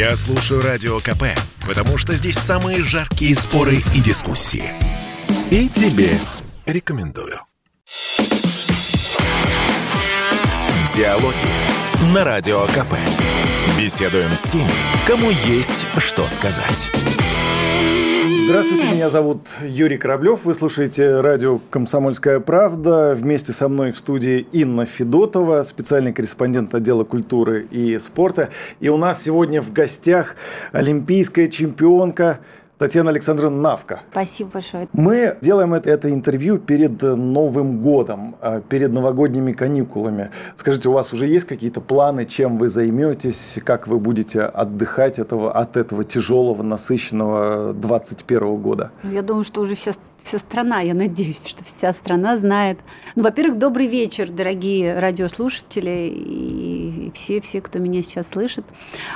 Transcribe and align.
Я 0.00 0.16
слушаю 0.16 0.62
Радио 0.62 0.98
КП, 0.98 1.24
потому 1.68 1.98
что 1.98 2.14
здесь 2.14 2.38
самые 2.38 2.82
жаркие 2.82 3.34
споры 3.34 3.82
и 3.94 4.00
дискуссии. 4.00 4.72
И 5.50 5.68
тебе 5.68 6.18
рекомендую. 6.64 7.38
Диалоги 10.96 12.14
на 12.14 12.24
Радио 12.24 12.66
КП. 12.68 12.94
Беседуем 13.76 14.32
с 14.32 14.50
теми, 14.50 14.70
кому 15.06 15.28
есть 15.28 15.84
что 15.98 16.26
сказать. 16.28 16.86
Здравствуйте, 18.50 18.88
меня 18.88 19.08
зовут 19.08 19.42
Юрий 19.62 19.96
Кораблев. 19.96 20.44
Вы 20.44 20.54
слушаете 20.54 21.20
радио 21.20 21.60
«Комсомольская 21.70 22.40
правда». 22.40 23.14
Вместе 23.14 23.52
со 23.52 23.68
мной 23.68 23.92
в 23.92 23.96
студии 23.96 24.40
Инна 24.50 24.86
Федотова, 24.86 25.62
специальный 25.62 26.12
корреспондент 26.12 26.74
отдела 26.74 27.04
культуры 27.04 27.68
и 27.70 27.96
спорта. 28.00 28.48
И 28.80 28.88
у 28.88 28.96
нас 28.96 29.22
сегодня 29.22 29.62
в 29.62 29.72
гостях 29.72 30.34
олимпийская 30.72 31.46
чемпионка 31.46 32.40
Татьяна 32.80 33.10
Александровна 33.10 33.60
Навка. 33.60 34.00
Спасибо 34.10 34.52
большое. 34.52 34.88
Мы 34.94 35.36
делаем 35.42 35.74
это, 35.74 35.90
это 35.90 36.10
интервью 36.10 36.58
перед 36.58 37.02
Новым 37.02 37.82
годом, 37.82 38.36
а, 38.40 38.62
перед 38.62 38.90
новогодними 38.90 39.52
каникулами. 39.52 40.30
Скажите, 40.56 40.88
у 40.88 40.92
вас 40.92 41.12
уже 41.12 41.26
есть 41.26 41.46
какие-то 41.46 41.82
планы, 41.82 42.24
чем 42.24 42.56
вы 42.56 42.70
займетесь, 42.70 43.58
как 43.66 43.86
вы 43.86 43.98
будете 43.98 44.40
отдыхать 44.40 45.18
этого, 45.18 45.52
от 45.52 45.76
этого 45.76 46.04
тяжелого, 46.04 46.62
насыщенного 46.62 47.74
2021 47.74 48.56
года? 48.56 48.92
Я 49.04 49.20
думаю, 49.20 49.44
что 49.44 49.60
уже 49.60 49.74
вся 49.74 49.92
вся 50.22 50.38
страна, 50.38 50.80
я 50.80 50.94
надеюсь, 50.94 51.46
что 51.46 51.64
вся 51.64 51.92
страна 51.92 52.36
знает. 52.36 52.78
Ну, 53.14 53.22
во-первых, 53.22 53.58
добрый 53.58 53.86
вечер, 53.86 54.30
дорогие 54.30 54.98
радиослушатели 54.98 56.12
и 56.14 57.10
все, 57.14 57.40
все, 57.40 57.60
кто 57.60 57.78
меня 57.78 58.02
сейчас 58.02 58.28
слышит. 58.28 58.64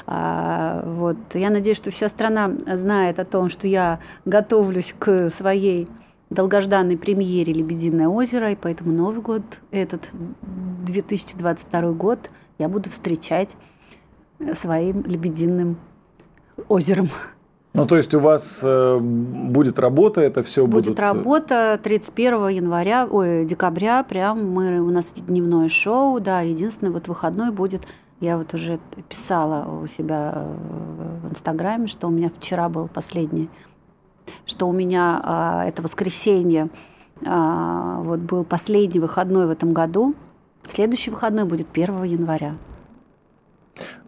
А, 0.07 0.83
вот. 0.87 1.17
Я 1.35 1.51
надеюсь, 1.51 1.77
что 1.77 1.91
вся 1.91 2.09
страна 2.09 2.51
знает 2.67 3.19
о 3.19 3.25
том, 3.25 3.49
что 3.49 3.67
я 3.67 4.01
готовлюсь 4.25 4.95
к 4.99 5.31
своей 5.31 5.89
долгожданной 6.31 6.97
премьере 6.97 7.53
«Лебединое 7.53 8.09
озеро», 8.09 8.51
и 8.53 8.57
поэтому 8.57 8.93
Новый 8.93 9.21
год, 9.21 9.43
этот 9.71 10.11
2022 10.85 11.93
год, 11.93 12.31
я 12.59 12.69
буду 12.69 12.91
встречать 12.91 13.57
своим 14.55 15.03
лебединым 15.03 15.79
озером. 16.69 17.09
Ну, 17.75 17.87
то 17.87 17.97
есть 17.97 18.15
у 18.15 18.21
вас 18.21 18.61
э, 18.63 18.99
будет 19.01 19.81
работа, 19.81 20.21
это 20.21 20.45
все 20.45 20.65
будет... 20.65 20.87
Будет 20.87 21.01
работа 21.01 21.79
31 21.83 22.49
января, 22.49 23.05
ой, 23.11 23.45
декабря, 23.45 24.05
прям 24.05 24.49
мы, 24.49 24.79
у 24.79 24.91
нас 24.91 25.13
дневное 25.17 25.69
шоу, 25.69 26.21
да, 26.21 26.41
единственное, 26.43 26.93
вот 26.93 27.09
выходной 27.09 27.51
будет, 27.51 27.83
я 28.21 28.39
вот 28.39 28.55
уже 28.55 28.79
писала 29.09 29.69
у 29.83 29.89
себя 29.89 30.33
э, 30.37 30.57
в 31.25 31.33
Инстаграме, 31.33 31.89
что 31.89 32.07
у 32.07 32.11
меня 32.13 32.31
вчера 32.39 32.69
был 32.69 32.87
последний, 32.87 33.51
что 34.47 34.69
у 34.69 34.73
меня 34.73 35.63
э, 35.65 35.69
это 35.71 35.83
воскресенье, 35.83 36.69
э, 37.23 37.97
вот 38.05 38.21
был 38.21 38.45
последний 38.45 39.01
выходной 39.01 39.49
в 39.49 39.51
этом 39.51 39.73
году, 39.73 40.15
следующий 40.65 41.11
выходной 41.11 41.45
будет 41.45 41.67
1 41.73 42.05
января. 42.05 42.55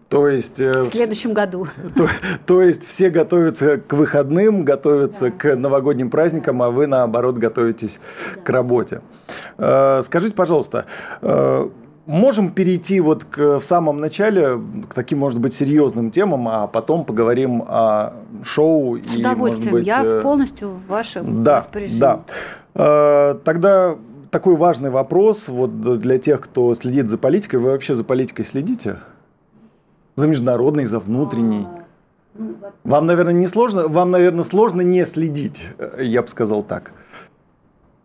То 0.08 0.28
есть... 0.28 0.60
Э, 0.60 0.82
в 0.82 0.86
следующем 0.86 1.32
году. 1.32 1.66
То, 1.96 2.08
то 2.46 2.62
есть 2.62 2.86
все 2.86 3.10
готовятся 3.10 3.78
к 3.78 3.92
выходным, 3.92 4.64
готовятся 4.64 5.26
да. 5.26 5.30
к 5.32 5.56
новогодним 5.56 6.10
праздникам, 6.10 6.62
а 6.62 6.70
вы, 6.70 6.86
наоборот, 6.86 7.38
готовитесь 7.38 8.00
да. 8.34 8.40
к 8.42 8.50
работе. 8.50 9.00
Э, 9.58 10.00
скажите, 10.02 10.34
пожалуйста, 10.34 10.86
э, 11.22 11.68
можем 12.06 12.52
перейти 12.52 13.00
вот 13.00 13.24
к, 13.24 13.58
в 13.58 13.62
самом 13.62 14.00
начале 14.00 14.60
к 14.88 14.94
таким, 14.94 15.18
может 15.18 15.40
быть, 15.40 15.54
серьезным 15.54 16.12
темам, 16.12 16.48
а 16.48 16.68
потом 16.68 17.04
поговорим 17.04 17.64
о 17.66 18.12
шоу. 18.44 18.98
С 18.98 19.12
и, 19.12 19.20
удовольствием. 19.20 19.72
Может 19.72 19.72
быть, 19.72 19.86
Я 19.86 20.20
полностью 20.22 20.68
в 20.68 20.86
вашем 20.86 21.42
да, 21.42 21.58
распоряжении. 21.58 21.98
Да. 21.98 23.34
Тогда 23.44 23.96
такой 24.30 24.54
важный 24.54 24.90
вопрос 24.90 25.48
вот 25.48 25.80
для 25.98 26.18
тех, 26.18 26.42
кто 26.42 26.74
следит 26.74 27.08
за 27.08 27.18
политикой. 27.18 27.56
Вы 27.56 27.70
вообще 27.70 27.94
за 27.94 28.04
политикой 28.04 28.44
следите? 28.44 28.98
За 30.16 30.26
международный, 30.26 30.86
за 30.86 30.98
внутренний. 30.98 31.66
А, 31.66 31.84
ну, 32.38 32.56
вам, 32.84 33.06
наверное, 33.06 33.34
не 33.34 33.46
сложно, 33.46 33.88
вам, 33.88 34.10
наверное, 34.10 34.44
сложно 34.44 34.80
не 34.80 35.04
следить, 35.04 35.68
я 35.98 36.22
бы 36.22 36.28
сказал 36.28 36.62
так. 36.62 36.92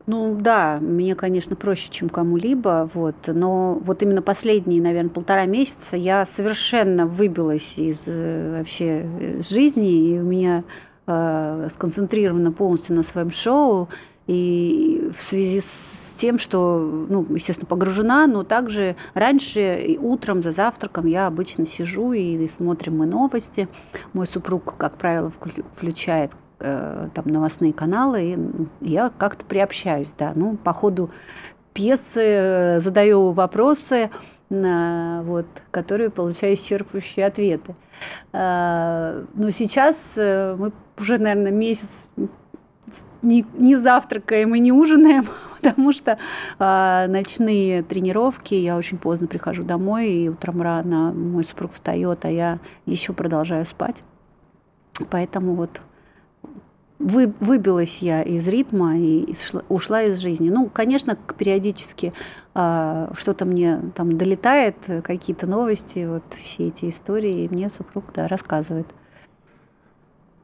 Ну 0.07 0.35
да, 0.35 0.79
мне, 0.81 1.15
конечно, 1.15 1.55
проще, 1.55 1.89
чем 1.89 2.09
кому-либо, 2.09 2.89
вот, 2.93 3.15
но 3.27 3.79
вот 3.81 4.01
именно 4.01 4.21
последние, 4.21 4.81
наверное, 4.81 5.09
полтора 5.09 5.45
месяца 5.45 5.95
я 5.95 6.25
совершенно 6.25 7.05
выбилась 7.05 7.77
из 7.77 8.03
э, 8.07 8.57
вообще 8.57 9.05
э, 9.05 9.41
жизни, 9.41 10.09
и 10.09 10.19
у 10.19 10.23
меня 10.23 10.63
э, 11.07 11.67
сконцентрировано 11.71 12.51
полностью 12.51 12.95
на 12.95 13.03
своем 13.03 13.31
шоу, 13.31 13.89
и 14.27 15.09
в 15.15 15.21
связи 15.21 15.61
с 15.61 16.10
тем, 16.21 16.37
что, 16.37 16.77
ну, 17.09 17.25
естественно, 17.33 17.65
погружена, 17.65 18.27
но 18.27 18.43
также 18.43 18.95
раньше 19.15 19.97
утром 19.99 20.43
за 20.43 20.51
завтраком 20.51 21.07
я 21.07 21.25
обычно 21.25 21.65
сижу 21.65 22.13
и 22.13 22.47
смотрим 22.47 22.99
мы 22.99 23.07
новости. 23.07 23.67
Мой 24.13 24.27
супруг, 24.27 24.75
как 24.77 24.97
правило, 24.97 25.31
включает 25.73 26.31
э, 26.59 27.09
там 27.15 27.25
новостные 27.25 27.73
каналы, 27.73 28.21
и 28.21 28.39
я 28.81 29.11
как-то 29.17 29.45
приобщаюсь, 29.45 30.13
да. 30.15 30.33
Ну, 30.35 30.57
по 30.57 30.73
ходу 30.73 31.09
пьесы 31.73 32.21
э, 32.21 32.79
задаю 32.79 33.31
вопросы, 33.31 34.11
на, 34.51 35.23
вот, 35.25 35.47
которые 35.71 36.11
получаю 36.11 36.53
исчерпывающие 36.53 37.25
ответы. 37.25 37.75
Э, 38.31 39.25
но 39.33 39.49
сейчас 39.49 40.11
э, 40.17 40.55
мы 40.55 40.71
уже, 40.99 41.17
наверное, 41.17 41.51
месяц 41.51 41.89
не, 43.21 43.45
не 43.57 43.77
завтракаем 43.77 44.55
и 44.55 44.59
не 44.59 44.71
ужинаем, 44.71 45.27
потому 45.61 45.91
что 45.93 46.17
э, 46.59 47.07
ночные 47.07 47.83
тренировки, 47.83 48.53
я 48.53 48.77
очень 48.77 48.97
поздно 48.97 49.27
прихожу 49.27 49.63
домой, 49.63 50.09
и 50.09 50.29
утром 50.29 50.61
рано 50.61 51.11
мой 51.13 51.43
супруг 51.43 51.73
встает, 51.73 52.25
а 52.25 52.29
я 52.29 52.59
еще 52.85 53.13
продолжаю 53.13 53.65
спать. 53.65 53.97
Поэтому 55.09 55.55
вот 55.55 55.81
вы, 56.99 57.33
выбилась 57.39 57.99
я 57.99 58.21
из 58.21 58.47
ритма 58.47 58.97
и 58.97 59.33
шла, 59.33 59.63
ушла 59.69 60.03
из 60.03 60.19
жизни. 60.19 60.49
Ну, 60.49 60.69
конечно, 60.69 61.17
периодически 61.37 62.13
э, 62.53 63.07
что-то 63.17 63.45
мне 63.45 63.81
там 63.95 64.17
долетает, 64.17 64.75
какие-то 65.03 65.47
новости, 65.47 66.05
вот 66.07 66.23
все 66.35 66.67
эти 66.67 66.89
истории, 66.89 67.45
и 67.45 67.49
мне 67.49 67.69
супруг 67.69 68.05
да, 68.13 68.27
рассказывает. 68.27 68.87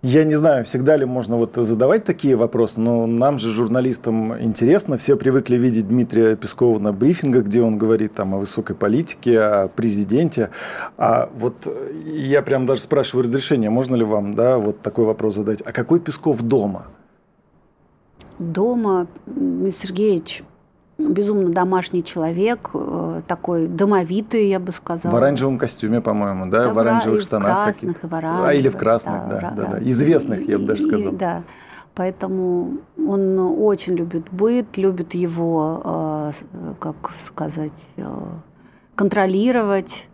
Я 0.04 0.26
не 0.26 0.36
знаю, 0.36 0.64
всегда 0.64 0.96
ли 0.96 1.06
можно 1.06 1.38
вот 1.38 1.56
задавать 1.56 2.04
такие 2.04 2.36
вопросы, 2.36 2.80
но 2.80 3.08
нам 3.08 3.40
же, 3.40 3.50
журналистам, 3.50 4.40
интересно. 4.40 4.98
Все 4.98 5.18
привыкли 5.18 5.56
видеть 5.56 5.88
Дмитрия 5.88 6.36
Пескова 6.36 6.78
на 6.78 6.94
брифингах, 6.94 7.46
где 7.46 7.64
он 7.64 7.80
говорит 7.80 8.14
там 8.14 8.36
о 8.36 8.38
высокой 8.38 8.76
политике, 8.76 9.40
о 9.40 9.68
президенте. 9.70 10.52
А 10.98 11.32
вот 11.36 11.68
я 12.06 12.44
прям 12.44 12.68
даже 12.68 12.82
спрашиваю 12.82 13.26
разрешение, 13.26 13.72
можно 13.72 13.96
ли 13.96 14.04
вам 14.04 14.36
да, 14.36 14.60
вот 14.60 14.82
такой 14.82 15.06
вопрос 15.06 15.36
задать. 15.36 15.64
А 15.66 15.72
какой 15.72 16.00
Песков 16.00 16.44
дома? 16.44 16.86
Дома, 18.38 19.08
Сергеевич, 19.82 20.44
безумно 20.98 21.50
домашний 21.50 22.04
человек, 22.04 22.72
э, 22.74 23.22
такой 23.28 23.68
домовитый, 23.68 24.48
я 24.48 24.60
бы 24.60 24.72
сказала. 24.72 25.12
В 25.12 25.16
оранжевом 25.16 25.58
костюме, 25.58 26.02
по-моему, 26.02 26.48
да? 26.48 26.66
да 26.66 26.74
в 26.74 26.80
оранжевых 26.80 27.22
штанах. 27.22 27.52
В 27.52 27.64
красных, 27.64 28.04
и 28.04 28.08
в 28.08 28.16
оранжевых. 28.16 28.50
А, 28.50 28.54
или 28.54 28.70
в 28.70 28.78
красных, 28.78 29.30
да, 29.30 29.40
да, 29.40 29.52
да, 29.52 29.66
да. 29.72 29.80
Известных, 29.82 30.48
и, 30.48 30.52
я 30.52 30.60
бы 30.60 30.66
даже 30.66 30.84
сказал. 30.84 31.14
И, 31.14 31.16
да. 31.16 31.44
Поэтому 31.94 32.78
он 32.98 33.40
очень 33.40 33.96
любит 33.96 34.30
быт, 34.32 34.78
любит 34.78 35.14
его, 35.14 35.82
э, 35.84 36.32
как 36.80 36.96
сказать, 37.26 37.80
э, 37.98 38.06
контролировать, 38.96 40.08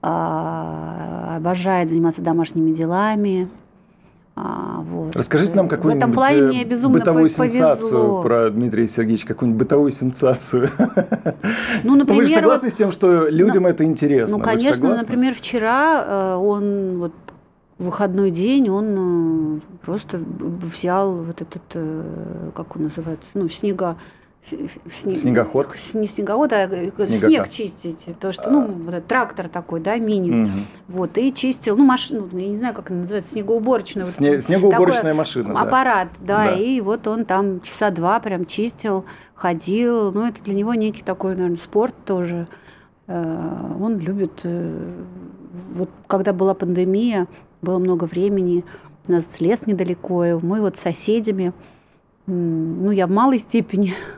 обожает 0.00 1.88
заниматься 1.88 2.22
домашними 2.22 2.70
делами. 2.70 3.48
А, 4.40 4.82
вот. 4.82 5.16
Расскажите 5.16 5.54
нам 5.54 5.68
какую-нибудь 5.68 6.14
э, 6.30 6.88
бытовую 6.88 7.28
сенсацию 7.28 8.22
про 8.22 8.50
Дмитрия 8.50 8.86
Сергеевича, 8.86 9.26
какую-нибудь 9.26 9.58
бытовую 9.58 9.90
сенсацию. 9.90 10.68
Ну, 11.82 11.96
например, 11.96 12.22
Вы 12.22 12.28
же 12.28 12.34
согласны 12.34 12.66
вот, 12.66 12.72
с 12.72 12.76
тем, 12.76 12.92
что 12.92 13.28
людям 13.28 13.64
ну, 13.64 13.70
это 13.70 13.84
интересно? 13.84 14.38
Ну, 14.38 14.44
конечно, 14.44 14.96
например, 14.96 15.34
вчера 15.34 16.04
э, 16.06 16.34
он 16.36 16.98
вот 16.98 17.12
выходной 17.78 18.30
день 18.30 18.68
он 18.68 19.56
э, 19.56 19.60
просто 19.84 20.20
взял 20.20 21.16
вот 21.16 21.40
этот, 21.40 21.62
как 22.54 22.76
он 22.76 22.84
называется, 22.84 23.28
ну, 23.34 23.48
снега, 23.48 23.96
Снег... 24.90 25.16
Снегоход? 25.16 25.68
Не 25.94 26.06
снегоход, 26.06 26.52
а 26.52 26.66
э, 26.66 26.90
Снегока. 26.90 27.06
снег 27.06 27.50
чистить. 27.50 28.04
То, 28.20 28.32
что, 28.32 28.50
ну, 28.50 28.66
вот, 28.66 29.06
трактор 29.06 29.48
такой, 29.48 29.80
да, 29.80 29.96
мини. 29.96 30.44
Угу. 30.44 30.50
Вот, 30.88 31.18
и 31.18 31.32
чистил, 31.32 31.76
ну, 31.76 31.84
машину, 31.84 32.28
я 32.32 32.48
не 32.48 32.56
знаю, 32.56 32.74
как 32.74 32.90
она 32.90 33.00
называется, 33.00 33.32
снегоуборочная. 33.32 34.04
Сне... 34.04 34.32
Вот, 34.36 34.44
снегоуборочная 34.44 35.14
машина, 35.14 35.60
Аппарат, 35.60 36.08
да. 36.20 36.46
да, 36.46 36.52
и 36.54 36.80
вот 36.80 37.06
он 37.06 37.24
там 37.24 37.60
часа 37.60 37.90
два 37.90 38.20
прям 38.20 38.44
чистил, 38.44 39.04
ходил. 39.34 40.12
Ну, 40.12 40.26
это 40.26 40.42
для 40.42 40.54
него 40.54 40.74
некий 40.74 41.02
такой, 41.02 41.34
наверное, 41.34 41.56
спорт 41.56 41.94
тоже. 42.04 42.46
Э, 43.06 43.74
он 43.80 43.98
любит... 43.98 44.40
Э, 44.44 44.94
вот 45.72 45.90
когда 46.06 46.32
была 46.32 46.54
пандемия, 46.54 47.26
было 47.62 47.78
много 47.78 48.04
времени, 48.04 48.64
у 49.08 49.12
нас 49.12 49.40
лес 49.40 49.66
недалеко, 49.66 50.24
и 50.24 50.32
мы 50.34 50.60
вот 50.60 50.76
с 50.76 50.80
соседями, 50.80 51.52
ну, 52.26 52.90
я 52.90 53.06
в 53.06 53.10
малой 53.10 53.38
степени, 53.38 53.92
а 53.92 54.17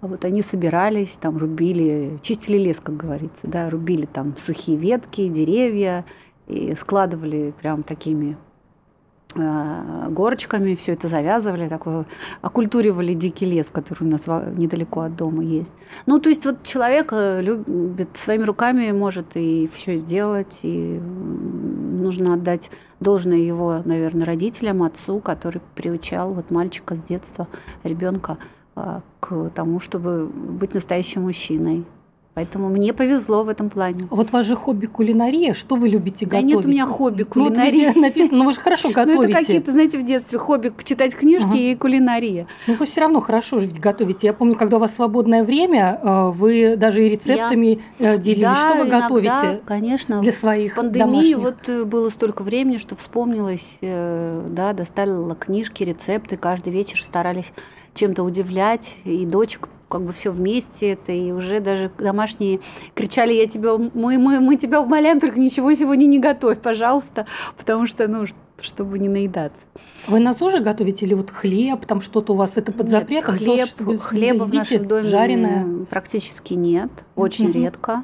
вот 0.00 0.24
они 0.24 0.42
собирались, 0.42 1.18
там 1.20 1.36
рубили, 1.36 2.18
чистили 2.22 2.58
лес, 2.58 2.80
как 2.80 2.96
говорится, 2.96 3.46
да, 3.46 3.70
рубили 3.70 4.06
там 4.06 4.34
сухие 4.36 4.76
ветки, 4.76 5.28
деревья, 5.28 6.04
и 6.46 6.74
складывали 6.74 7.52
прям 7.60 7.82
такими 7.82 8.36
Э, 9.34 10.08
горочками 10.08 10.74
все 10.74 10.94
это 10.94 11.06
завязывали, 11.06 11.68
такое, 11.68 12.06
окультуривали 12.40 13.12
дикий 13.12 13.44
лес, 13.44 13.68
который 13.70 14.04
у 14.04 14.10
нас 14.10 14.26
недалеко 14.26 15.02
от 15.02 15.16
дома 15.16 15.44
есть. 15.44 15.72
Ну, 16.06 16.18
то 16.18 16.30
есть 16.30 16.46
вот 16.46 16.62
человек 16.62 17.08
э, 17.12 17.42
любит 17.42 18.16
своими 18.16 18.44
руками 18.44 18.90
может 18.90 19.26
и 19.34 19.68
все 19.72 19.96
сделать, 19.96 20.60
и 20.62 20.98
нужно 20.98 22.34
отдать 22.34 22.70
должное 23.00 23.36
его, 23.36 23.82
наверное, 23.84 24.24
родителям, 24.24 24.82
отцу, 24.82 25.20
который 25.20 25.60
приучал 25.74 26.32
вот 26.32 26.50
мальчика 26.50 26.96
с 26.96 27.04
детства, 27.04 27.48
ребенка 27.84 28.38
к 29.20 29.50
тому, 29.54 29.80
чтобы 29.80 30.26
быть 30.26 30.74
настоящим 30.74 31.22
мужчиной. 31.22 31.84
Поэтому 32.38 32.68
мне 32.68 32.92
повезло 32.92 33.42
в 33.42 33.48
этом 33.48 33.68
плане. 33.68 34.06
А 34.12 34.14
вот 34.14 34.30
ваше 34.30 34.54
хобби 34.54 34.86
кулинария. 34.86 35.54
Что 35.54 35.74
вы 35.74 35.88
любите 35.88 36.24
да 36.24 36.36
готовить? 36.36 36.54
нет 36.54 36.64
у 36.64 36.68
меня 36.68 36.86
хобби 36.86 37.24
кулинария. 37.24 37.88
Ну, 37.88 37.94
вот 37.94 38.00
написано, 38.00 38.38
но 38.38 38.44
вы 38.44 38.52
же 38.52 38.60
хорошо 38.60 38.90
готовите. 38.90 39.18
Ну, 39.18 39.24
это 39.24 39.32
какие-то, 39.40 39.72
знаете, 39.72 39.98
в 39.98 40.04
детстве 40.04 40.38
хобби 40.38 40.72
читать 40.84 41.16
книжки 41.16 41.46
ага. 41.46 41.56
и 41.56 41.74
кулинария. 41.74 42.46
Ну, 42.68 42.76
вы 42.76 42.86
все 42.86 43.00
равно 43.00 43.18
хорошо 43.18 43.58
ведь 43.58 43.80
готовите. 43.80 44.28
Я 44.28 44.32
помню, 44.32 44.54
когда 44.54 44.76
у 44.76 44.80
вас 44.80 44.94
свободное 44.94 45.42
время, 45.42 45.98
э, 46.00 46.30
вы 46.30 46.76
даже 46.76 47.04
и 47.04 47.08
рецептами 47.08 47.80
Я... 47.98 48.14
Э, 48.14 48.18
делились. 48.18 48.42
Да, 48.42 48.54
что 48.54 48.74
вы 48.74 48.80
иногда, 48.82 49.00
готовите 49.00 49.60
конечно. 49.66 50.20
для 50.20 50.30
своих 50.30 50.74
В 50.74 50.76
пандемии 50.76 51.32
домашних? 51.32 51.38
вот 51.38 51.68
э, 51.68 51.84
было 51.86 52.08
столько 52.08 52.42
времени, 52.42 52.76
что 52.76 52.94
вспомнилось, 52.94 53.78
да, 53.80 54.72
достала 54.74 55.34
книжки, 55.34 55.82
рецепты. 55.82 56.36
Каждый 56.36 56.72
вечер 56.72 57.02
старались 57.02 57.52
чем-то 57.94 58.22
удивлять. 58.22 58.94
И 59.02 59.26
дочек 59.26 59.68
как 59.88 60.02
бы 60.02 60.12
все 60.12 60.30
вместе 60.30 60.92
это, 60.92 61.12
и 61.12 61.32
уже 61.32 61.60
даже 61.60 61.90
домашние 61.98 62.60
кричали, 62.94 63.32
я 63.32 63.46
тебя, 63.46 63.76
мы, 63.76 64.18
мы, 64.18 64.40
мы 64.40 64.56
тебя 64.56 64.80
умоляем, 64.80 65.20
только 65.20 65.40
ничего 65.40 65.72
сегодня 65.74 66.06
не 66.06 66.18
готовь, 66.18 66.60
пожалуйста, 66.60 67.26
потому 67.56 67.86
что, 67.86 68.06
ну, 68.08 68.26
чтобы 68.60 68.98
не 68.98 69.08
наедаться. 69.08 69.60
Вы 70.06 70.20
на 70.20 70.32
ЗОЖе 70.32 70.60
готовите 70.60 71.06
или 71.06 71.14
вот 71.14 71.30
хлеб, 71.30 71.86
там 71.86 72.00
что-то 72.00 72.32
у 72.32 72.36
вас 72.36 72.52
это 72.56 72.72
под 72.72 72.88
запретом? 72.88 73.36
Нет, 73.36 73.42
хлеб, 73.42 73.68
ЗОЖ, 73.78 74.00
хлеба 74.00 74.44
в 74.44 74.54
нашем 74.54 74.86
доме 74.86 75.08
жареное? 75.08 75.86
практически 75.86 76.54
нет, 76.54 76.90
очень 77.14 77.46
угу. 77.50 77.58
редко. 77.58 78.02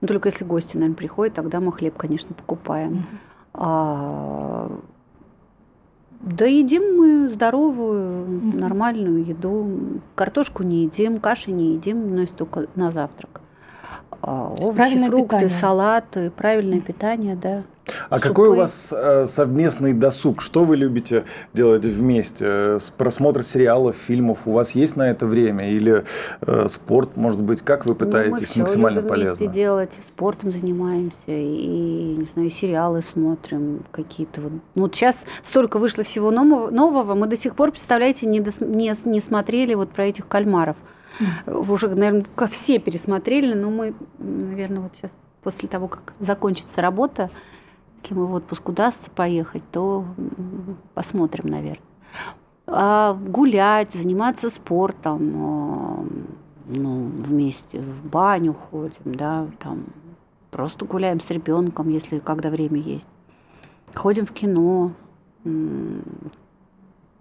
Ну, 0.00 0.08
только 0.08 0.28
если 0.28 0.44
гости, 0.44 0.76
наверное, 0.76 0.96
приходят, 0.96 1.34
тогда 1.34 1.60
мы 1.60 1.72
хлеб, 1.72 1.96
конечно, 1.96 2.34
покупаем. 2.34 3.06
А, 3.54 4.70
да 6.24 6.46
едим 6.46 6.96
мы 6.96 7.28
здоровую, 7.28 8.26
нормальную 8.54 9.24
еду. 9.24 10.00
Картошку 10.14 10.62
не 10.62 10.84
едим, 10.84 11.18
каши 11.18 11.52
не 11.52 11.74
едим, 11.74 12.14
но 12.14 12.22
есть 12.22 12.34
только 12.34 12.66
на 12.74 12.90
завтрак. 12.90 13.42
А, 14.26 14.54
овощи, 14.58 14.76
правильное 14.76 15.10
фрукты, 15.10 15.36
питание. 15.36 15.48
салаты, 15.60 16.30
правильное 16.30 16.80
питание, 16.80 17.36
да. 17.36 17.62
А 18.08 18.16
Супы. 18.16 18.28
какой 18.28 18.48
у 18.48 18.54
вас 18.54 18.94
э, 18.96 19.26
совместный 19.26 19.92
досуг? 19.92 20.40
Что 20.40 20.64
вы 20.64 20.76
любите 20.76 21.24
делать 21.52 21.84
вместе? 21.84 22.78
Просмотр 22.96 23.42
сериалов, 23.42 23.96
фильмов? 23.96 24.46
У 24.46 24.52
вас 24.52 24.70
есть 24.70 24.96
на 24.96 25.10
это 25.10 25.26
время? 25.26 25.70
Или 25.70 26.04
э, 26.40 26.66
спорт, 26.68 27.16
может 27.16 27.42
быть? 27.42 27.60
Как 27.60 27.84
вы 27.84 27.94
пытаетесь 27.94 28.56
ну, 28.56 28.62
мы 28.62 28.62
максимально 28.62 28.96
любим 28.96 29.08
полезно? 29.10 29.34
вместе 29.34 29.54
делать, 29.54 29.92
спортом 29.92 30.52
занимаемся, 30.52 31.24
и, 31.26 32.16
не 32.18 32.26
знаю, 32.32 32.50
сериалы 32.50 33.02
смотрим 33.02 33.84
какие-то. 33.90 34.40
Вот. 34.40 34.52
Ну, 34.74 34.82
вот 34.82 34.94
сейчас 34.94 35.16
столько 35.46 35.78
вышло 35.78 36.02
всего 36.04 36.30
нового, 36.30 36.70
нового, 36.70 37.14
мы 37.14 37.26
до 37.26 37.36
сих 37.36 37.54
пор, 37.54 37.70
представляете, 37.70 38.26
не, 38.26 38.40
дос, 38.40 38.54
не, 38.60 38.94
не 39.04 39.20
смотрели 39.20 39.74
вот 39.74 39.90
про 39.90 40.06
этих 40.06 40.26
кальмаров. 40.26 40.76
Mm. 41.18 41.70
Уже, 41.70 41.88
наверное, 41.88 42.24
все 42.48 42.78
пересмотрели, 42.78 43.54
но 43.54 43.70
мы, 43.70 43.94
наверное, 44.18 44.80
вот 44.80 44.96
сейчас 44.96 45.16
после 45.42 45.68
того, 45.68 45.88
как 45.88 46.14
закончится 46.20 46.80
работа, 46.80 47.30
если 48.02 48.14
мы 48.14 48.26
в 48.26 48.32
отпуск 48.34 48.68
удастся 48.68 49.10
поехать, 49.10 49.62
то 49.70 50.04
посмотрим, 50.94 51.46
наверное. 51.46 51.80
А 52.66 53.14
гулять, 53.14 53.92
заниматься 53.92 54.48
спортом, 54.48 55.20
э, 55.28 56.76
ну, 56.76 57.10
вместе 57.18 57.80
в 57.80 58.06
баню 58.06 58.54
ходим, 58.54 58.92
да, 59.04 59.46
там 59.58 59.84
просто 60.50 60.86
гуляем 60.86 61.20
с 61.20 61.30
ребенком, 61.30 61.88
если 61.88 62.18
когда 62.20 62.48
время 62.48 62.80
есть. 62.80 63.08
Ходим 63.94 64.24
в 64.24 64.32
кино, 64.32 64.92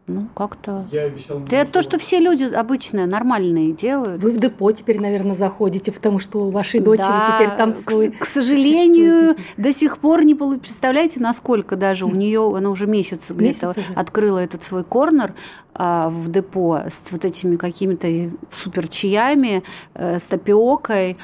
ну, 0.05 0.27
как-то... 0.35 0.85
Я 0.91 1.03
обещал... 1.03 1.41
Это 1.49 1.71
то, 1.71 1.81
что 1.81 1.97
все 1.97 2.19
люди 2.19 2.43
обычные, 2.43 3.05
нормальные 3.05 3.71
делают. 3.71 4.21
Вы 4.21 4.31
в 4.31 4.37
депо 4.37 4.69
теперь, 4.73 4.99
наверное, 4.99 5.33
заходите, 5.33 5.93
потому 5.93 6.19
что 6.19 6.47
у 6.47 6.49
вашей 6.49 6.81
дочери 6.81 7.07
да, 7.07 7.35
теперь 7.35 7.55
там 7.55 7.71
свой... 7.71 8.11
К, 8.11 8.19
к 8.19 8.25
сожалению, 8.25 9.37
до 9.57 9.71
сих 9.71 9.99
пор 9.99 10.25
не 10.25 10.35
получилось. 10.35 10.63
Представляете, 10.63 11.21
насколько 11.21 11.77
даже 11.77 12.05
у 12.05 12.11
нее, 12.11 12.53
она 12.55 12.69
уже 12.69 12.85
месяц 12.85 13.21
где-то 13.29 13.73
открыла 13.95 14.39
этот 14.39 14.63
свой 14.63 14.83
корнер 14.83 15.35
а, 15.73 16.09
в 16.09 16.29
депо 16.29 16.81
с 16.89 17.11
вот 17.11 17.23
этими 17.23 17.55
какими-то 17.55 18.07
супер 18.49 18.89
чаями, 18.89 19.63
э, 19.93 20.19
с 20.19 20.23
тапиокой, 20.23 21.13
а, 21.13 21.15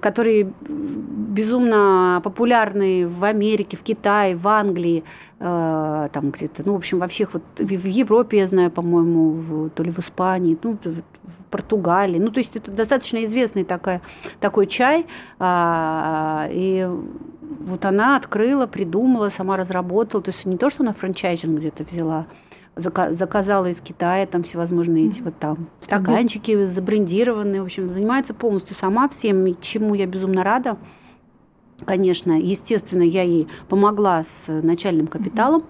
которые 0.00 0.52
безумно 0.64 2.20
популярны 2.22 3.06
в 3.06 3.24
Америке, 3.24 3.76
в 3.76 3.82
Китае, 3.82 4.36
в 4.36 4.46
Англии, 4.46 5.04
э, 5.40 6.08
там 6.12 6.30
где-то, 6.30 6.62
ну, 6.64 6.74
в 6.74 6.76
общем, 6.76 6.98
во 6.98 7.08
всех, 7.08 7.34
вот 7.34 7.42
в 7.58 7.86
Европе, 7.86 8.38
я 8.38 8.48
знаю, 8.48 8.70
по-моему, 8.70 9.70
то 9.70 9.82
ли 9.82 9.90
в 9.90 9.98
Испании, 9.98 10.56
ну, 10.62 10.78
в 10.84 11.02
Португалии. 11.50 12.18
Ну, 12.18 12.30
то 12.30 12.38
есть 12.38 12.56
это 12.56 12.70
достаточно 12.70 13.24
известный 13.24 13.64
такой, 13.64 14.00
такой 14.40 14.66
чай. 14.66 15.06
А, 15.38 16.48
и 16.50 16.88
вот 17.60 17.84
она 17.84 18.16
открыла, 18.16 18.66
придумала, 18.66 19.28
сама 19.28 19.56
разработала. 19.56 20.22
То 20.22 20.30
есть 20.30 20.44
не 20.46 20.56
то, 20.56 20.70
что 20.70 20.82
она 20.82 20.92
франчайзинг 20.92 21.58
где-то 21.58 21.84
взяла, 21.84 22.26
заказала 22.76 23.66
из 23.66 23.80
Китая 23.80 24.26
там 24.26 24.42
всевозможные 24.42 25.08
эти 25.08 25.20
вот 25.20 25.38
там 25.38 25.68
стаканчики 25.80 26.64
забрендированные, 26.64 27.62
в 27.62 27.66
общем, 27.66 27.88
занимается 27.88 28.34
полностью 28.34 28.76
сама 28.76 29.08
всем, 29.08 29.60
чему 29.60 29.94
я 29.94 30.06
безумно 30.06 30.42
рада. 30.42 30.76
Конечно, 31.84 32.32
естественно, 32.32 33.02
я 33.02 33.22
ей 33.22 33.48
помогла 33.68 34.22
с 34.22 34.46
начальным 34.48 35.06
капиталом, 35.06 35.64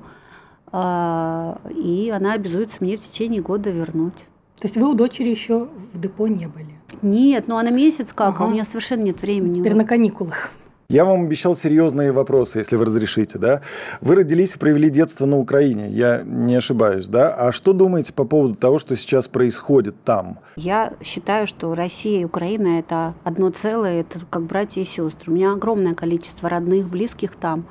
а, 0.70 1.58
и 1.70 2.12
она 2.14 2.34
обязуется 2.34 2.78
мне 2.80 2.96
в 2.96 3.00
течение 3.00 3.42
года 3.42 3.70
вернуть. 3.70 4.16
То 4.58 4.66
есть 4.66 4.76
вы 4.76 4.88
у 4.88 4.94
дочери 4.94 5.30
еще 5.30 5.68
в 5.92 6.00
депо 6.00 6.26
не 6.26 6.46
были? 6.46 6.74
Нет, 7.02 7.48
ну 7.48 7.56
она 7.56 7.70
месяц 7.70 8.12
как, 8.12 8.36
ага. 8.36 8.44
а 8.44 8.46
у 8.46 8.50
меня 8.50 8.64
совершенно 8.64 9.02
нет 9.02 9.20
времени. 9.20 9.58
Теперь 9.58 9.74
на 9.74 9.84
каникулах. 9.84 10.50
Я 10.88 11.04
вам 11.04 11.24
обещал 11.24 11.56
серьезные 11.56 12.12
вопросы, 12.12 12.58
если 12.58 12.76
вы 12.76 12.84
разрешите, 12.84 13.38
да? 13.38 13.62
Вы 14.00 14.16
родились 14.16 14.54
и 14.54 14.58
провели 14.58 14.90
детство 14.90 15.24
на 15.24 15.38
Украине, 15.38 15.88
я 15.88 16.22
не 16.24 16.56
ошибаюсь, 16.56 17.08
да? 17.08 17.34
А 17.34 17.52
что 17.52 17.72
думаете 17.72 18.12
по 18.12 18.24
поводу 18.24 18.54
того, 18.54 18.78
что 18.78 18.94
сейчас 18.96 19.26
происходит 19.26 19.96
там? 20.04 20.38
Я 20.56 20.92
считаю, 21.02 21.46
что 21.46 21.74
Россия 21.74 22.20
и 22.20 22.24
Украина– 22.24 22.78
это 22.78 23.14
одно 23.24 23.50
целое, 23.50 24.00
это 24.02 24.20
как 24.28 24.42
братья 24.42 24.82
и 24.82 24.84
сестры. 24.84 25.32
У 25.32 25.34
меня 25.34 25.52
огромное 25.52 25.94
количество 25.94 26.48
родных, 26.48 26.88
близких 26.88 27.34
там. 27.36 27.64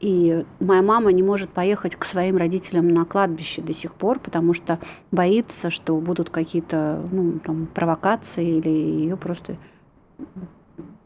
И 0.00 0.44
моя 0.60 0.82
мама 0.82 1.12
не 1.12 1.22
может 1.22 1.50
поехать 1.50 1.94
к 1.94 2.06
своим 2.06 2.38
родителям 2.38 2.88
на 2.88 3.04
кладбище 3.04 3.60
до 3.60 3.74
сих 3.74 3.94
пор, 3.94 4.18
потому 4.18 4.54
что 4.54 4.78
боится, 5.12 5.68
что 5.68 5.96
будут 5.98 6.30
какие-то 6.30 7.04
ну, 7.12 7.38
провокации 7.74 8.56
или 8.56 8.70
ее 8.70 9.16
просто 9.18 9.56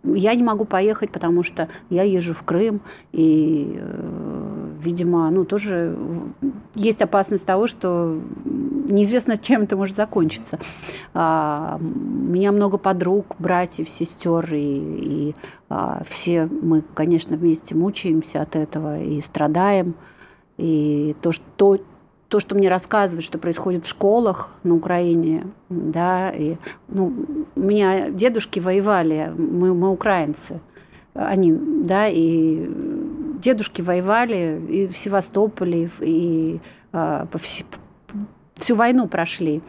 я 0.04 0.34
не 0.34 0.42
могу 0.42 0.64
поехать, 0.64 1.10
потому 1.10 1.42
что 1.42 1.68
я 1.90 2.02
езжу 2.02 2.34
в 2.34 2.42
Крым, 2.42 2.80
и, 3.12 3.78
э, 3.78 4.68
видимо, 4.82 5.30
ну, 5.30 5.44
тоже 5.44 5.96
есть 6.74 7.02
опасность 7.02 7.46
того, 7.46 7.66
что 7.66 8.20
неизвестно, 8.44 9.36
чем 9.36 9.62
это 9.62 9.76
может 9.76 9.96
закончиться. 9.96 10.58
А, 11.14 11.78
у 11.80 11.84
меня 11.84 12.52
много 12.52 12.78
подруг, 12.78 13.36
братьев, 13.38 13.88
сестер, 13.88 14.46
и, 14.52 14.58
и 14.58 15.34
а, 15.68 16.02
все 16.06 16.46
мы, 16.46 16.82
конечно, 16.94 17.36
вместе 17.36 17.74
мучаемся 17.74 18.42
от 18.42 18.56
этого 18.56 19.00
и 19.00 19.20
страдаем. 19.20 19.94
И 20.56 21.16
то, 21.20 21.32
что, 21.32 21.78
то, 22.34 22.40
что 22.40 22.56
мне 22.56 22.68
рассказывают, 22.68 23.24
что 23.24 23.38
происходит 23.38 23.86
в 23.86 23.88
школах 23.88 24.50
на 24.64 24.74
Украине, 24.74 25.46
да, 25.68 26.30
и, 26.30 26.56
ну, 26.88 27.14
у 27.54 27.62
меня 27.62 28.10
дедушки 28.10 28.58
воевали, 28.58 29.32
мы, 29.38 29.72
мы 29.72 29.88
украинцы, 29.88 30.60
они, 31.14 31.52
да, 31.52 32.08
и 32.08 32.68
дедушки 33.40 33.82
воевали 33.82 34.60
и 34.68 34.88
в 34.88 34.96
Севастополе, 34.96 35.88
и 36.00 36.58
а, 36.92 37.26
по, 37.26 37.38
всю 37.38 38.74
войну 38.74 39.06
прошли. 39.06 39.62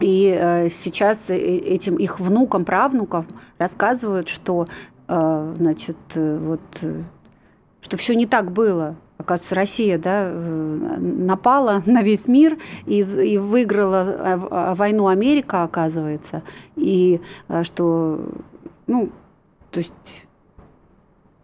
И 0.00 0.34
э, 0.34 0.70
сейчас 0.70 1.28
э, 1.28 1.36
этим 1.36 1.96
их 1.96 2.18
внукам, 2.18 2.64
правнукам 2.64 3.26
рассказывают, 3.58 4.28
что, 4.28 4.68
э, 5.06 5.54
значит, 5.58 5.98
вот 6.14 6.62
что 7.82 7.96
все 7.98 8.14
не 8.14 8.24
так 8.24 8.52
было. 8.52 8.96
Оказывается, 9.16 9.54
Россия 9.54 9.98
да, 9.98 10.28
э, 10.30 10.96
напала 10.98 11.82
на 11.86 12.02
весь 12.02 12.28
мир 12.28 12.58
и, 12.86 13.00
и 13.00 13.38
выиграла 13.38 14.74
войну 14.76 15.06
Америка, 15.06 15.62
оказывается. 15.62 16.42
И 16.76 17.20
что, 17.62 18.20
ну, 18.86 19.10
то 19.70 19.78
есть 19.78 20.26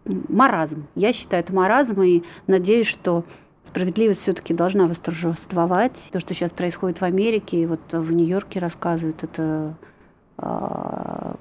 маразм. 0.05 0.87
Я 0.95 1.13
считаю, 1.13 1.43
это 1.43 1.55
маразм, 1.55 2.03
и 2.03 2.23
надеюсь, 2.47 2.87
что 2.87 3.25
справедливость 3.65 4.23
все-таки 4.23 4.55
должна 4.55 4.87
восторжествовать. 4.87 6.09
То, 6.13 6.21
что 6.21 6.35
сейчас 6.35 6.53
происходит 6.53 7.01
в 7.01 7.05
Америке, 7.05 7.63
и 7.63 7.67
вот 7.67 7.81
в 7.93 8.13
Нью-Йорке 8.13 8.59
рассказывают, 8.59 9.23
это 9.23 9.77
а, 10.39 11.37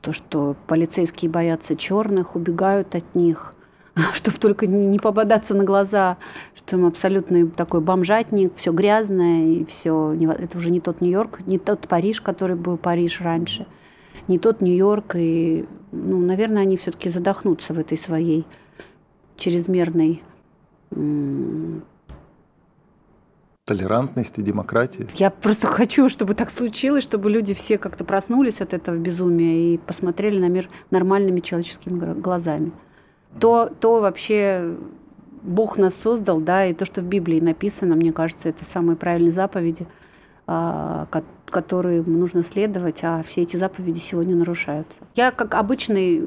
то, 0.00 0.12
что 0.12 0.56
полицейские 0.66 1.30
боятся 1.30 1.76
черных, 1.76 2.36
убегают 2.36 2.94
от 2.94 3.14
них, 3.14 3.54
чтобы 4.14 4.38
только 4.38 4.66
не 4.66 4.98
попадаться 4.98 5.54
на 5.54 5.64
глаза, 5.64 6.16
что 6.54 6.72
там 6.72 6.86
абсолютный 6.86 7.48
такой 7.48 7.80
бомжатник, 7.80 8.54
все 8.56 8.72
грязное, 8.72 9.44
и 9.44 9.64
все, 9.64 10.14
это 10.14 10.58
уже 10.58 10.70
не 10.70 10.80
тот 10.80 11.00
Нью-Йорк, 11.00 11.40
не 11.46 11.58
тот 11.58 11.88
Париж, 11.88 12.20
который 12.20 12.56
был 12.56 12.76
Париж 12.76 13.20
раньше, 13.20 13.66
не 14.26 14.38
тот 14.38 14.60
Нью-Йорк, 14.60 15.16
и, 15.16 15.66
ну, 15.92 16.18
наверное, 16.18 16.62
они 16.62 16.76
все-таки 16.76 17.08
задохнутся 17.08 17.74
в 17.74 17.78
этой 17.78 17.98
своей 17.98 18.46
чрезмерной 19.36 20.22
толерантности, 23.64 24.40
демократии. 24.40 25.06
Я 25.14 25.30
просто 25.30 25.66
хочу, 25.68 26.08
чтобы 26.08 26.34
так 26.34 26.50
случилось, 26.50 27.04
чтобы 27.04 27.30
люди 27.30 27.54
все 27.54 27.78
как-то 27.78 28.04
проснулись 28.04 28.60
от 28.60 28.72
этого 28.72 28.96
безумия 28.96 29.74
и 29.74 29.78
посмотрели 29.78 30.40
на 30.40 30.48
мир 30.48 30.68
нормальными 30.90 31.40
человеческими 31.40 32.18
глазами. 32.18 32.72
То, 33.38 33.70
то 33.80 34.00
вообще 34.00 34.74
Бог 35.42 35.78
нас 35.78 35.94
создал, 35.94 36.40
да, 36.40 36.66
и 36.66 36.74
то, 36.74 36.84
что 36.84 37.00
в 37.00 37.04
Библии 37.04 37.40
написано, 37.40 37.94
мне 37.94 38.12
кажется, 38.12 38.48
это 38.48 38.64
самые 38.64 38.96
правильные 38.96 39.32
заповеди, 39.32 39.86
а, 40.46 41.06
которые 41.46 42.02
нужно 42.02 42.42
следовать, 42.42 43.00
а 43.02 43.22
все 43.22 43.42
эти 43.42 43.56
заповеди 43.56 43.98
сегодня 43.98 44.34
нарушаются. 44.34 45.00
Я, 45.14 45.30
как 45.30 45.54
обычный 45.54 46.22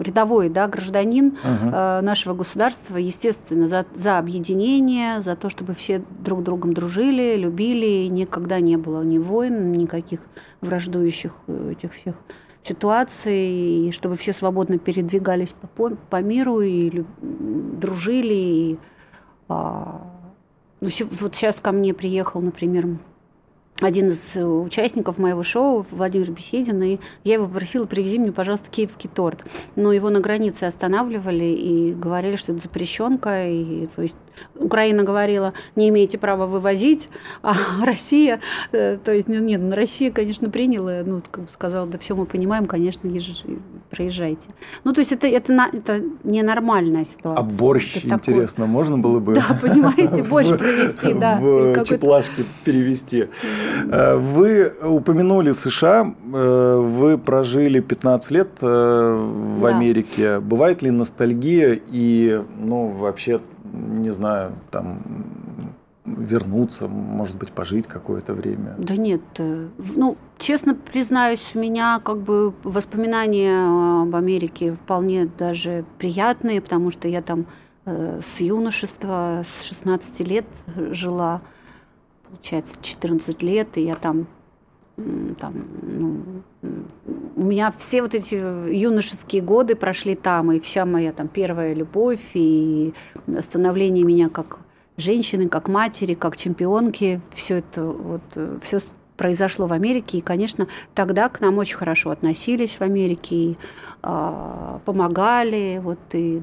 рядовой 0.00 0.48
да, 0.48 0.68
гражданин 0.68 1.28
угу. 1.28 1.70
нашего 1.70 2.34
государства, 2.34 2.96
естественно, 2.96 3.66
за, 3.66 3.86
за 3.94 4.18
объединение, 4.18 5.20
за 5.20 5.36
то, 5.36 5.50
чтобы 5.50 5.74
все 5.74 6.02
друг 6.24 6.42
другом 6.42 6.74
дружили, 6.74 7.36
любили, 7.36 8.06
никогда 8.08 8.60
не 8.60 8.76
было 8.76 9.02
ни 9.02 9.18
войн, 9.18 9.72
никаких 9.72 10.20
враждующих 10.60 11.32
э, 11.46 11.72
этих 11.72 11.92
всех 11.94 12.14
ситуаций, 12.66 13.88
и 13.88 13.92
чтобы 13.92 14.16
все 14.16 14.32
свободно 14.32 14.78
передвигались 14.78 15.54
по, 15.74 15.90
по 15.90 16.22
миру 16.22 16.60
и 16.60 16.90
люб, 16.90 17.06
дружили. 17.20 18.34
И, 18.34 18.78
а, 19.48 20.02
ну, 20.80 20.88
вот 21.20 21.34
сейчас 21.34 21.60
ко 21.60 21.72
мне 21.72 21.94
приехал, 21.94 22.40
например, 22.40 22.98
один 23.80 24.08
из 24.08 24.36
участников 24.36 25.18
моего 25.18 25.42
шоу, 25.42 25.84
Владимир 25.90 26.30
Беседин, 26.30 26.82
и 26.82 26.98
я 27.24 27.34
его 27.34 27.46
попросила, 27.46 27.86
привези 27.86 28.18
мне, 28.18 28.32
пожалуйста, 28.32 28.70
киевский 28.70 29.10
торт. 29.12 29.44
Но 29.74 29.92
его 29.92 30.08
на 30.08 30.20
границе 30.20 30.64
останавливали 30.64 31.44
и 31.44 31.92
говорили, 31.92 32.36
что 32.36 32.52
это 32.52 32.62
запрещенка, 32.62 33.48
и 33.48 33.86
то 33.88 34.02
есть 34.02 34.16
Украина 34.58 35.04
говорила, 35.04 35.52
не 35.74 35.88
имеете 35.88 36.18
права 36.18 36.46
вывозить, 36.46 37.08
а 37.42 37.54
Россия, 37.84 38.40
э, 38.72 38.98
то 39.02 39.12
есть, 39.12 39.28
нет, 39.28 39.60
ну, 39.60 39.74
Россия, 39.74 40.10
конечно, 40.10 40.50
приняла, 40.50 41.02
ну, 41.04 41.22
как 41.30 41.44
бы 41.44 41.50
сказала, 41.52 41.86
да 41.86 41.98
все 41.98 42.14
мы 42.14 42.26
понимаем, 42.26 42.66
конечно, 42.66 43.08
езж, 43.08 43.42
проезжайте. 43.90 44.48
Ну, 44.84 44.92
то 44.92 45.00
есть 45.00 45.12
это, 45.12 45.26
это, 45.26 45.52
это 45.72 46.02
ненормальная 46.24 47.04
ситуация. 47.04 47.38
А 47.38 47.42
борщ, 47.42 47.96
это 47.98 48.08
интересно, 48.14 48.64
такой... 48.64 48.68
можно 48.68 48.98
было 48.98 49.20
бы... 49.20 49.34
Да, 49.46 49.58
понимаете, 49.60 50.22
борщ 50.28 50.48
провести, 50.48 51.12
да. 51.14 51.38
В 51.40 51.84
чеплашки 51.84 52.44
перевести. 52.64 53.28
Э, 53.90 54.16
вы 54.16 54.72
упомянули 54.82 55.52
США, 55.52 56.14
э, 56.32 56.76
вы 56.78 57.18
прожили 57.18 57.80
15 57.80 58.30
лет 58.30 58.48
в 58.60 59.66
Америке. 59.66 60.40
Бывает 60.40 60.82
ли 60.82 60.90
ностальгия 60.90 61.78
и, 61.90 62.42
ну, 62.58 62.88
вообще 62.88 63.40
не 63.72 64.10
знаю, 64.10 64.52
там 64.70 64.98
вернуться, 66.04 66.88
может 66.88 67.36
быть, 67.36 67.50
пожить 67.50 67.86
какое-то 67.86 68.34
время? 68.34 68.74
Да 68.78 68.96
нет, 68.96 69.22
э, 69.38 69.68
ну, 69.96 70.16
честно 70.38 70.74
признаюсь, 70.74 71.50
у 71.54 71.58
меня 71.58 72.00
как 72.04 72.18
бы 72.18 72.54
воспоминания 72.62 74.02
об 74.02 74.14
Америке 74.14 74.72
вполне 74.72 75.26
даже 75.26 75.84
приятные, 75.98 76.60
потому 76.60 76.90
что 76.90 77.08
я 77.08 77.22
там 77.22 77.46
э, 77.84 78.20
с 78.24 78.40
юношества, 78.40 79.42
с 79.44 79.64
16 79.64 80.20
лет 80.20 80.46
жила, 80.92 81.42
получается, 82.28 82.78
14 82.80 83.42
лет, 83.42 83.76
и 83.76 83.82
я 83.82 83.96
там 83.96 84.26
там, 84.96 85.54
ну, 85.82 86.22
у 87.36 87.44
меня 87.44 87.72
все 87.76 88.00
вот 88.00 88.14
эти 88.14 88.34
юношеские 88.34 89.42
годы 89.42 89.76
прошли 89.76 90.14
там, 90.14 90.52
и 90.52 90.60
вся 90.60 90.86
моя 90.86 91.12
там 91.12 91.28
первая 91.28 91.74
любовь, 91.74 92.30
и 92.34 92.94
становление 93.40 94.04
меня 94.04 94.28
как 94.28 94.60
женщины, 94.96 95.48
как 95.48 95.68
матери, 95.68 96.14
как 96.14 96.36
чемпионки, 96.36 97.20
все 97.32 97.58
это 97.58 97.84
вот, 97.84 98.22
все 98.62 98.78
произошло 99.18 99.66
в 99.66 99.72
Америке, 99.72 100.18
и, 100.18 100.22
конечно, 100.22 100.66
тогда 100.94 101.28
к 101.28 101.40
нам 101.40 101.58
очень 101.58 101.76
хорошо 101.76 102.10
относились 102.10 102.76
в 102.76 102.82
Америке, 102.82 103.36
и, 103.36 103.56
э, 104.02 104.78
помогали, 104.84 105.80
вот, 105.82 105.98
и 106.12 106.42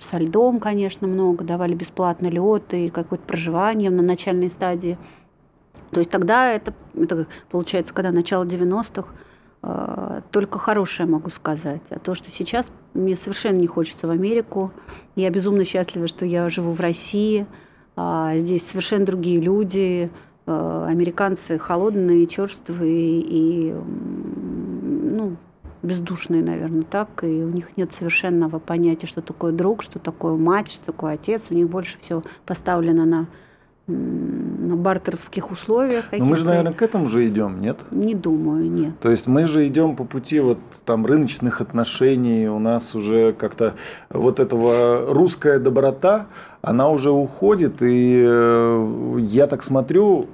со 0.00 0.18
льдом, 0.18 0.58
конечно, 0.58 1.06
много, 1.06 1.44
давали 1.44 1.74
бесплатно 1.74 2.28
лед 2.28 2.74
и 2.74 2.90
какое-то 2.90 3.24
проживание 3.24 3.90
на 3.90 4.02
начальной 4.02 4.48
стадии– 4.48 4.98
то 5.92 6.00
есть 6.00 6.10
тогда 6.10 6.50
это, 6.50 6.72
это 6.94 7.26
получается, 7.50 7.92
когда 7.92 8.12
начало 8.12 8.44
90-х, 8.44 9.08
э, 9.62 10.20
только 10.30 10.58
хорошее 10.58 11.06
могу 11.06 11.28
сказать. 11.28 11.82
А 11.90 11.98
то, 11.98 12.14
что 12.14 12.30
сейчас 12.30 12.72
мне 12.94 13.14
совершенно 13.14 13.58
не 13.58 13.66
хочется 13.66 14.06
в 14.06 14.10
Америку. 14.10 14.72
Я 15.16 15.28
безумно 15.28 15.66
счастлива, 15.66 16.08
что 16.08 16.24
я 16.24 16.48
живу 16.48 16.72
в 16.72 16.80
России. 16.80 17.46
А 17.94 18.34
здесь 18.38 18.66
совершенно 18.66 19.04
другие 19.04 19.38
люди. 19.38 20.10
Э, 20.46 20.86
американцы 20.88 21.58
холодные, 21.58 22.26
черствые 22.26 23.20
и 23.20 23.74
ну, 23.74 25.36
бездушные, 25.82 26.42
наверное, 26.42 26.84
так. 26.84 27.22
И 27.22 27.26
у 27.26 27.50
них 27.50 27.76
нет 27.76 27.92
совершенного 27.92 28.58
понятия, 28.60 29.06
что 29.06 29.20
такое 29.20 29.52
друг, 29.52 29.82
что 29.82 29.98
такое 29.98 30.36
мать, 30.36 30.72
что 30.72 30.86
такое 30.86 31.14
отец. 31.14 31.48
У 31.50 31.54
них 31.54 31.68
больше 31.68 31.98
всего 31.98 32.22
поставлено 32.46 33.04
на 33.04 33.26
на 33.86 34.76
бартеровских 34.76 35.50
условиях. 35.50 36.04
Но 36.12 36.24
мы 36.24 36.36
же, 36.36 36.46
наверное, 36.46 36.72
к 36.72 36.82
этому 36.82 37.06
же 37.06 37.26
идем, 37.26 37.60
нет? 37.60 37.78
Не 37.90 38.14
думаю, 38.14 38.70
нет. 38.70 38.98
То 39.00 39.10
есть 39.10 39.26
мы 39.26 39.44
же 39.44 39.66
идем 39.66 39.96
по 39.96 40.04
пути 40.04 40.40
вот 40.40 40.58
там 40.84 41.04
рыночных 41.04 41.60
отношений, 41.60 42.48
у 42.48 42.58
нас 42.58 42.94
уже 42.94 43.32
как-то 43.32 43.74
вот 44.10 44.38
этого 44.38 45.12
русская 45.12 45.58
доброта, 45.58 46.26
она 46.60 46.90
уже 46.90 47.10
уходит, 47.10 47.82
и 47.82 48.22
э, 48.24 49.18
я 49.28 49.46
так 49.48 49.62
смотрю, 49.62 50.26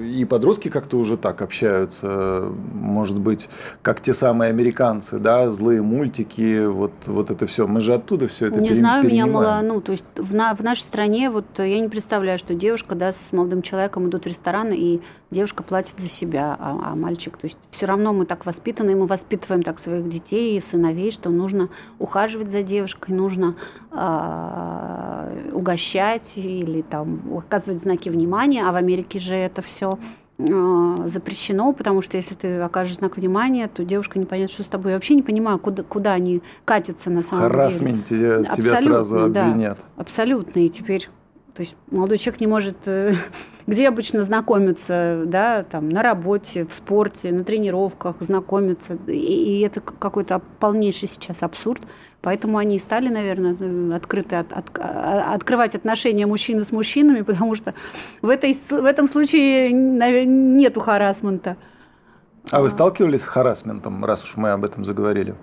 и 0.00 0.24
подростки 0.24 0.68
как-то 0.68 0.96
уже 0.96 1.16
так 1.16 1.42
общаются, 1.42 2.50
может 2.72 3.20
быть, 3.20 3.48
как 3.82 4.00
те 4.00 4.14
самые 4.14 4.50
американцы, 4.50 5.18
да, 5.18 5.48
злые 5.50 5.82
мультики, 5.82 6.64
вот, 6.66 6.92
вот 7.06 7.30
это 7.30 7.46
все. 7.46 7.66
Мы 7.66 7.80
же 7.80 7.94
оттуда 7.94 8.26
все 8.26 8.46
это 8.46 8.60
Не 8.60 8.68
пере, 8.68 8.80
знаю, 8.80 9.04
меня 9.04 9.26
мало, 9.26 9.60
ну, 9.62 9.80
то 9.80 9.92
есть 9.92 10.04
в, 10.16 10.34
на, 10.34 10.54
в 10.54 10.62
нашей 10.62 10.82
стране 10.82 11.28
вот 11.28 11.46
я 11.58 11.78
не 11.80 11.88
представляю, 11.88 12.38
что 12.38 12.54
девушка, 12.54 12.94
да, 12.94 13.12
с 13.12 13.32
молодым 13.32 13.62
человеком 13.62 14.08
идут 14.08 14.24
в 14.24 14.28
ресторан, 14.28 14.72
и 14.72 15.00
девушка 15.30 15.62
платит 15.62 15.98
за 15.98 16.08
себя, 16.08 16.56
а, 16.58 16.92
а 16.92 16.94
мальчик, 16.94 17.36
то 17.36 17.46
есть 17.46 17.58
все 17.70 17.86
равно 17.86 18.12
мы 18.12 18.24
так 18.24 18.46
воспитаны, 18.46 18.94
мы 18.94 19.06
воспитываем 19.06 19.62
так 19.62 19.80
своих 19.80 20.08
детей 20.08 20.56
и 20.56 20.60
сыновей, 20.60 21.10
что 21.10 21.30
нужно 21.30 21.68
ухаживать 21.98 22.50
за 22.50 22.62
девушкой, 22.62 23.12
нужно 23.12 23.56
э, 23.90 25.50
угощать 25.52 26.34
или 26.36 26.82
там 26.82 27.20
оказывать 27.36 27.80
знаки 27.80 28.08
внимания, 28.08 28.64
а 28.64 28.72
в 28.72 28.76
Америке 28.76 29.18
же 29.18 29.34
это 29.34 29.60
все 29.60 29.73
все 29.74 29.98
а, 30.38 31.06
запрещено, 31.06 31.72
потому 31.72 32.00
что 32.00 32.16
если 32.16 32.34
ты 32.34 32.58
окажешь 32.60 32.96
знак 32.96 33.16
внимания, 33.16 33.68
то 33.68 33.84
девушка 33.84 34.18
не 34.18 34.24
поймет, 34.24 34.50
что 34.50 34.62
с 34.62 34.68
тобой. 34.68 34.92
Я 34.92 34.96
вообще 34.96 35.14
не 35.14 35.22
понимаю, 35.22 35.58
куда, 35.58 35.82
куда 35.82 36.12
они 36.12 36.42
катятся 36.64 37.10
на 37.10 37.22
самом 37.22 37.42
Харасмент 37.42 38.08
деле. 38.08 38.44
Харасмент 38.44 38.56
тебя 38.56 38.76
сразу 38.76 39.24
обвинят. 39.24 39.78
Да, 39.78 39.84
абсолютно. 39.96 40.60
И 40.60 40.68
теперь 40.68 41.08
то 41.54 41.60
есть 41.62 41.76
молодой 41.90 42.18
человек 42.18 42.40
не 42.40 42.46
может, 42.48 42.76
э, 42.86 43.14
где 43.66 43.88
обычно 43.88 44.24
знакомиться, 44.24 45.22
да, 45.26 45.62
там, 45.62 45.88
на 45.88 46.02
работе, 46.02 46.66
в 46.66 46.74
спорте, 46.74 47.32
на 47.32 47.44
тренировках 47.44 48.16
знакомиться. 48.20 48.98
И, 49.06 49.12
и 49.12 49.60
это 49.60 49.80
какой-то 49.80 50.40
полнейший 50.58 51.08
сейчас 51.08 51.42
абсурд. 51.42 51.82
Поэтому 52.24 52.56
они 52.56 52.76
и 52.76 52.78
стали, 52.78 53.10
наверное, 53.10 53.94
открыты 53.94 54.36
от, 54.36 54.50
от, 54.50 54.64
а, 54.78 55.34
открывать 55.34 55.74
отношения 55.74 56.26
мужчины 56.26 56.64
с 56.64 56.72
мужчинами, 56.72 57.20
потому 57.30 57.54
что 57.54 57.74
в, 58.22 58.30
этой, 58.30 58.54
в 58.54 58.84
этом 58.84 59.08
случае 59.08 59.70
нету 59.72 60.80
харасмента. 60.80 61.58
А 62.50 62.62
вы 62.62 62.70
сталкивались 62.70 63.22
с 63.22 63.26
харасментом, 63.26 64.02
раз 64.06 64.24
уж 64.24 64.38
мы 64.38 64.52
об 64.52 64.64
этом 64.64 64.86
заговорили? 64.86 65.34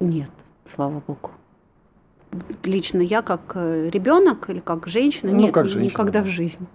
Нет, 0.00 0.30
слава 0.66 1.02
богу. 1.06 1.30
Лично 2.64 3.00
я 3.00 3.22
как 3.22 3.52
э, 3.54 3.88
ребенок 3.88 4.50
или 4.50 4.60
как 4.60 4.88
женщина, 4.88 5.32
ну, 5.32 5.38
нет, 5.38 5.54
как 5.54 5.68
женщина, 5.68 5.90
никогда 5.90 6.20
да. 6.20 6.26
в 6.26 6.28
жизни. 6.28 6.66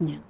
Нет. 0.00 0.20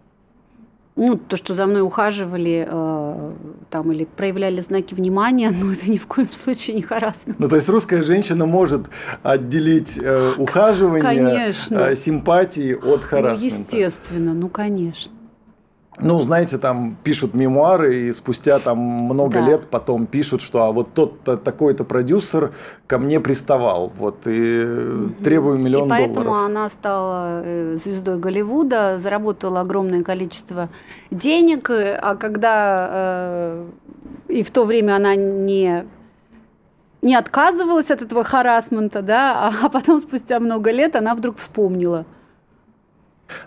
Ну, 1.03 1.17
то, 1.17 1.39
что 1.39 1.55
за 1.55 1.67
мной 1.67 1.81
ухаживали 1.81 2.69
э, 2.71 3.33
там 3.71 3.91
или 3.91 4.05
проявляли 4.05 4.61
знаки 4.61 4.93
внимания, 4.93 5.51
ну, 5.59 5.73
это 5.73 5.91
ни 5.91 5.97
в 5.97 6.07
коем 6.07 6.31
случае 6.31 6.77
не 6.77 6.83
харасмент. 6.83 7.41
Ну, 7.41 7.49
то 7.49 7.57
есть 7.57 7.69
русская 7.71 8.03
женщина 8.03 8.45
может 8.45 8.83
отделить 9.23 9.99
э, 9.99 10.35
ухаживание, 10.37 11.03
конечно. 11.03 11.77
Э, 11.77 11.97
симпатии 11.97 12.75
от 12.75 13.03
харасмента. 13.03 13.57
Ну, 13.57 13.63
естественно, 13.63 14.35
ну, 14.35 14.49
конечно 14.51 15.13
ну, 16.03 16.21
знаете, 16.23 16.59
там 16.59 16.97
пишут 17.03 17.35
мемуары, 17.35 17.97
и 17.97 18.13
спустя 18.13 18.59
там 18.59 18.79
много 18.79 19.35
да. 19.35 19.47
лет 19.47 19.69
потом 19.69 20.07
пишут, 20.07 20.43
что 20.43 20.65
а 20.65 20.73
вот 20.73 20.95
тот 20.95 21.23
такой-то 21.23 21.85
продюсер 21.85 22.53
ко 22.87 22.99
мне 22.99 23.21
приставал, 23.21 23.93
вот, 23.97 24.27
и 24.27 24.65
угу. 24.65 25.15
требую 25.23 25.59
миллион 25.59 25.89
долларов. 25.89 26.05
И 26.05 26.09
поэтому 26.09 26.25
долларов. 26.25 26.47
она 26.47 26.69
стала 26.69 27.43
э, 27.45 27.79
звездой 27.85 28.19
Голливуда, 28.19 28.99
заработала 28.99 29.61
огромное 29.61 30.03
количество 30.03 30.69
денег, 31.11 31.71
а 31.71 32.17
когда 32.17 32.89
э, 32.93 33.67
и 34.29 34.43
в 34.43 34.51
то 34.51 34.65
время 34.65 34.97
она 34.97 35.15
не 35.15 35.87
не 37.03 37.15
отказывалась 37.15 37.91
от 37.91 38.03
этого 38.03 38.25
харасмента, 38.25 39.01
да, 39.01 39.49
а, 39.49 39.67
а 39.67 39.69
потом 39.71 40.01
спустя 40.01 40.39
много 40.39 40.71
лет 40.71 40.97
она 40.97 41.15
вдруг 41.15 41.39
вспомнила– 41.39 42.05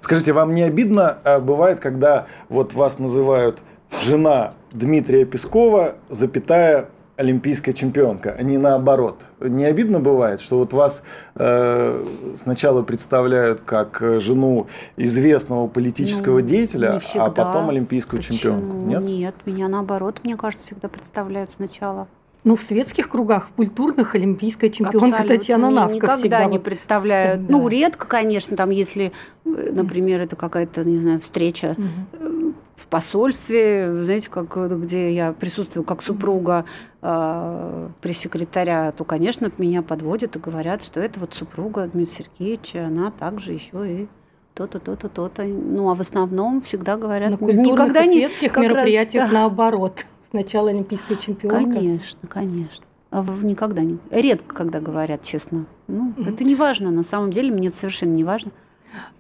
Скажите, 0.02 0.34
вам 0.34 0.54
не 0.54 0.64
обидно 0.64 1.18
а, 1.24 1.40
бывает, 1.40 1.80
когда 1.80 2.28
вот 2.50 2.74
вас 2.74 3.00
называют 3.00 3.60
жена 4.04 4.54
Дмитрия 4.72 5.26
Пескова, 5.26 5.96
запятая 6.10 6.90
олимпийская 7.16 7.74
чемпионка, 7.74 8.36
а 8.38 8.42
не 8.42 8.58
наоборот. 8.58 9.22
Не 9.40 9.66
обидно 9.66 10.00
бывает, 10.00 10.42
что 10.42 10.58
вот 10.58 10.74
вас 10.74 11.04
э, 11.36 12.06
сначала 12.36 12.82
представляют 12.82 13.62
как 13.62 14.02
жену 14.18 14.68
известного 14.98 15.68
политического 15.68 16.40
ну, 16.40 16.46
деятеля, 16.46 17.00
а 17.16 17.30
потом 17.30 17.70
олимпийскую 17.70 18.20
Почему? 18.20 18.38
чемпионку? 18.38 18.78
Нет? 18.78 19.04
Нет, 19.04 19.36
меня 19.46 19.68
наоборот, 19.68 20.22
мне 20.24 20.36
кажется, 20.36 20.66
всегда 20.66 20.88
представляют 20.88 21.52
сначала. 21.52 22.08
Ну, 22.44 22.58
в 22.58 22.62
светских 22.62 23.10
кругах, 23.10 23.48
в 23.48 23.54
культурных 23.54 24.16
олимпийская 24.16 24.70
чемпионка 24.70 25.08
Абсолютно. 25.08 25.38
Татьяна 25.38 25.70
Навка 25.70 25.96
Никогда 25.96 26.18
всегда 26.18 26.46
не 26.46 26.60
представляют. 26.60 27.46
Да. 27.48 27.52
Ну, 27.54 27.68
редко, 27.70 28.06
конечно, 28.06 28.58
там, 28.58 28.70
если, 28.70 29.14
э, 29.46 29.72
например, 29.72 30.22
это 30.22 30.36
какая-то, 30.36 30.84
не 30.84 31.00
знаю, 31.00 31.22
встреча 31.22 31.78
угу. 31.78 32.54
в 32.76 32.88
посольстве, 32.88 34.02
знаете, 34.02 34.30
как, 34.30 34.82
где 34.82 35.14
я 35.14 35.32
присутствую 35.32 35.86
как 35.86 36.02
супруга 36.02 36.66
э, 37.02 37.90
пресс-секретаря, 38.02 38.92
то, 38.92 39.06
конечно, 39.06 39.50
меня 39.58 39.82
подводят 39.82 40.36
и 40.36 40.40
говорят, 40.40 40.84
что 40.84 41.00
это 41.00 41.22
вот 41.22 41.34
супруга 41.34 41.88
Дмитрия 41.88 42.26
Сергеевича, 42.26 42.88
она 42.88 43.12
также 43.12 43.54
еще 43.54 43.90
и 43.90 44.08
то-то, 44.54 44.80
то-то, 44.80 45.08
то-то. 45.08 45.44
Ну, 45.46 45.90
а 45.90 45.96
в 45.96 46.02
основном 46.02 46.62
всегда 46.62 46.98
говорят... 46.98 47.32
На 47.32 47.38
культурных 47.38 47.72
никогда 47.72 48.04
и 48.04 48.12
светских 48.12 48.58
не, 48.58 48.64
мероприятиях 48.64 49.24
раз, 49.24 49.32
да. 49.32 49.40
наоборот 49.40 50.06
сначала 50.34 50.72
олимпийская 50.72 51.16
чемпионка? 51.16 51.72
Конечно, 51.72 52.28
конечно. 52.28 52.84
А 53.12 53.24
никогда 53.44 53.84
не. 53.84 54.00
Редко, 54.10 54.56
когда 54.56 54.80
говорят, 54.80 55.22
честно. 55.22 55.68
Ну, 55.88 56.12
mm-hmm. 56.18 56.34
это 56.34 56.44
не 56.44 56.56
важно. 56.56 56.90
На 56.90 57.04
самом 57.04 57.30
деле, 57.30 57.52
мне 57.52 57.68
это 57.68 57.78
совершенно 57.78 58.14
не 58.14 58.24
важно. 58.24 58.52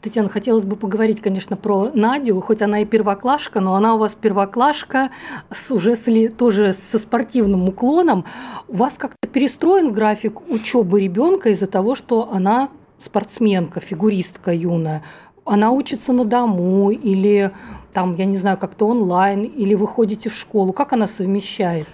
Татьяна, 0.01 0.29
хотелось 0.29 0.65
бы 0.65 0.75
поговорить, 0.75 1.21
конечно, 1.21 1.55
про 1.55 1.91
Надю, 1.93 2.41
хоть 2.41 2.63
она 2.63 2.79
и 2.81 2.85
первоклашка, 2.85 3.59
но 3.59 3.75
она 3.75 3.93
у 3.93 3.99
вас 3.99 4.15
первоклашка 4.19 5.11
с, 5.51 5.69
уже 5.69 5.95
с, 5.95 6.31
тоже 6.31 6.73
со 6.73 6.97
спортивным 6.97 7.69
уклоном. 7.69 8.25
У 8.67 8.75
вас 8.77 8.95
как-то 8.95 9.27
перестроен 9.27 9.93
график 9.93 10.41
учебы 10.49 10.99
ребенка 10.99 11.49
из-за 11.49 11.67
того, 11.67 11.93
что 11.93 12.31
она 12.31 12.69
спортсменка, 12.99 13.79
фигуристка 13.79 14.51
юная. 14.51 15.03
Она 15.45 15.71
учится 15.71 16.13
на 16.13 16.25
дому 16.25 16.91
или 16.91 17.51
там, 17.93 18.15
я 18.15 18.25
не 18.25 18.37
знаю, 18.37 18.57
как-то 18.57 18.87
онлайн, 18.87 19.43
или 19.43 19.75
вы 19.75 19.87
ходите 19.87 20.29
в 20.29 20.35
школу? 20.35 20.73
Как 20.73 20.93
она 20.93 21.07
совмещает? 21.07 21.87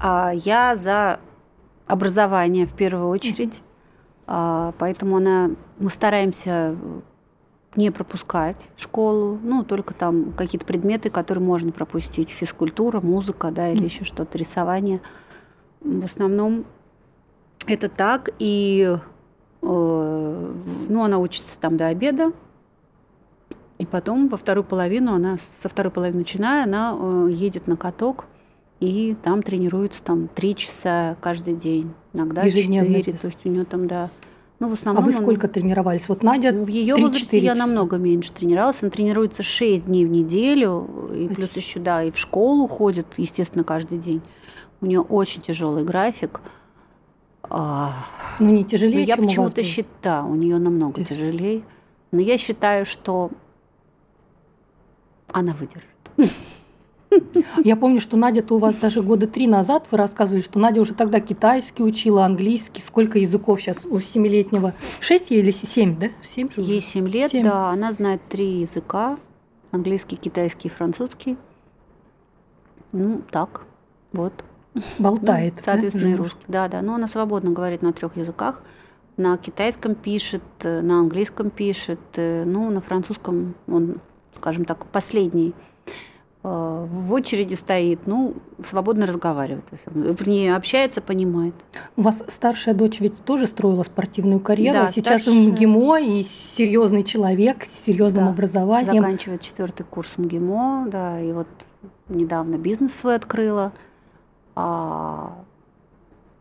А, 0.00 0.32
я 0.34 0.76
за 0.76 1.20
образование 1.86 2.66
в 2.66 2.74
первую 2.74 3.08
очередь, 3.08 3.62
а, 4.26 4.72
поэтому 4.78 5.16
она, 5.16 5.50
мы 5.78 5.90
стараемся 5.90 6.76
не 7.76 7.90
пропускать 7.90 8.68
школу, 8.76 9.38
ну, 9.42 9.62
только 9.62 9.92
там 9.92 10.32
какие-то 10.32 10.64
предметы, 10.64 11.10
которые 11.10 11.44
можно 11.44 11.72
пропустить, 11.72 12.30
физкультура, 12.30 13.00
музыка, 13.00 13.50
да, 13.50 13.70
или 13.70 13.84
еще 13.84 14.04
что-то, 14.04 14.38
рисование. 14.38 15.00
В 15.80 16.04
основном 16.04 16.64
это 17.66 17.88
так, 17.88 18.30
и, 18.38 18.96
э, 19.62 20.54
ну, 20.88 21.04
она 21.04 21.18
учится 21.18 21.58
там 21.58 21.76
до 21.76 21.88
обеда, 21.88 22.32
и 23.78 23.86
потом 23.86 24.28
во 24.28 24.36
вторую 24.36 24.64
половину 24.64 25.14
она, 25.14 25.38
со 25.62 25.68
второй 25.68 25.90
половины 25.90 26.20
начиная, 26.20 26.64
она 26.64 26.96
э, 26.98 27.28
едет 27.30 27.66
на 27.66 27.76
каток 27.76 28.26
и 28.80 29.16
там 29.22 29.42
тренируется 29.42 30.02
там 30.02 30.28
три 30.28 30.54
часа 30.54 31.16
каждый 31.20 31.54
день, 31.54 31.92
иногда 32.12 32.48
четыре. 32.48 33.12
То 33.14 33.26
есть 33.26 33.38
у 33.44 33.48
нее 33.48 33.64
там, 33.64 33.86
да. 33.86 34.10
Ну, 34.58 34.68
в 34.68 34.72
основном 34.72 35.04
а 35.04 35.06
вы 35.06 35.12
сколько 35.12 35.46
он... 35.46 35.52
тренировались? 35.52 36.08
Вот 36.08 36.22
Надя 36.22 36.52
В 36.52 36.68
ее 36.68 36.96
возрасте 36.96 37.38
я 37.38 37.54
намного 37.54 37.96
меньше 37.96 38.32
тренировалась. 38.32 38.82
Она 38.82 38.90
тренируется 38.90 39.42
6 39.42 39.86
дней 39.86 40.06
в 40.06 40.10
неделю. 40.10 41.10
И 41.14 41.28
плюс 41.28 41.54
еще, 41.56 41.78
да, 41.78 42.02
и 42.02 42.10
в 42.10 42.18
школу 42.18 42.66
ходит, 42.66 43.06
естественно, 43.18 43.64
каждый 43.64 43.98
день. 43.98 44.22
У 44.80 44.86
нее 44.86 45.00
очень 45.00 45.42
тяжелый 45.42 45.84
график. 45.84 46.40
А, 47.42 47.92
ну, 48.40 48.50
не 48.50 48.64
тяжелее, 48.64 49.00
Но 49.00 49.04
я 49.04 49.16
почему-то 49.16 49.62
считаю, 49.62 50.26
у 50.26 50.34
нее 50.34 50.58
намного 50.58 51.04
тяжелее. 51.04 51.62
Но 52.10 52.20
я 52.20 52.38
считаю, 52.38 52.86
что 52.86 53.30
она 55.32 55.52
выдержит. 55.52 55.88
Я 57.64 57.76
помню, 57.76 58.00
что 58.00 58.16
Надя-то 58.16 58.54
у 58.54 58.58
вас 58.58 58.74
даже 58.74 59.02
года 59.02 59.26
три 59.26 59.46
назад 59.46 59.86
вы 59.90 59.98
рассказывали, 59.98 60.42
что 60.42 60.58
Надя 60.58 60.80
уже 60.80 60.94
тогда 60.94 61.20
китайский 61.20 61.82
учила, 61.82 62.24
английский. 62.24 62.82
Сколько 62.82 63.18
языков 63.18 63.60
сейчас 63.60 63.78
у 63.84 63.98
семилетнего? 64.00 64.74
Шесть 65.00 65.30
или 65.30 65.50
семь, 65.50 65.98
да? 65.98 66.08
Семь 66.22 66.50
же 66.52 66.60
Ей 66.60 66.82
семь 66.82 67.08
лет, 67.08 67.30
7. 67.30 67.42
да. 67.44 67.70
Она 67.70 67.92
знает 67.92 68.20
три 68.28 68.60
языка. 68.60 69.18
Английский, 69.70 70.16
китайский, 70.16 70.68
французский. 70.68 71.36
Ну, 72.92 73.22
так, 73.30 73.62
вот. 74.12 74.32
Болтает. 74.98 75.54
Ну, 75.56 75.62
соответственно, 75.64 76.08
да? 76.08 76.12
и 76.12 76.16
русский. 76.16 76.44
Да, 76.48 76.68
да. 76.68 76.82
Но 76.82 76.94
она 76.94 77.08
свободно 77.08 77.50
говорит 77.50 77.82
на 77.82 77.92
трех 77.92 78.16
языках. 78.16 78.62
На 79.16 79.36
китайском 79.38 79.94
пишет, 79.94 80.42
на 80.62 81.00
английском 81.00 81.50
пишет, 81.50 82.00
ну, 82.16 82.70
на 82.70 82.80
французском 82.80 83.54
он 83.66 84.00
скажем 84.36 84.64
так, 84.64 84.86
последний 84.86 85.54
э, 86.42 86.86
в 86.88 87.12
очереди 87.12 87.54
стоит, 87.54 88.06
ну, 88.06 88.34
свободно 88.64 89.06
разговаривает. 89.06 89.64
Вернее, 89.86 90.54
общается, 90.56 91.00
понимает. 91.00 91.54
У 91.96 92.02
вас 92.02 92.22
старшая 92.28 92.74
дочь 92.74 93.00
ведь 93.00 93.24
тоже 93.24 93.46
строила 93.46 93.82
спортивную 93.82 94.40
карьеру. 94.40 94.78
Да, 94.78 94.88
Сейчас 94.88 95.22
старшая... 95.22 95.34
в 95.34 95.48
МГИМО 95.48 96.00
и 96.00 96.22
серьезный 96.22 97.02
человек 97.02 97.64
с 97.64 97.84
серьезным 97.84 98.26
да, 98.26 98.30
образованием. 98.30 99.02
Заканчивает 99.02 99.40
четвертый 99.40 99.84
курс 99.84 100.18
МГИМО, 100.18 100.88
да, 100.90 101.20
и 101.20 101.32
вот 101.32 101.48
недавно 102.08 102.56
бизнес 102.56 102.92
свой 102.94 103.16
открыла. 103.16 103.72
А, 104.54 105.44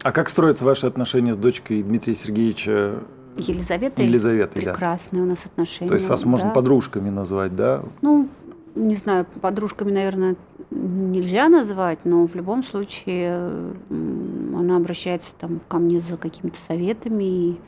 а 0.05 0.11
как 0.11 0.29
строятся 0.29 0.65
ваши 0.65 0.85
отношения 0.85 1.33
с 1.33 1.37
дочкой 1.37 1.81
Дмитрия 1.81 2.15
Сергеевича 2.15 2.99
Елизавета. 3.37 4.01
Елизавета, 4.01 4.53
Прекрасные 4.53 5.21
да. 5.21 5.27
у 5.27 5.29
нас 5.29 5.45
отношения. 5.45 5.89
То 5.89 5.95
есть 5.95 6.09
вас 6.09 6.23
да. 6.23 6.29
можно 6.29 6.49
подружками 6.51 7.09
назвать, 7.09 7.55
да? 7.55 7.83
Ну, 8.01 8.29
не 8.75 8.95
знаю, 8.95 9.25
подружками, 9.41 9.91
наверное, 9.91 10.35
нельзя 10.71 11.49
назвать, 11.49 12.05
но 12.05 12.25
в 12.25 12.35
любом 12.35 12.63
случае 12.63 13.73
она 13.89 14.77
обращается 14.77 15.31
там 15.39 15.61
ко 15.67 15.77
мне 15.77 15.99
за 15.99 16.17
какими-то 16.17 16.59
советами. 16.59 17.23
И, 17.23 17.59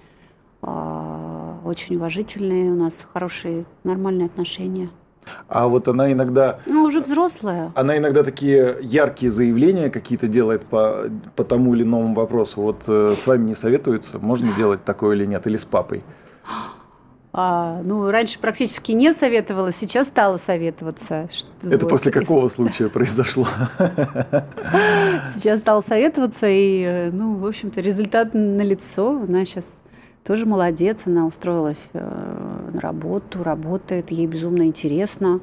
э, 0.62 1.54
очень 1.66 1.96
уважительные 1.96 2.72
у 2.72 2.76
нас 2.76 3.06
хорошие, 3.14 3.66
нормальные 3.84 4.28
отношения. 4.28 4.90
А 5.48 5.68
вот 5.68 5.88
она 5.88 6.12
иногда... 6.12 6.60
Ну, 6.66 6.84
уже 6.84 7.02
взрослая. 7.02 7.72
Она 7.76 7.98
иногда 7.98 8.24
такие 8.24 8.78
яркие 8.82 9.32
заявления 9.32 9.90
какие-то 9.90 10.28
делает 10.28 10.66
по, 10.66 11.10
по 11.36 11.44
тому 11.44 11.76
или 11.76 11.84
иному 11.84 12.14
вопросу. 12.14 12.62
Вот 12.62 12.84
э, 12.88 13.16
с 13.18 13.28
вами 13.28 13.48
не 13.48 13.56
советуется, 13.56 14.20
можно 14.20 14.52
делать 14.54 14.84
такое 14.84 15.16
или 15.16 15.26
нет, 15.26 15.48
или 15.48 15.58
с 15.58 15.66
папой? 15.66 16.04
А, 17.40 17.82
ну, 17.84 18.10
раньше 18.10 18.40
практически 18.40 18.94
не 18.94 19.14
советовала, 19.14 19.72
сейчас 19.72 20.08
стала 20.08 20.38
советоваться. 20.38 21.30
Что, 21.32 21.48
Это 21.70 21.86
вот, 21.86 21.90
после 21.90 22.12
какого 22.12 22.48
случая 22.48 22.90
произошло? 22.90 23.48
Сейчас 25.36 25.60
стала 25.60 25.82
советоваться, 25.82 26.48
и, 26.48 26.82
э, 26.82 27.12
ну, 27.12 27.36
в 27.36 27.46
общем-то, 27.46 27.80
результат 27.80 28.34
налицо. 28.34 29.22
Она 29.28 29.46
сейчас 29.46 29.66
тоже 30.28 30.46
молодец, 30.46 31.04
она 31.06 31.26
устроилась 31.26 31.90
э, 31.94 32.70
на 32.74 32.82
работу, 32.82 33.44
работает, 33.44 34.12
ей 34.12 34.28
безумно 34.28 34.64
интересно. 34.64 35.40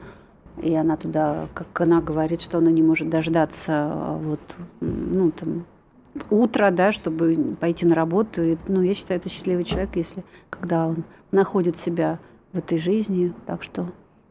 И 0.62 0.75
она 0.75 0.99
туда, 0.99 1.49
как 1.55 1.81
она 1.81 2.03
говорит, 2.03 2.42
что 2.42 2.59
она 2.59 2.70
не 2.70 2.83
может 2.83 3.09
дождаться 3.09 4.18
вот, 4.20 4.40
ну, 4.81 5.31
там, 5.31 5.64
утро, 6.29 6.70
да, 6.70 6.92
чтобы 6.92 7.57
пойти 7.59 7.87
на 7.87 7.94
работу. 7.94 8.42
И, 8.42 8.59
ну, 8.68 8.83
я 8.83 8.92
считаю, 8.92 9.18
это 9.20 9.31
счастливый 9.31 9.64
человек, 9.64 9.97
если 9.97 10.23
когда 10.51 10.87
он 10.87 11.05
находит 11.33 11.79
себя 11.79 12.18
в 12.53 12.59
этой 12.59 12.77
жизни. 12.77 13.33
Так 13.47 13.62
что 13.62 13.88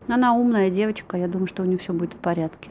она 0.08 0.36
умная 0.36 0.70
девочка, 0.70 1.18
я 1.18 1.28
думаю, 1.28 1.48
что 1.48 1.64
у 1.64 1.66
нее 1.66 1.80
все 1.80 1.94
будет 1.94 2.14
в 2.14 2.20
порядке. 2.20 2.70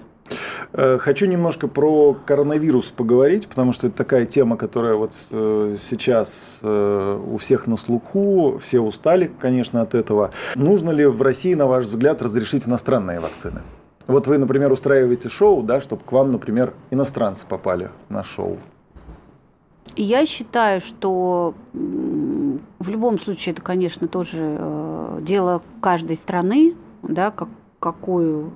Э, 0.73 0.99
хочу 0.99 1.27
немножко 1.27 1.69
про 1.69 2.17
коронавирус 2.27 2.87
поговорить, 2.87 3.49
потому 3.49 3.73
что 3.73 3.89
это 3.89 3.97
такая 3.97 4.25
тема, 4.25 4.57
которая 4.57 4.95
вот 4.95 5.13
э, 5.31 5.77
сейчас 5.79 6.61
э, 6.63 7.21
у 7.31 7.37
всех 7.37 7.67
на 7.67 7.77
слуху, 7.77 8.59
все 8.59 8.81
устали, 8.81 9.31
конечно, 9.39 9.83
от 9.83 9.95
этого. 9.95 10.31
Нужно 10.55 10.91
ли 10.91 11.07
в 11.07 11.21
России, 11.23 11.55
на 11.55 11.67
ваш 11.67 11.85
взгляд, 11.85 12.23
разрешить 12.23 12.67
иностранные 12.67 13.21
вакцины? 13.21 13.63
Вот 14.07 14.27
вы, 14.27 14.39
например, 14.39 14.73
устраиваете 14.73 15.29
шоу, 15.29 15.63
да, 15.63 15.81
чтобы 15.81 16.03
к 16.05 16.13
вам, 16.13 16.33
например, 16.33 16.73
иностранцы 16.91 17.47
попали 17.47 17.91
на 18.09 18.25
шоу. 18.25 18.59
Я 19.95 20.25
считаю, 20.27 20.81
что 20.81 21.55
в 21.73 22.89
любом 22.89 23.21
случае 23.21 23.53
это, 23.53 23.63
конечно, 23.63 24.09
тоже 24.09 24.59
дело 25.21 25.61
каждой 25.81 26.17
страны, 26.17 26.75
да, 27.03 27.31
как, 27.31 27.49
какую 27.79 28.53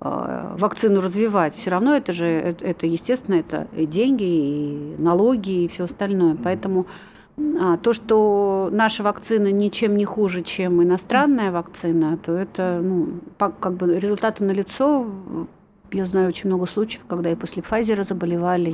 вакцину 0.00 1.00
развивать, 1.00 1.54
все 1.54 1.70
равно 1.70 1.94
это 1.94 2.12
же, 2.12 2.26
это, 2.26 2.86
естественно, 2.86 3.34
это 3.34 3.66
и 3.76 3.84
деньги, 3.84 4.22
и 4.22 4.96
налоги, 4.98 5.64
и 5.64 5.68
все 5.68 5.84
остальное. 5.84 6.36
Поэтому 6.42 6.86
а, 7.60 7.76
то, 7.78 7.92
что 7.92 8.68
наша 8.72 9.02
вакцина 9.02 9.50
ничем 9.50 9.94
не 9.94 10.04
хуже, 10.04 10.42
чем 10.42 10.82
иностранная 10.82 11.50
вакцина, 11.50 12.18
то 12.18 12.32
это, 12.32 12.80
ну, 12.82 13.08
как 13.38 13.74
бы 13.74 13.98
результаты 13.98 14.44
налицо. 14.44 15.06
Я 15.90 16.04
знаю 16.04 16.28
очень 16.28 16.48
много 16.48 16.66
случаев, 16.66 17.04
когда 17.08 17.30
и 17.30 17.34
после 17.34 17.62
Pfizer 17.62 18.06
заболевали, 18.06 18.70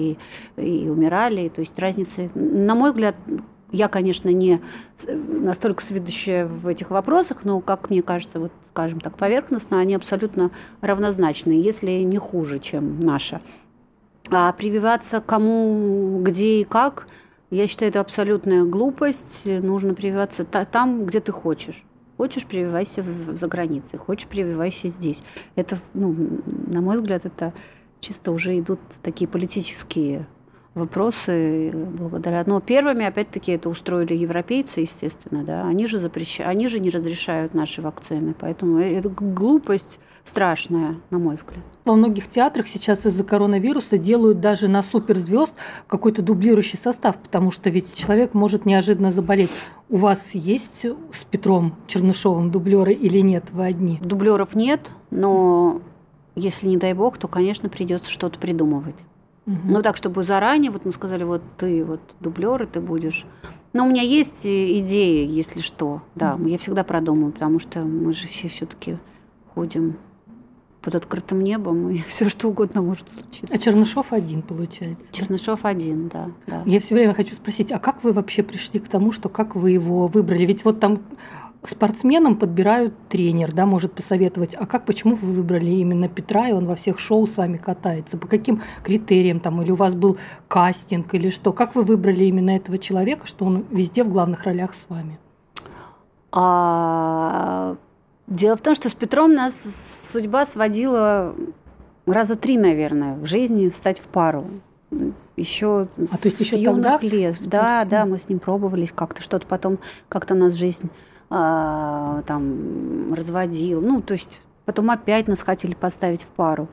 и, 0.56 0.84
и 0.84 0.88
умирали. 0.88 1.48
То 1.48 1.60
есть 1.60 1.78
разницы, 1.78 2.30
на 2.34 2.74
мой 2.74 2.90
взгляд, 2.90 3.14
я, 3.74 3.88
конечно, 3.88 4.28
не 4.28 4.60
настолько 5.06 5.84
сведущая 5.84 6.46
в 6.46 6.66
этих 6.66 6.90
вопросах, 6.90 7.44
но, 7.44 7.60
как 7.60 7.90
мне 7.90 8.02
кажется, 8.02 8.38
вот, 8.38 8.52
скажем 8.70 9.00
так, 9.00 9.16
поверхностно, 9.16 9.80
они 9.80 9.94
абсолютно 9.94 10.50
равнозначны, 10.80 11.52
если 11.52 11.90
не 12.02 12.18
хуже, 12.18 12.60
чем 12.60 13.00
наша. 13.00 13.40
А 14.30 14.52
прививаться 14.52 15.20
кому, 15.20 16.20
где 16.22 16.60
и 16.60 16.64
как, 16.64 17.08
я 17.50 17.68
считаю, 17.68 17.90
это 17.90 18.00
абсолютная 18.00 18.64
глупость. 18.64 19.42
Нужно 19.44 19.94
прививаться 19.94 20.44
там, 20.44 21.04
где 21.04 21.20
ты 21.20 21.32
хочешь. 21.32 21.84
Хочешь, 22.16 22.46
прививайся 22.46 23.02
за 23.02 23.48
границей, 23.48 23.98
хочешь, 23.98 24.28
прививайся 24.28 24.88
здесь. 24.88 25.20
Это, 25.56 25.76
ну, 25.94 26.14
на 26.46 26.80
мой 26.80 26.96
взгляд, 26.96 27.26
это 27.26 27.52
чисто 28.00 28.30
уже 28.30 28.58
идут 28.58 28.78
такие 29.02 29.26
политические 29.26 30.26
вопросы 30.74 31.70
благодаря. 31.72 32.42
Но 32.46 32.60
первыми, 32.60 33.04
опять-таки, 33.04 33.52
это 33.52 33.68
устроили 33.68 34.14
европейцы, 34.14 34.80
естественно, 34.80 35.44
да. 35.44 35.66
Они 35.66 35.86
же 35.86 35.98
запрещают, 35.98 36.50
они 36.50 36.68
же 36.68 36.80
не 36.80 36.90
разрешают 36.90 37.54
наши 37.54 37.80
вакцины, 37.80 38.34
поэтому 38.38 38.78
это 38.78 39.08
глупость 39.08 39.98
страшная, 40.24 40.96
на 41.10 41.18
мой 41.18 41.36
взгляд. 41.36 41.62
Во 41.84 41.94
многих 41.94 42.28
театрах 42.28 42.66
сейчас 42.66 43.04
из-за 43.04 43.24
коронавируса 43.24 43.98
делают 43.98 44.40
даже 44.40 44.68
на 44.68 44.82
суперзвезд 44.82 45.52
какой-то 45.86 46.22
дублирующий 46.22 46.78
состав, 46.78 47.18
потому 47.18 47.50
что 47.50 47.70
ведь 47.70 47.94
человек 47.94 48.34
может 48.34 48.64
неожиданно 48.64 49.12
заболеть. 49.12 49.50
У 49.90 49.98
вас 49.98 50.30
есть 50.32 50.86
с 51.12 51.24
Петром 51.30 51.76
Чернышовым 51.86 52.50
дублеры 52.50 52.94
или 52.94 53.18
нет? 53.18 53.44
Вы 53.52 53.66
одни? 53.66 53.98
Дублеров 54.02 54.54
нет, 54.54 54.90
но 55.10 55.82
если 56.34 56.68
не 56.68 56.78
дай 56.78 56.94
бог, 56.94 57.18
то, 57.18 57.28
конечно, 57.28 57.68
придется 57.68 58.10
что-то 58.10 58.38
придумывать. 58.38 58.96
Угу. 59.46 59.58
Ну 59.64 59.82
так, 59.82 59.96
чтобы 59.96 60.22
заранее, 60.22 60.70
вот 60.70 60.84
мы 60.84 60.92
сказали, 60.92 61.24
вот 61.24 61.42
ты 61.58 61.84
вот 61.84 62.00
дублер, 62.20 62.62
и 62.62 62.66
ты 62.66 62.80
будешь. 62.80 63.26
Но 63.72 63.86
у 63.86 63.90
меня 63.90 64.02
есть 64.02 64.46
идеи, 64.46 65.26
если 65.26 65.60
что. 65.60 66.02
Да, 66.14 66.34
угу. 66.34 66.46
я 66.46 66.58
всегда 66.58 66.84
продумаю, 66.84 67.32
потому 67.32 67.58
что 67.58 67.80
мы 67.80 68.12
же 68.12 68.28
все 68.28 68.48
все-таки 68.48 68.98
ходим 69.54 69.96
под 70.84 70.94
открытым 70.94 71.42
небом, 71.42 71.88
и 71.88 71.98
все 72.06 72.28
что 72.28 72.48
угодно 72.48 72.82
может 72.82 73.06
случиться. 73.10 73.52
А 73.52 73.58
Чернышов 73.58 74.12
один, 74.12 74.42
получается? 74.42 75.06
Чернышов 75.12 75.64
один, 75.64 76.08
да, 76.08 76.30
да. 76.46 76.62
Я 76.66 76.78
все 76.80 76.94
время 76.94 77.14
хочу 77.14 77.34
спросить, 77.34 77.72
а 77.72 77.78
как 77.78 78.04
вы 78.04 78.12
вообще 78.12 78.42
пришли 78.42 78.80
к 78.80 78.88
тому, 78.88 79.10
что 79.10 79.28
как 79.28 79.56
вы 79.56 79.70
его 79.70 80.06
выбрали? 80.06 80.44
Ведь 80.44 80.64
вот 80.64 80.80
там 80.80 81.00
спортсменам 81.68 82.36
подбирают 82.36 82.94
тренер, 83.08 83.52
да, 83.52 83.64
может 83.66 83.92
посоветовать, 83.92 84.54
а 84.54 84.66
как, 84.66 84.84
почему 84.84 85.14
вы 85.14 85.32
выбрали 85.32 85.70
именно 85.70 86.08
Петра, 86.08 86.48
и 86.48 86.52
он 86.52 86.66
во 86.66 86.74
всех 86.74 86.98
шоу 86.98 87.26
с 87.26 87.36
вами 87.36 87.56
катается, 87.56 88.18
по 88.18 88.28
каким 88.28 88.62
критериям 88.82 89.40
там, 89.40 89.62
или 89.62 89.70
у 89.70 89.76
вас 89.76 89.94
был 89.94 90.18
кастинг, 90.48 91.14
или 91.14 91.30
что, 91.30 91.52
как 91.52 91.74
вы 91.74 91.82
выбрали 91.82 92.24
именно 92.24 92.50
этого 92.50 92.78
человека, 92.78 93.26
что 93.26 93.46
он 93.46 93.64
везде 93.70 94.04
в 94.04 94.08
главных 94.08 94.44
ролях 94.44 94.74
с 94.74 94.86
вами? 94.88 95.18
А, 96.32 97.76
дело 98.26 98.56
в 98.56 98.60
том, 98.60 98.74
что 98.74 98.88
с 98.88 98.94
Петром 98.94 99.32
нас 99.32 99.54
судьба 100.12 100.46
сводила 100.46 101.34
раза 102.06 102.36
три, 102.36 102.58
наверное, 102.58 103.16
в 103.16 103.24
жизни 103.24 103.68
стать 103.68 104.00
в 104.00 104.04
пару. 104.04 104.44
Еще 105.36 105.88
а 105.96 106.16
то 106.18 106.28
есть 106.28 106.40
еще 106.40 106.56
юных 106.60 107.00
тогда 107.00 107.16
лет. 107.16 107.36
Да, 107.46 107.84
да, 107.84 108.06
мы 108.06 108.18
с 108.18 108.28
ним 108.28 108.38
пробовались 108.38 108.92
как-то, 108.92 109.22
что-то 109.22 109.46
потом 109.46 109.78
как-то 110.08 110.34
нас 110.34 110.54
жизнь 110.54 110.90
там 111.28 113.14
разводил. 113.14 113.80
Ну, 113.80 114.02
то 114.02 114.14
есть 114.14 114.42
потом 114.64 114.90
опять 114.90 115.28
нас 115.28 115.40
хотели 115.40 115.74
поставить 115.74 116.22
в 116.22 116.28
пару. 116.28 116.68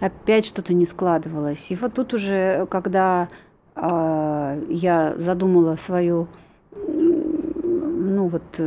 Опять 0.00 0.46
что-то 0.46 0.72
не 0.72 0.86
складывалось. 0.86 1.66
И 1.68 1.76
вот 1.76 1.94
тут 1.94 2.14
уже, 2.14 2.66
когда 2.70 3.28
а, 3.74 4.58
я 4.68 5.14
задумала 5.18 5.76
свою 5.76 6.28
ну 6.72 8.28
вот 8.28 8.60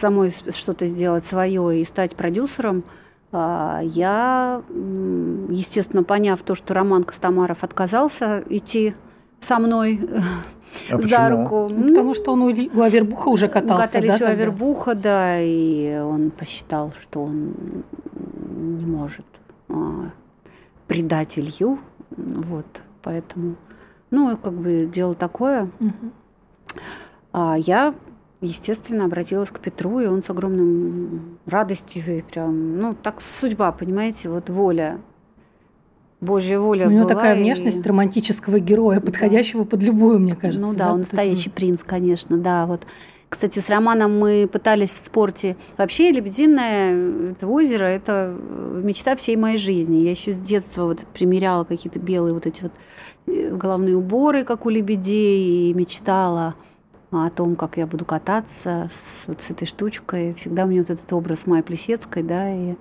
самой 0.00 0.30
что-то 0.30 0.86
сделать 0.86 1.24
свое 1.24 1.80
и 1.80 1.84
стать 1.84 2.16
продюсером, 2.16 2.84
а, 3.32 3.80
я, 3.82 4.62
естественно, 4.68 6.02
поняв 6.02 6.42
то, 6.42 6.54
что 6.54 6.74
Роман 6.74 7.04
Костомаров 7.04 7.64
отказался 7.64 8.42
идти 8.48 8.94
со 9.40 9.58
мной 9.58 10.00
а 10.90 11.00
за 11.00 11.28
руку. 11.28 11.68
Ну, 11.70 11.88
потому 11.88 12.14
что 12.14 12.32
он 12.32 12.42
у, 12.42 12.46
у 12.46 12.82
Авербуха 12.82 13.28
уже 13.28 13.48
катался. 13.48 13.86
Катались 13.86 14.18
да, 14.18 14.26
у 14.26 14.28
Авербуха, 14.28 14.94
да, 14.94 15.40
и 15.40 15.98
он 15.98 16.30
посчитал, 16.30 16.92
что 17.00 17.24
он 17.24 17.54
не 18.56 18.86
может 18.86 19.26
а, 19.68 20.10
предать 20.86 21.38
Илью. 21.38 21.78
Вот, 22.10 22.82
поэтому, 23.02 23.56
ну, 24.10 24.36
как 24.36 24.52
бы 24.52 24.86
дело 24.92 25.14
такое. 25.14 25.70
Угу. 25.80 26.10
А 27.32 27.56
я, 27.58 27.94
естественно, 28.40 29.04
обратилась 29.04 29.50
к 29.50 29.60
Петру, 29.60 30.00
и 30.00 30.06
он 30.06 30.22
с 30.22 30.30
огромным 30.30 31.38
радостью 31.46 32.18
и 32.18 32.22
прям, 32.22 32.78
ну, 32.78 32.94
так 32.94 33.20
судьба, 33.20 33.72
понимаете, 33.72 34.28
вот 34.28 34.48
воля 34.48 34.98
Божья 36.20 36.58
воля 36.58 36.86
У 36.88 36.90
него 36.90 37.04
была, 37.04 37.14
такая 37.14 37.36
внешность 37.36 37.84
и... 37.84 37.88
романтического 37.88 38.58
героя, 38.58 39.00
подходящего 39.00 39.64
да. 39.64 39.70
под 39.70 39.82
любую, 39.82 40.18
мне 40.18 40.34
кажется. 40.34 40.66
Ну 40.66 40.72
да, 40.72 40.86
да 40.86 40.92
он 40.94 41.00
настоящий 41.00 41.50
принц, 41.50 41.82
конечно, 41.82 42.38
да. 42.38 42.66
Вот. 42.66 42.86
Кстати, 43.28 43.58
с 43.58 43.68
Романом 43.68 44.18
мы 44.18 44.48
пытались 44.50 44.90
в 44.90 44.96
спорте. 44.96 45.56
Вообще, 45.76 46.12
Лебединое 46.12 47.32
это 47.32 47.46
озеро– 47.48 47.84
это 47.86 48.34
мечта 48.82 49.16
всей 49.16 49.36
моей 49.36 49.58
жизни. 49.58 49.98
Я 49.98 50.12
еще 50.12 50.32
с 50.32 50.38
детства 50.38 50.84
вот 50.84 51.00
примеряла 51.12 51.64
какие-то 51.64 51.98
белые 51.98 52.32
вот 52.32 52.46
эти 52.46 52.62
вот 52.62 52.72
э, 53.26 53.54
головные 53.54 53.96
уборы, 53.96 54.44
как 54.44 54.64
у 54.64 54.70
лебедей, 54.70 55.70
и 55.70 55.74
мечтала 55.74 56.54
о 57.10 57.28
том, 57.30 57.56
как 57.56 57.76
я 57.76 57.86
буду 57.86 58.04
кататься 58.04 58.90
с, 58.92 59.26
вот 59.26 59.40
с 59.40 59.50
этой 59.50 59.66
штучкой. 59.66 60.34
Всегда 60.34 60.64
у 60.64 60.68
меня 60.68 60.82
вот 60.82 60.90
этот 60.90 61.12
образ 61.12 61.46
Майи 61.46 61.62
Плесецкой, 61.62 62.22
да, 62.22 62.52
и 62.54 62.74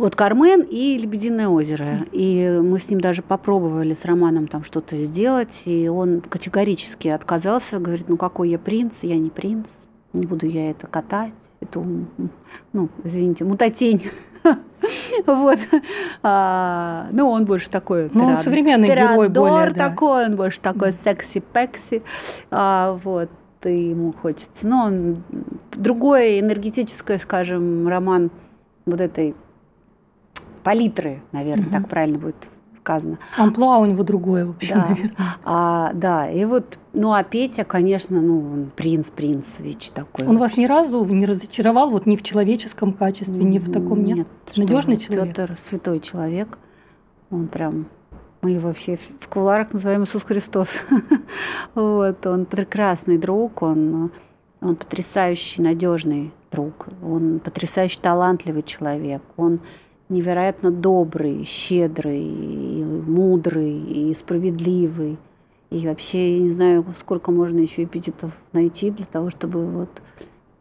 вот 0.00 0.16
Кармен 0.16 0.62
и 0.62 0.96
Лебединое 0.96 1.48
озеро. 1.48 2.06
И 2.10 2.58
мы 2.62 2.78
с 2.78 2.88
ним 2.88 3.02
даже 3.02 3.22
попробовали 3.22 3.92
с 3.94 4.06
Романом 4.06 4.48
там 4.48 4.64
что-то 4.64 4.96
сделать, 4.96 5.62
и 5.66 5.88
он 5.88 6.22
категорически 6.22 7.08
отказался, 7.08 7.78
говорит, 7.78 8.08
ну 8.08 8.16
какой 8.16 8.48
я 8.48 8.58
принц, 8.58 9.02
я 9.02 9.18
не 9.18 9.28
принц, 9.28 9.68
не 10.14 10.24
буду 10.24 10.46
я 10.46 10.70
это 10.70 10.86
катать, 10.86 11.34
эту, 11.60 11.84
ну, 12.72 12.88
извините, 13.04 13.44
мутатень. 13.44 14.02
Вот. 15.26 15.58
А, 16.22 17.08
ну, 17.12 17.28
он 17.28 17.44
больше 17.44 17.68
такой... 17.68 18.10
Ну, 18.14 18.24
он 18.24 18.38
современный 18.38 18.88
герой 18.88 19.28
более, 19.28 19.70
да. 19.74 19.90
такой, 19.90 20.24
он 20.24 20.36
больше 20.36 20.58
такой 20.58 20.94
секси-пекси. 20.94 22.02
А, 22.50 22.98
вот. 23.04 23.28
И 23.64 23.90
ему 23.90 24.14
хочется. 24.14 24.66
Но 24.66 24.84
он 24.86 25.22
другой 25.72 26.40
энергетическое, 26.40 27.18
скажем, 27.18 27.86
роман 27.86 28.30
вот 28.86 29.02
этой 29.02 29.34
палитры, 30.62 31.22
наверное, 31.32 31.66
угу. 31.66 31.72
так 31.72 31.88
правильно 31.88 32.18
будет 32.18 32.48
сказано. 32.80 33.18
Амплуа 33.36 33.78
у 33.78 33.86
него 33.86 34.02
другое 34.02 34.46
вообще, 34.46 34.74
да. 34.74 34.86
наверное. 34.88 35.14
А, 35.44 35.92
да, 35.94 36.30
и 36.30 36.44
вот, 36.44 36.78
ну, 36.92 37.12
а 37.12 37.22
Петя, 37.22 37.64
конечно, 37.64 38.20
ну, 38.20 38.38
он 38.38 38.70
принц-принц 38.74 39.60
ВИЧ 39.60 39.90
такой. 39.90 40.26
Он 40.26 40.38
вас 40.38 40.56
ни 40.56 40.66
разу 40.66 41.04
не 41.04 41.26
разочаровал, 41.26 41.90
вот 41.90 42.06
ни 42.06 42.16
в 42.16 42.22
человеческом 42.22 42.92
качестве, 42.92 43.44
ни 43.44 43.58
в 43.58 43.70
таком, 43.70 44.02
нет? 44.02 44.18
Нет. 44.18 44.26
Надежный 44.56 44.96
человек? 44.96 45.28
Петр 45.28 45.56
святой 45.58 46.00
человек, 46.00 46.58
он 47.30 47.48
прям 47.48 47.86
Мы 48.42 48.52
его 48.52 48.68
вообще 48.68 48.96
в 48.96 49.28
куларах 49.28 49.72
называем 49.72 50.04
Иисус 50.04 50.24
Христос. 50.24 50.78
вот, 51.74 52.26
он 52.26 52.46
прекрасный 52.46 53.18
друг, 53.18 53.62
он, 53.62 54.10
он 54.60 54.76
потрясающий, 54.76 55.62
надежный 55.62 56.32
друг, 56.50 56.88
он 57.02 57.38
потрясающе 57.38 58.00
талантливый 58.00 58.62
человек, 58.62 59.22
он 59.36 59.60
невероятно 60.10 60.70
добрый, 60.70 61.44
щедрый, 61.44 62.24
мудрый 62.24 63.80
и 63.80 64.14
справедливый. 64.14 65.18
И 65.70 65.86
вообще, 65.86 66.36
я 66.36 66.42
не 66.42 66.50
знаю, 66.50 66.84
сколько 66.96 67.30
можно 67.30 67.58
еще 67.58 67.84
эпитетов 67.84 68.36
найти 68.52 68.90
для 68.90 69.06
того, 69.06 69.30
чтобы 69.30 69.64
вот 69.66 70.02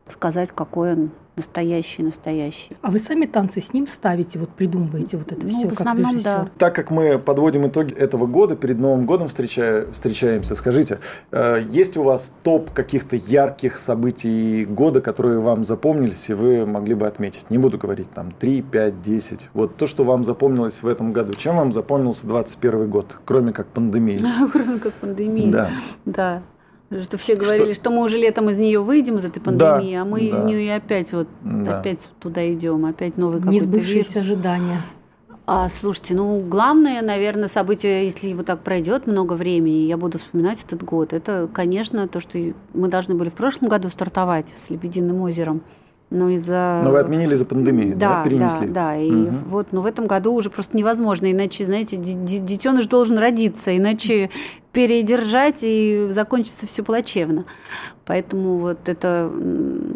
сказать, 0.06 0.52
какой 0.52 0.94
он 0.94 1.12
настоящий, 1.40 2.04
настоящий. 2.04 2.76
А 2.82 2.92
вы 2.92 3.00
сами 3.00 3.26
танцы 3.26 3.62
с 3.62 3.74
ним 3.74 3.88
ставите, 3.88 4.40
вот 4.40 4.50
придумываете 4.50 5.18
вот 5.18 5.32
это 5.32 5.42
ну, 5.44 5.50
все, 5.50 5.68
в 5.68 5.72
основном, 5.72 6.04
как 6.04 6.14
режиссер? 6.14 6.24
Да. 6.24 6.50
Так 6.58 6.76
как 6.76 6.92
мы 6.92 7.18
подводим 7.18 7.66
итоги 7.68 7.94
этого 7.94 8.28
года, 8.28 8.56
перед 8.56 8.78
Новым 8.78 9.06
годом 9.06 9.30
встречая, 9.30 9.90
встречаемся, 9.92 10.56
скажите, 10.56 11.00
э, 11.32 11.66
есть 11.70 11.98
у 11.98 12.04
вас 12.04 12.32
топ 12.44 12.72
каких-то 12.72 13.16
ярких 13.16 13.78
событий 13.78 14.66
года, 14.66 15.02
которые 15.02 15.40
вам 15.40 15.64
запомнились, 15.64 16.30
и 16.30 16.34
вы 16.34 16.66
могли 16.66 16.94
бы 16.94 17.08
отметить? 17.08 17.50
Не 17.50 17.58
буду 17.58 17.78
говорить 17.78 18.10
там 18.12 18.32
3, 18.32 18.62
5, 18.62 19.02
10. 19.02 19.50
Вот 19.54 19.78
то, 19.78 19.88
что 19.88 20.04
вам 20.04 20.24
запомнилось 20.24 20.84
в 20.84 20.88
этом 20.88 21.14
году. 21.14 21.34
Чем 21.34 21.56
вам 21.56 21.72
запомнился 21.72 22.28
21 22.28 22.90
год, 22.90 23.18
кроме 23.26 23.54
как 23.54 23.68
пандемии? 23.68 24.20
Кроме 24.52 24.80
как 24.80 24.94
пандемии. 24.94 25.52
Да. 25.52 25.70
Да. 26.06 26.42
Что 27.04 27.18
все 27.18 27.36
говорили, 27.36 27.74
что... 27.74 27.82
что 27.82 27.92
мы 27.92 28.04
уже 28.04 28.18
летом 28.18 28.50
из 28.50 28.58
нее 28.58 28.80
выйдем, 28.80 29.18
из 29.18 29.26
этой 29.26 29.40
пандемии, 29.40 29.94
да, 29.94 30.02
а 30.02 30.06
мы 30.06 30.22
да. 30.22 30.26
из 30.26 30.44
нее 30.46 30.66
и 30.66 30.70
опять 30.70 31.14
вот 31.14 31.28
да. 31.44 31.80
опять 31.80 32.08
туда 32.20 32.52
идем, 32.52 32.86
опять 32.86 33.18
новый 33.18 33.38
какой-то 33.38 33.56
Несбывшиеся 33.56 34.20
ожидания. 34.20 34.82
А, 35.52 35.68
слушайте, 35.70 36.14
ну, 36.14 36.42
главное, 36.42 37.02
наверное, 37.02 37.48
событие, 37.48 38.06
если 38.06 38.34
вот 38.34 38.46
так 38.46 38.62
пройдет 38.62 39.08
много 39.08 39.34
времени, 39.34 39.88
я 39.88 39.98
буду 39.98 40.20
вспоминать 40.20 40.64
этот 40.64 40.84
год. 40.84 41.12
Это, 41.12 41.50
конечно, 41.52 42.08
то, 42.08 42.20
что 42.20 42.38
мы 42.76 42.88
должны 42.88 43.16
были 43.16 43.30
в 43.30 43.34
прошлом 43.34 43.68
году 43.68 43.90
стартовать 43.90 44.46
с 44.56 44.70
Лебединым 44.70 45.22
озером. 45.22 45.62
Но 46.10 46.30
из-за... 46.30 46.82
Но 46.84 46.92
вы 46.92 47.00
отменили 47.00 47.36
за 47.36 47.46
пандемию, 47.46 47.96
да, 47.96 48.18
да 48.18 48.24
перенесли? 48.24 48.68
Да, 48.68 48.74
да. 48.74 48.98
И 48.98 49.12
угу. 49.12 49.36
вот, 49.48 49.68
но 49.72 49.82
в 49.82 49.86
этом 49.86 50.08
году 50.08 50.34
уже 50.34 50.50
просто 50.50 50.76
невозможно. 50.76 51.32
Иначе, 51.32 51.66
знаете, 51.66 51.98
детеныш 51.98 52.88
должен 52.88 53.20
родиться, 53.20 53.78
иначе 53.78 54.32
передержать 54.72 55.60
и 55.62 56.08
закончится 56.10 56.66
все 56.66 56.84
плачевно. 56.84 57.46
Поэтому 58.06 58.58
вот 58.58 58.90
это 58.90 59.32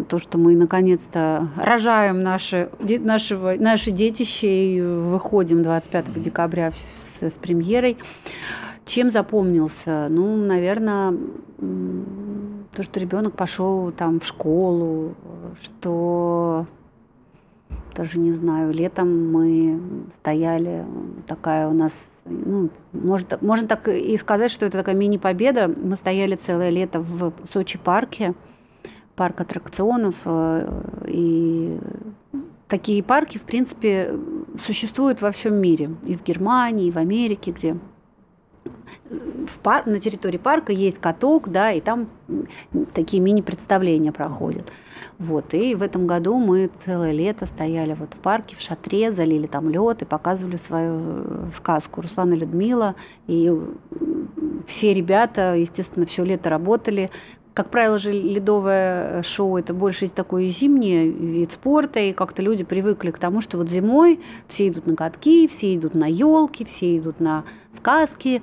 то, 0.08 0.20
что 0.20 0.38
мы 0.38 0.56
наконец-то 0.56 1.48
рожаем 1.58 2.20
наши, 2.20 2.70
нашего, 2.80 3.56
наши 3.58 3.90
детище 3.90 4.76
и 4.76 4.82
выходим 4.82 5.64
25 5.64 6.22
декабря 6.22 6.72
с, 6.72 7.24
с 7.24 7.38
премьерой. 7.40 7.98
Чем 8.86 9.12
запомнился? 9.12 10.08
Ну, 10.10 10.36
наверное, 10.36 11.14
то, 12.72 12.84
что 12.84 13.00
ребенок 13.00 13.36
пошел 13.36 13.92
там 13.92 14.20
в 14.20 14.26
школу, 14.26 15.16
что 15.62 16.66
даже 17.96 18.20
не 18.20 18.32
знаю, 18.32 18.74
летом 18.74 19.32
мы 19.32 19.80
стояли, 20.20 20.86
такая 21.28 21.68
у 21.68 21.74
нас, 21.74 21.94
ну, 22.26 22.70
может, 22.92 23.42
можно 23.42 23.68
так 23.68 23.88
и 23.88 24.18
сказать, 24.18 24.52
что 24.52 24.66
это 24.66 24.80
такая 24.80 24.96
мини-победа. 24.96 25.68
Мы 25.68 25.96
стояли 25.96 26.36
целое 26.36 26.70
лето 26.70 27.00
в 27.00 27.34
Сочи 27.52 27.78
парке, 27.78 28.34
парк 29.16 29.42
аттракционов, 29.42 30.16
э, 30.26 30.82
и 31.08 31.78
такие 32.68 33.04
парки, 33.04 33.38
в 33.38 33.44
принципе, 33.44 34.14
существуют 34.58 35.22
во 35.22 35.32
всем 35.32 35.56
мире, 35.56 35.92
и 36.06 36.16
в 36.16 36.24
Германии, 36.24 36.88
и 36.88 36.92
в 36.92 36.98
Америке, 36.98 37.52
где 37.52 37.78
в 39.10 39.60
пар... 39.60 39.86
на 39.86 40.00
территории 40.00 40.38
парка 40.38 40.72
есть 40.72 41.00
каток, 41.00 41.50
да, 41.50 41.72
и 41.72 41.82
там 41.82 42.10
такие 42.94 43.22
мини-представления 43.22 44.12
проходят. 44.12 44.72
Вот, 45.20 45.54
и 45.54 45.76
в 45.76 45.84
этом 45.84 46.08
году 46.08 46.38
мы 46.38 46.70
целое 46.84 47.12
лето 47.12 47.46
стояли 47.46 47.94
вот 47.94 48.14
в 48.14 48.18
парке, 48.18 48.56
в 48.56 48.62
шатре, 48.62 49.12
залили 49.12 49.48
там 49.48 49.70
лед 49.70 50.02
и 50.02 50.06
показывали 50.06 50.58
свою 50.58 51.00
э, 51.00 51.50
сказку 51.56 52.02
Руслана 52.02 52.34
Людмила. 52.34 52.96
И 53.28 53.52
все 54.66 54.94
ребята, 54.94 55.56
естественно, 55.56 56.06
все 56.06 56.24
лето 56.24 56.50
работали, 56.50 57.12
как 57.54 57.70
правило 57.70 58.00
же 58.00 58.12
ледовое 58.12 59.22
шоу 59.22 59.58
это 59.58 59.74
больше 59.74 60.08
такой 60.10 60.48
зимний 60.48 61.08
вид 61.08 61.52
спорта, 61.52 62.00
и 62.00 62.14
как-то 62.14 62.42
люди 62.42 62.64
привыкли 62.64 63.12
к 63.12 63.20
тому, 63.20 63.42
что 63.42 63.58
вот 63.58 63.70
зимой 63.70 64.20
все 64.48 64.70
идут 64.70 64.88
на 64.88 64.96
катки, 64.96 65.48
все 65.48 65.76
идут 65.76 65.94
на 65.94 66.06
елки, 66.06 66.66
все 66.66 66.98
идут 66.98 67.20
на 67.20 67.44
сказки, 67.72 68.42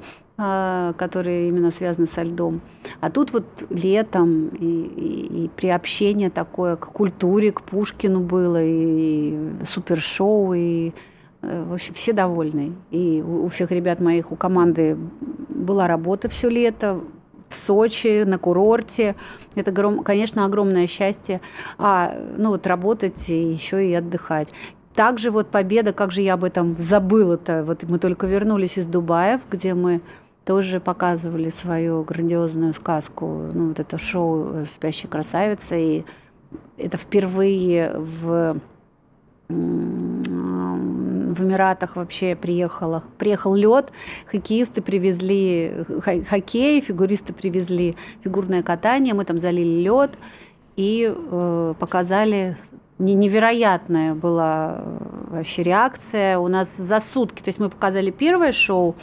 которые 0.96 1.48
именно 1.48 1.70
связаны 1.70 2.06
со 2.06 2.22
льдом. 2.22 2.60
А 3.00 3.10
тут 3.10 3.32
вот 3.32 3.66
летом 3.68 4.48
и, 4.48 4.66
и, 4.66 5.44
и 5.44 5.48
приобщение 5.48 6.30
такое 6.30 6.76
к 6.76 6.86
культуре, 6.86 7.52
к 7.52 7.62
Пушкину 7.62 8.20
было, 8.20 8.62
и, 8.62 9.30
и 9.60 9.64
супершоу, 9.64 10.54
и 10.54 10.92
э, 11.42 11.64
в 11.64 11.74
общем, 11.74 11.94
все 11.94 12.12
довольны. 12.12 12.72
И 12.90 13.22
у 13.22 13.48
всех 13.48 13.70
ребят 13.70 14.00
моих, 14.00 14.32
у 14.32 14.36
команды 14.36 14.96
была 15.48 15.86
работа 15.86 16.28
все 16.28 16.48
лето, 16.48 17.00
в 17.50 17.66
Сочи, 17.66 18.22
на 18.22 18.38
курорте. 18.38 19.16
Это, 19.56 19.72
конечно, 20.04 20.44
огромное 20.44 20.86
счастье. 20.86 21.40
А, 21.78 22.14
ну 22.38 22.50
вот 22.50 22.66
работать 22.66 23.28
и 23.28 23.52
еще 23.52 23.86
и 23.86 23.92
отдыхать. 23.92 24.48
Также 24.94 25.30
вот 25.30 25.50
победа, 25.50 25.92
как 25.92 26.12
же 26.12 26.22
я 26.22 26.34
об 26.34 26.44
этом 26.44 26.76
забыла-то. 26.76 27.64
Вот 27.64 27.82
мы 27.84 27.98
только 27.98 28.26
вернулись 28.26 28.78
из 28.78 28.86
Дубаев, 28.86 29.40
где 29.50 29.74
мы 29.74 30.00
тоже 30.50 30.80
показывали 30.80 31.48
свою 31.48 32.02
грандиозную 32.02 32.72
сказку, 32.72 33.24
ну 33.54 33.68
вот 33.68 33.78
это 33.78 33.98
шоу 33.98 34.66
«Спящая 34.74 35.08
красавица», 35.08 35.76
и 35.76 36.02
это 36.76 36.96
впервые 36.98 37.92
в 37.96 38.56
в 39.48 41.44
Эмиратах 41.44 41.94
вообще 41.94 42.34
приехала. 42.34 43.04
Приехал 43.16 43.54
лед, 43.54 43.92
хоккеисты 44.26 44.82
привезли 44.82 45.84
хоккей, 46.28 46.80
фигуристы 46.80 47.32
привезли 47.32 47.94
фигурное 48.24 48.64
катание, 48.64 49.14
мы 49.14 49.24
там 49.24 49.38
залили 49.38 49.82
лед 49.84 50.18
и 50.74 51.14
э, 51.14 51.74
показали 51.78 52.56
невероятная 52.98 54.14
была 54.14 54.78
э, 54.78 54.98
вообще 55.30 55.62
реакция. 55.62 56.38
У 56.38 56.48
нас 56.48 56.76
за 56.76 57.00
сутки, 57.00 57.40
то 57.40 57.48
есть 57.48 57.60
мы 57.60 57.68
показали 57.70 58.10
первое 58.10 58.52
шоу, 58.52 58.96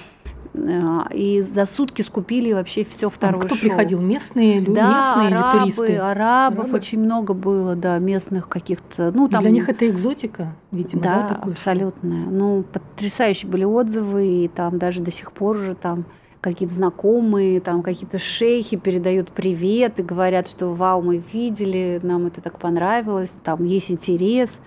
и 1.14 1.42
за 1.42 1.66
сутки 1.66 2.02
скупили 2.02 2.54
вообще 2.54 2.84
все 2.84 3.10
второе 3.10 3.42
Кто 3.42 3.56
шоу. 3.56 3.70
приходил? 3.70 4.02
Местные 4.02 4.60
люди, 4.60 4.74
да, 4.74 5.16
местные 5.18 5.38
арабы, 5.38 5.58
или 5.58 5.72
туристы? 5.72 5.98
арабов 5.98 6.60
арабы? 6.60 6.78
очень 6.78 7.00
много 7.00 7.34
было, 7.34 7.76
да, 7.76 8.00
местных 8.00 8.50
каких-то. 8.50 9.12
Ну, 9.12 9.28
там... 9.28 9.42
Для 9.42 9.52
них 9.52 9.70
это 9.70 9.88
экзотика, 9.88 10.56
видимо, 10.72 11.04
да, 11.04 11.28
да 11.30 11.52
абсолютная. 11.52 12.26
Шоу? 12.26 12.34
Ну, 12.34 12.64
потрясающие 12.64 13.50
были 13.50 13.64
отзывы, 13.66 14.26
и 14.26 14.48
там 14.48 14.78
даже 14.80 15.02
до 15.02 15.12
сих 15.12 15.32
пор 15.32 15.58
уже 15.58 15.76
там 15.76 16.06
какие-то 16.42 16.74
знакомые, 16.74 17.60
там 17.62 17.84
какие-то 17.84 18.20
шейхи 18.20 18.78
передают 18.78 19.32
привет 19.32 20.00
и 20.00 20.04
говорят, 20.04 20.48
что 20.48 20.68
вау, 20.68 21.02
мы 21.02 21.22
видели, 21.34 22.00
нам 22.04 22.28
это 22.28 22.42
так 22.42 22.60
понравилось, 22.60 23.32
там 23.44 23.64
есть 23.64 23.92
интерес. 23.92 24.60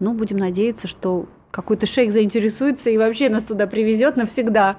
Ну, 0.00 0.14
будем 0.14 0.36
надеяться, 0.38 0.88
что 0.88 1.26
какой-то 1.54 1.86
шейх 1.86 2.10
заинтересуется 2.10 2.90
и 2.90 2.98
вообще 2.98 3.28
нас 3.28 3.44
туда 3.44 3.68
привезет 3.68 4.16
навсегда. 4.16 4.76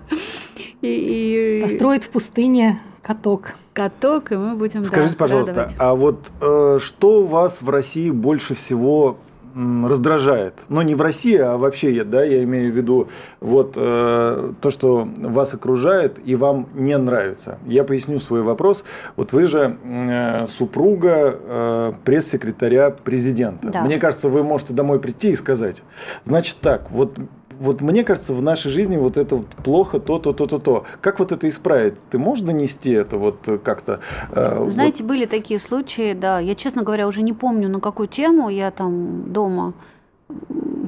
И, 0.82 1.60
и... 1.60 1.62
Построит 1.62 2.04
в 2.04 2.10
пустыне 2.10 2.82
каток. 3.02 3.54
Каток, 3.72 4.34
и 4.34 4.36
мы 4.36 4.56
будем 4.56 4.84
Скажите, 4.84 5.14
да, 5.14 5.18
пожалуйста, 5.18 5.56
радовать. 5.56 5.76
а 5.80 5.96
вот 5.96 6.32
э, 6.42 6.80
что 6.82 7.24
вас 7.24 7.62
в 7.62 7.70
России 7.70 8.10
больше 8.10 8.56
всего 8.56 9.18
раздражает. 9.56 10.54
Но 10.68 10.82
не 10.82 10.96
в 10.96 11.02
России, 11.02 11.38
а 11.38 11.58
вообще, 11.58 12.04
да, 12.04 12.24
я 12.24 12.44
имею 12.44 12.74
в 12.74 12.76
виду 12.76 13.08
вот 13.40 13.74
э, 13.78 14.54
то, 14.60 14.70
что 14.70 15.08
вас 15.18 15.54
окружает 15.54 16.20
и 16.26 16.36
вам 16.36 16.68
не 16.74 16.98
нравится. 16.98 17.58
Я 17.66 17.86
поясню 17.86 18.20
свой 18.20 18.42
вопрос. 18.42 18.84
Вот 19.16 19.32
вы 19.32 19.46
же 19.46 19.78
э, 19.84 20.48
супруга 20.48 21.40
э, 21.40 21.94
пресс-секретаря 22.04 22.92
президента. 22.92 23.70
Да. 23.70 23.82
Мне 23.84 23.98
кажется, 23.98 24.28
вы 24.28 24.44
можете 24.44 24.74
домой 24.74 25.00
прийти 25.00 25.30
и 25.30 25.36
сказать, 25.36 25.84
значит 26.26 26.58
так, 26.62 26.92
вот 26.92 27.18
вот 27.60 27.82
мне 27.82 28.04
кажется, 28.04 28.34
в 28.34 28.42
нашей 28.42 28.72
жизни 28.72 28.98
вот 28.98 29.18
это 29.18 29.38
вот 29.38 29.48
плохо, 29.48 30.00
то, 30.00 30.20
то, 30.20 30.34
то, 30.34 30.48
то, 30.48 30.60
то. 30.60 30.86
Как 31.02 31.20
вот 31.20 31.32
это 31.32 31.48
исправить? 31.48 31.96
Ты 32.10 32.18
можешь 32.18 32.46
донести 32.46 32.92
это 32.92 33.18
вот 33.18 33.40
как-то? 33.64 34.00
Э, 34.32 34.68
Знаете, 34.70 35.04
вот... 35.04 35.10
были 35.10 35.26
такие 35.26 35.60
случаи, 35.60 36.14
да. 36.14 36.40
Я, 36.40 36.56
честно 36.56 36.84
говоря, 36.84 37.08
уже 37.08 37.22
не 37.22 37.34
помню, 37.34 37.70
на 37.70 37.80
какую 37.80 38.08
тему 38.08 38.50
я 38.50 38.72
там 38.72 39.32
дома 39.32 39.74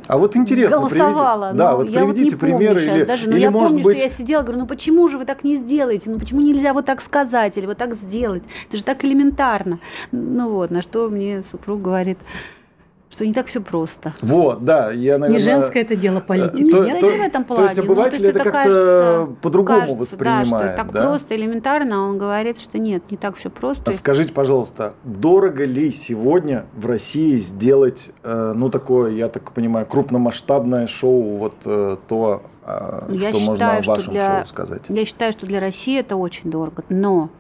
а 0.08 0.18
вот 0.18 0.36
интересно, 0.36 0.78
голосовала. 0.78 1.50
Приведи, 1.50 1.58
да, 1.58 1.76
вот 1.76 1.90
я 1.90 2.00
приведите 2.00 2.24
вот 2.24 2.32
не 2.32 2.40
примеры 2.40 2.80
помню 2.82 2.96
или, 2.96 3.04
даже, 3.04 3.30
но 3.30 3.36
или 3.36 3.42
я 3.42 3.52
может 3.52 3.70
помню, 3.70 3.84
быть... 3.84 3.98
что 3.98 4.06
я 4.06 4.12
сидела, 4.12 4.42
говорю, 4.42 4.60
ну 4.60 4.68
почему 4.68 5.08
же 5.08 5.18
вы 5.18 5.26
так 5.26 5.44
не 5.44 5.58
сделаете? 5.58 6.10
Ну 6.10 6.20
почему 6.20 6.42
нельзя 6.42 6.74
вот 6.74 6.86
так 6.86 7.02
сказать 7.02 7.58
или 7.58 7.66
вот 7.66 7.78
так 7.78 7.96
сделать? 7.96 8.44
Это 8.68 8.78
же 8.78 8.84
так 8.84 9.04
элементарно. 9.06 9.80
Ну 10.12 10.52
вот, 10.52 10.72
на 10.72 10.82
что 10.82 11.10
мне 11.10 11.44
супруг 11.44 11.82
говорит, 11.82 12.18
что 13.18 13.26
не 13.26 13.34
так 13.34 13.48
все 13.48 13.62
просто. 13.62 14.14
Вот, 14.22 14.64
да, 14.64 14.92
я, 14.92 15.18
наверное... 15.18 15.40
Не 15.40 15.44
женское 15.44 15.82
это 15.82 15.96
дело 15.96 16.20
политики, 16.20 16.70
то, 16.70 16.86
нет? 16.86 17.00
То, 17.00 17.12
не 17.12 17.18
в 17.18 17.22
этом 17.22 17.44
плане. 17.46 17.64
То 17.64 17.70
есть 17.70 17.80
обыватель 17.80 18.18
ну, 18.18 18.20
то 18.20 18.24
есть 18.26 18.26
это, 18.26 18.40
это 18.42 18.52
как-то 18.52 19.36
по-другому 19.42 19.80
кажется, 19.80 19.98
воспринимает, 19.98 20.50
да, 20.50 20.58
что 20.58 20.78
так 20.78 20.92
да? 20.92 21.02
просто, 21.02 21.36
элементарно, 21.36 21.96
а 21.96 22.10
он 22.10 22.20
говорит, 22.20 22.60
что 22.60 22.78
нет, 22.78 23.10
не 23.10 23.18
так 23.18 23.36
все 23.36 23.50
просто. 23.50 23.90
А 23.90 23.92
скажите, 23.92 24.34
пожалуйста, 24.34 24.94
дорого 25.04 25.66
ли 25.66 25.90
сегодня 25.90 26.68
в 26.76 26.86
России 26.86 27.38
сделать, 27.38 28.12
э, 28.22 28.54
ну, 28.56 28.70
такое, 28.70 29.14
я 29.14 29.30
так 29.30 29.52
понимаю, 29.52 29.88
крупномасштабное 29.88 30.86
шоу, 30.86 31.38
вот 31.38 31.56
э, 31.66 31.98
то, 32.08 32.44
э, 32.68 33.08
я 33.10 33.30
что 33.32 33.40
считаю, 33.40 33.46
можно 33.46 33.72
о 33.72 33.82
вашем 33.82 34.00
что 34.04 34.12
для, 34.12 34.36
шоу 34.38 34.46
сказать? 34.46 34.84
Я 34.90 35.06
считаю, 35.06 35.32
что 35.32 35.48
для 35.48 35.60
России 35.60 36.00
это 36.00 36.18
очень 36.18 36.52
дорого. 36.52 36.84
Но 36.90 37.32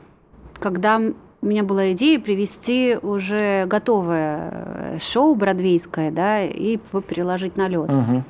когда 0.55 0.99
у 1.41 1.45
меня 1.45 1.63
была 1.63 1.91
идея 1.93 2.19
привести 2.19 2.97
уже 3.01 3.65
готовое 3.67 4.49
э, 4.51 4.97
шоу 4.99 5.35
бродвейское, 5.35 6.11
да, 6.11 6.43
и 6.43 6.79
его 6.91 7.01
переложить 7.01 7.57
на 7.57 7.67
лед. 7.67 7.89
Угу. 7.89 8.23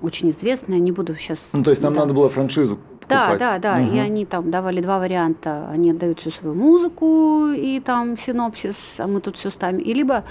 Очень 0.00 0.30
известное, 0.30 0.78
не 0.78 0.92
буду 0.92 1.14
сейчас. 1.14 1.50
Ну, 1.52 1.62
то 1.62 1.70
есть 1.70 1.82
нам 1.82 1.94
да. 1.94 2.00
надо 2.00 2.14
было 2.14 2.28
франшизу 2.28 2.78
Да, 3.08 3.26
покупать. 3.26 3.38
да, 3.38 3.58
да. 3.58 3.78
Мгм. 3.78 3.94
И 3.94 3.98
они 3.98 4.26
там 4.26 4.50
давали 4.50 4.80
два 4.80 4.98
варианта. 4.98 5.68
Они 5.70 5.90
отдают 5.90 6.20
всю 6.20 6.30
свою 6.30 6.54
музыку 6.54 7.48
и 7.54 7.80
там 7.80 8.18
синопсис, 8.18 8.76
а 8.98 9.06
мы 9.06 9.20
тут 9.20 9.36
все 9.36 9.50
ставим. 9.50 9.78
И 9.78 9.92
либо 9.92 10.24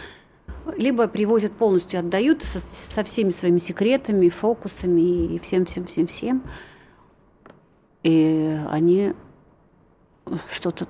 либо 0.77 1.07
привозят 1.07 1.53
полностью, 1.53 1.99
отдают 1.99 2.43
со, 2.43 2.59
со 2.59 3.03
всеми 3.03 3.31
своими 3.31 3.57
секретами, 3.57 4.29
фокусами 4.29 5.33
и 5.33 5.39
всем, 5.39 5.65
всем, 5.65 5.85
всем, 5.85 6.07
всем. 6.07 6.43
И 8.03 8.57
они 8.69 9.13
что-то 10.51 10.87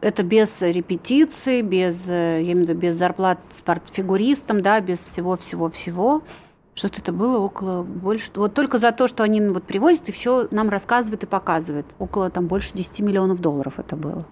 это 0.00 0.22
без 0.22 0.60
репетиций, 0.60 1.62
без, 1.62 2.08
э, 2.08 2.42
я 2.42 2.52
имею 2.52 2.64
в 2.64 2.68
виду, 2.68 2.74
без 2.74 2.96
зарплат 2.96 3.38
спортфигуристам, 3.56 4.62
да, 4.62 4.80
без 4.80 5.00
всего-всего-всего. 5.00 6.22
Что-то 6.74 7.00
это 7.00 7.12
было 7.12 7.38
около 7.38 7.82
больше... 7.82 8.30
Вот 8.34 8.54
только 8.54 8.78
за 8.78 8.92
то, 8.92 9.08
что 9.08 9.22
они 9.22 9.40
вот 9.40 9.64
привозят 9.64 10.08
и 10.08 10.12
все 10.12 10.48
нам 10.50 10.70
рассказывают 10.70 11.24
и 11.24 11.26
показывают. 11.26 11.86
Около 11.98 12.30
там 12.30 12.46
больше 12.46 12.72
10 12.74 13.00
миллионов 13.00 13.40
долларов 13.40 13.78
это 13.78 13.96
было. 13.96 14.24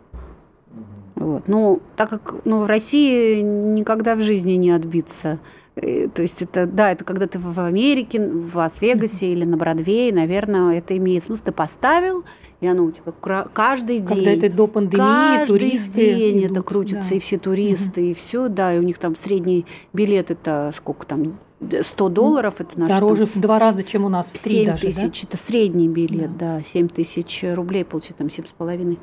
Вот. 1.15 1.49
Ну, 1.49 1.83
так 1.97 2.11
как 2.11 2.37
ну, 2.45 2.61
в 2.61 2.67
России 2.67 3.41
никогда 3.41 4.15
в 4.15 4.21
жизни 4.21 4.53
не 4.53 4.71
отбиться. 4.71 5.39
Э, 5.81 6.09
То 6.09 6.23
есть 6.23 6.43
это, 6.43 6.67
да, 6.67 6.93
это 6.93 7.05
когда 7.05 7.27
ты 7.27 7.39
в 7.39 7.59
Америке, 7.61 8.21
в 8.21 8.57
Лас-Вегасе 8.57 9.33
или 9.33 9.45
на 9.45 9.57
Бродвее, 9.57 10.13
наверное, 10.13 10.79
это 10.79 10.97
имеет 10.97 11.25
смысл. 11.25 11.45
Ты 11.45 11.53
поставил, 11.53 12.25
и 12.61 12.67
оно 12.67 12.85
у 12.85 12.91
тебя 12.91 13.13
каждый 13.53 14.01
день. 14.01 14.25
Когда 14.25 14.31
это 14.33 14.49
до 14.51 14.67
пандемии, 14.67 14.99
Каждый 15.01 15.47
туристы 15.47 16.15
день 16.17 16.41
идут, 16.41 16.51
это 16.53 16.63
крутится, 16.63 17.11
да. 17.11 17.17
и 17.17 17.19
все 17.19 17.39
туристы, 17.39 18.11
и 18.11 18.15
все, 18.15 18.49
да, 18.49 18.75
и 18.75 18.79
у 18.79 18.83
них 18.83 18.99
там 18.99 19.17
средний 19.17 19.67
билет 19.93 20.31
это 20.31 20.73
сколько 20.75 21.07
там, 21.07 21.39
100 21.61 22.09
долларов, 22.09 22.61
это 22.61 22.79
наш 22.79 22.89
Дороже 22.89 23.27
там 23.27 23.41
в 23.41 23.41
два 23.43 23.59
раза, 23.59 23.83
чем 23.83 24.05
у 24.05 24.09
нас, 24.09 24.31
в 24.33 24.43
три 24.43 24.59
7 24.59 24.67
даже, 24.67 24.81
да? 24.81 24.93
тысяч, 24.93 25.25
это 25.25 25.37
средний 25.37 25.89
билет, 25.89 26.37
да, 26.37 26.63
7 26.63 26.89
тысяч 26.89 27.45
рублей 27.55 27.85
получить, 27.85 28.17
там 28.17 28.29
7,5. 28.29 28.99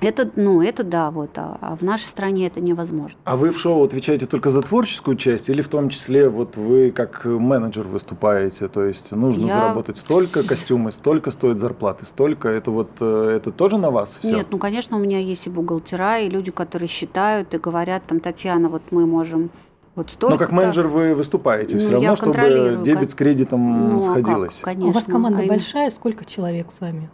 Это, 0.00 0.30
ну, 0.36 0.62
это 0.62 0.82
да, 0.82 1.10
вот, 1.10 1.36
а, 1.36 1.58
а 1.60 1.76
в 1.76 1.82
нашей 1.82 2.04
стране 2.04 2.46
это 2.46 2.60
невозможно. 2.60 3.18
А 3.24 3.36
вы 3.36 3.50
в 3.50 3.58
шоу 3.58 3.84
отвечаете 3.84 4.26
только 4.26 4.48
за 4.50 4.62
творческую 4.62 5.16
часть 5.16 5.50
или 5.50 5.60
в 5.60 5.68
том 5.68 5.90
числе 5.90 6.28
вот 6.28 6.56
вы 6.56 6.90
как 6.90 7.24
менеджер 7.24 7.86
выступаете? 7.86 8.68
То 8.68 8.84
есть 8.84 9.12
нужно 9.12 9.46
Я- 9.46 9.52
заработать 9.52 9.98
столько, 9.98 10.42
костюмы 10.46 10.90
столько 10.92 11.30
стоят 11.30 11.60
зарплаты, 11.60 12.06
столько. 12.06 12.48
Это 12.48 12.70
вот 12.70 12.90
э, 13.00 13.32
это 13.36 13.50
тоже 13.50 13.76
на 13.76 13.90
вас 13.90 14.18
все? 14.22 14.36
Нет, 14.36 14.46
ну, 14.50 14.58
конечно, 14.58 14.96
у 14.96 15.00
меня 15.00 15.18
есть 15.18 15.46
и 15.46 15.50
бухгалтера, 15.50 16.20
и 16.20 16.30
люди, 16.30 16.50
которые 16.50 16.88
считают 16.88 17.52
и 17.52 17.58
говорят, 17.58 18.02
там, 18.06 18.20
Татьяна, 18.20 18.68
вот 18.68 18.82
мы 18.90 19.06
можем 19.06 19.50
вот 19.94 20.10
столько. 20.10 20.34
Но 20.34 20.38
как 20.38 20.52
менеджер 20.52 20.88
вы 20.88 21.14
выступаете 21.14 21.76
Ну, 21.76 21.82
все 21.82 21.92
равно, 21.92 22.16
чтобы 22.16 22.80
дебет 22.82 23.00
кон- 23.00 23.08
с 23.08 23.14
кредитом 23.14 23.88
ну, 23.90 23.98
а 23.98 24.00
как? 24.00 24.10
сходилось. 24.10 24.60
Конечно. 24.62 24.88
У 24.88 24.92
вас 24.92 25.04
команда 25.04 25.42
А 25.42 25.46
большая, 25.46 25.90
сколько 25.90 26.24
человек 26.24 26.68
с 26.72 26.80
вами? 26.80 27.10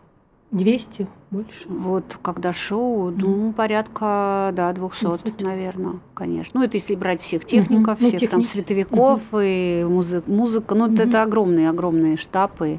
200? 0.53 1.07
Больше? 1.31 1.69
Вот, 1.69 2.19
когда 2.23 2.53
шоу, 2.53 3.11
ну, 3.11 3.53
порядка, 3.53 4.53
да, 4.55 4.73
200, 4.73 5.05
200. 5.23 5.43
наверное, 5.45 5.95
конечно. 6.15 6.61
Ну, 6.61 6.65
это 6.67 6.77
если 6.77 6.95
брать 6.95 7.21
всех 7.21 7.45
техников, 7.45 7.99
Ну, 8.01 8.09
всех 8.09 8.21
там 8.21 8.29
технически. 8.41 8.53
световиков 8.59 9.21
и 9.35 9.85
музы- 9.89 10.23
музыка. 10.27 10.75
Ну, 10.75 10.87
Мгм. 10.87 10.95
это 11.01 11.23
огромные-огромные 11.23 12.17
штабы. 12.17 12.79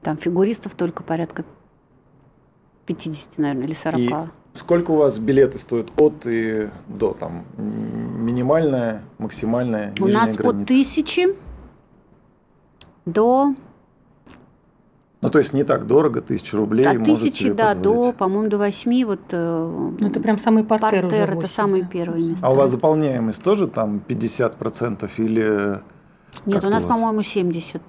Там 0.00 0.16
фигуристов 0.16 0.74
только 0.74 1.02
порядка 1.02 1.44
50, 2.86 3.38
наверное, 3.38 3.64
или 3.66 3.74
40. 3.74 4.00
И 4.00 4.14
сколько 4.54 4.90
у 4.92 4.96
вас 4.96 5.18
билеты 5.18 5.58
стоят 5.58 5.90
от 5.96 6.26
и 6.26 6.70
до? 6.88 7.12
Там 7.12 7.44
минимальная, 7.58 9.02
максимальная, 9.18 9.92
У 10.00 10.06
нас 10.06 10.30
от 10.30 10.36
граница? 10.36 10.66
тысячи 10.66 11.36
до 13.06 13.54
Ну, 15.22 15.30
то 15.30 15.38
есть 15.38 15.52
не 15.52 15.62
так 15.62 15.86
дорого, 15.86 16.20
тысяча 16.20 16.56
рублей 16.56 16.84
от 16.84 16.98
можете 16.98 17.30
тысячи, 17.30 17.52
да, 17.52 17.74
до, 17.74 17.90
позволить. 17.90 18.16
по-моему, 18.16 18.50
до 18.50 18.58
восьми. 18.58 19.04
Вот, 19.04 19.20
э, 19.30 19.94
Ну, 20.00 20.08
это 20.08 20.18
прям 20.18 20.36
самый 20.40 20.64
партер, 20.64 21.02
Партер 21.02 21.30
это 21.30 21.34
8, 21.36 21.48
самые 21.48 21.82
да. 21.84 21.88
первые 21.88 22.30
места. 22.30 22.44
А 22.44 22.50
у 22.50 22.56
вас 22.56 22.72
заполняемость 22.72 23.40
тоже 23.40 23.68
там 23.68 24.02
50% 24.06 25.08
или... 25.18 25.80
Нет, 26.44 26.64
у 26.64 26.70
нас, 26.70 26.84
по-моему, 26.84 27.22
70. 27.22 27.80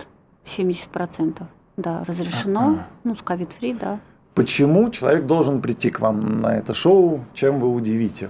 70 0.46 0.90
процентов. 0.90 1.48
Да, 1.76 2.04
разрешено. 2.06 2.60
Ага. 2.60 2.88
Ну, 3.04 3.16
с 3.16 3.24
ковид-фри, 3.24 3.74
да. 3.74 4.00
Почему 4.36 4.90
человек 4.92 5.26
должен 5.26 5.60
прийти 5.60 5.90
к 5.90 6.02
вам 6.02 6.40
на 6.40 6.56
это 6.56 6.76
шоу? 6.76 7.26
Чем 7.34 7.60
вы 7.60 7.74
удивите? 7.74 8.30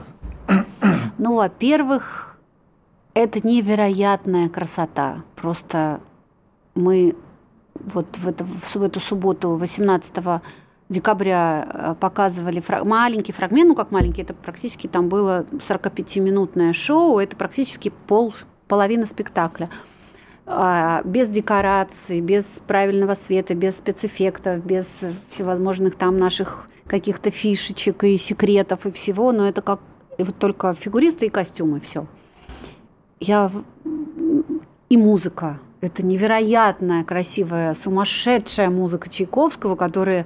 Ну, 1.18 1.36
во-первых, 1.36 2.38
это 3.14 3.46
невероятная 3.46 4.48
красота. 4.48 5.24
Просто 5.36 6.00
мы 6.76 7.16
вот 7.76 8.06
в, 8.18 8.28
это, 8.28 8.44
в 8.46 8.84
эту 8.84 9.00
субботу, 9.00 9.52
18 9.56 10.42
декабря, 10.90 11.68
э, 11.74 11.96
показывали 12.00 12.60
фра- 12.60 12.84
маленький 12.84 13.32
фрагмент, 13.32 13.70
ну 13.70 13.76
как 13.76 13.92
маленький, 13.92 14.22
это 14.22 14.34
практически 14.34 14.88
там 14.88 15.10
было 15.10 15.46
45-минутное 15.52 16.74
шоу, 16.74 17.20
это 17.20 17.36
практически 17.36 17.92
пол, 18.08 18.34
половина 18.68 19.06
спектакля. 19.06 19.70
А, 20.46 21.02
Без 21.06 21.30
декораций, 21.30 22.20
без 22.22 22.44
правильного 22.68 23.16
света, 23.16 23.56
без 23.56 23.78
спецэффектов, 23.78 24.64
без 24.66 24.88
всевозможных 25.30 25.96
там 25.96 26.18
наших 26.18 26.68
каких-то 26.86 27.32
фишечек 27.32 28.04
и 28.04 28.18
секретов 28.18 28.86
и 28.86 28.92
всего, 28.92 29.32
но 29.32 29.48
это 29.48 29.62
как 29.62 29.80
и 30.18 30.24
вот 30.24 30.38
только 30.38 30.74
фигуристы 30.74 31.28
и 31.28 31.30
костюмы, 31.30 31.80
все. 31.80 32.06
Я 33.20 33.48
в- 33.48 33.64
и 34.90 34.98
музыка. 34.98 35.60
Это 35.84 36.06
невероятная, 36.06 37.04
красивая, 37.04 37.74
сумасшедшая 37.74 38.70
музыка 38.70 39.10
Чайковского, 39.10 39.76
которая 39.76 40.26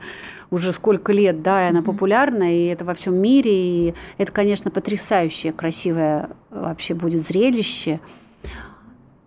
уже 0.51 0.71
сколько 0.71 1.11
лет, 1.11 1.41
да, 1.41 1.65
и 1.65 1.69
она 1.71 1.79
Мгм. 1.79 1.93
популярна, 1.93 2.55
и 2.55 2.67
это 2.67 2.85
во 2.85 2.93
всем 2.93 3.15
мире, 3.15 3.51
и 3.51 3.93
это, 4.19 4.31
конечно, 4.31 4.69
потрясающее, 4.69 5.51
красивое 5.51 6.29
вообще 6.51 6.93
будет 6.93 7.25
зрелище. 7.25 7.99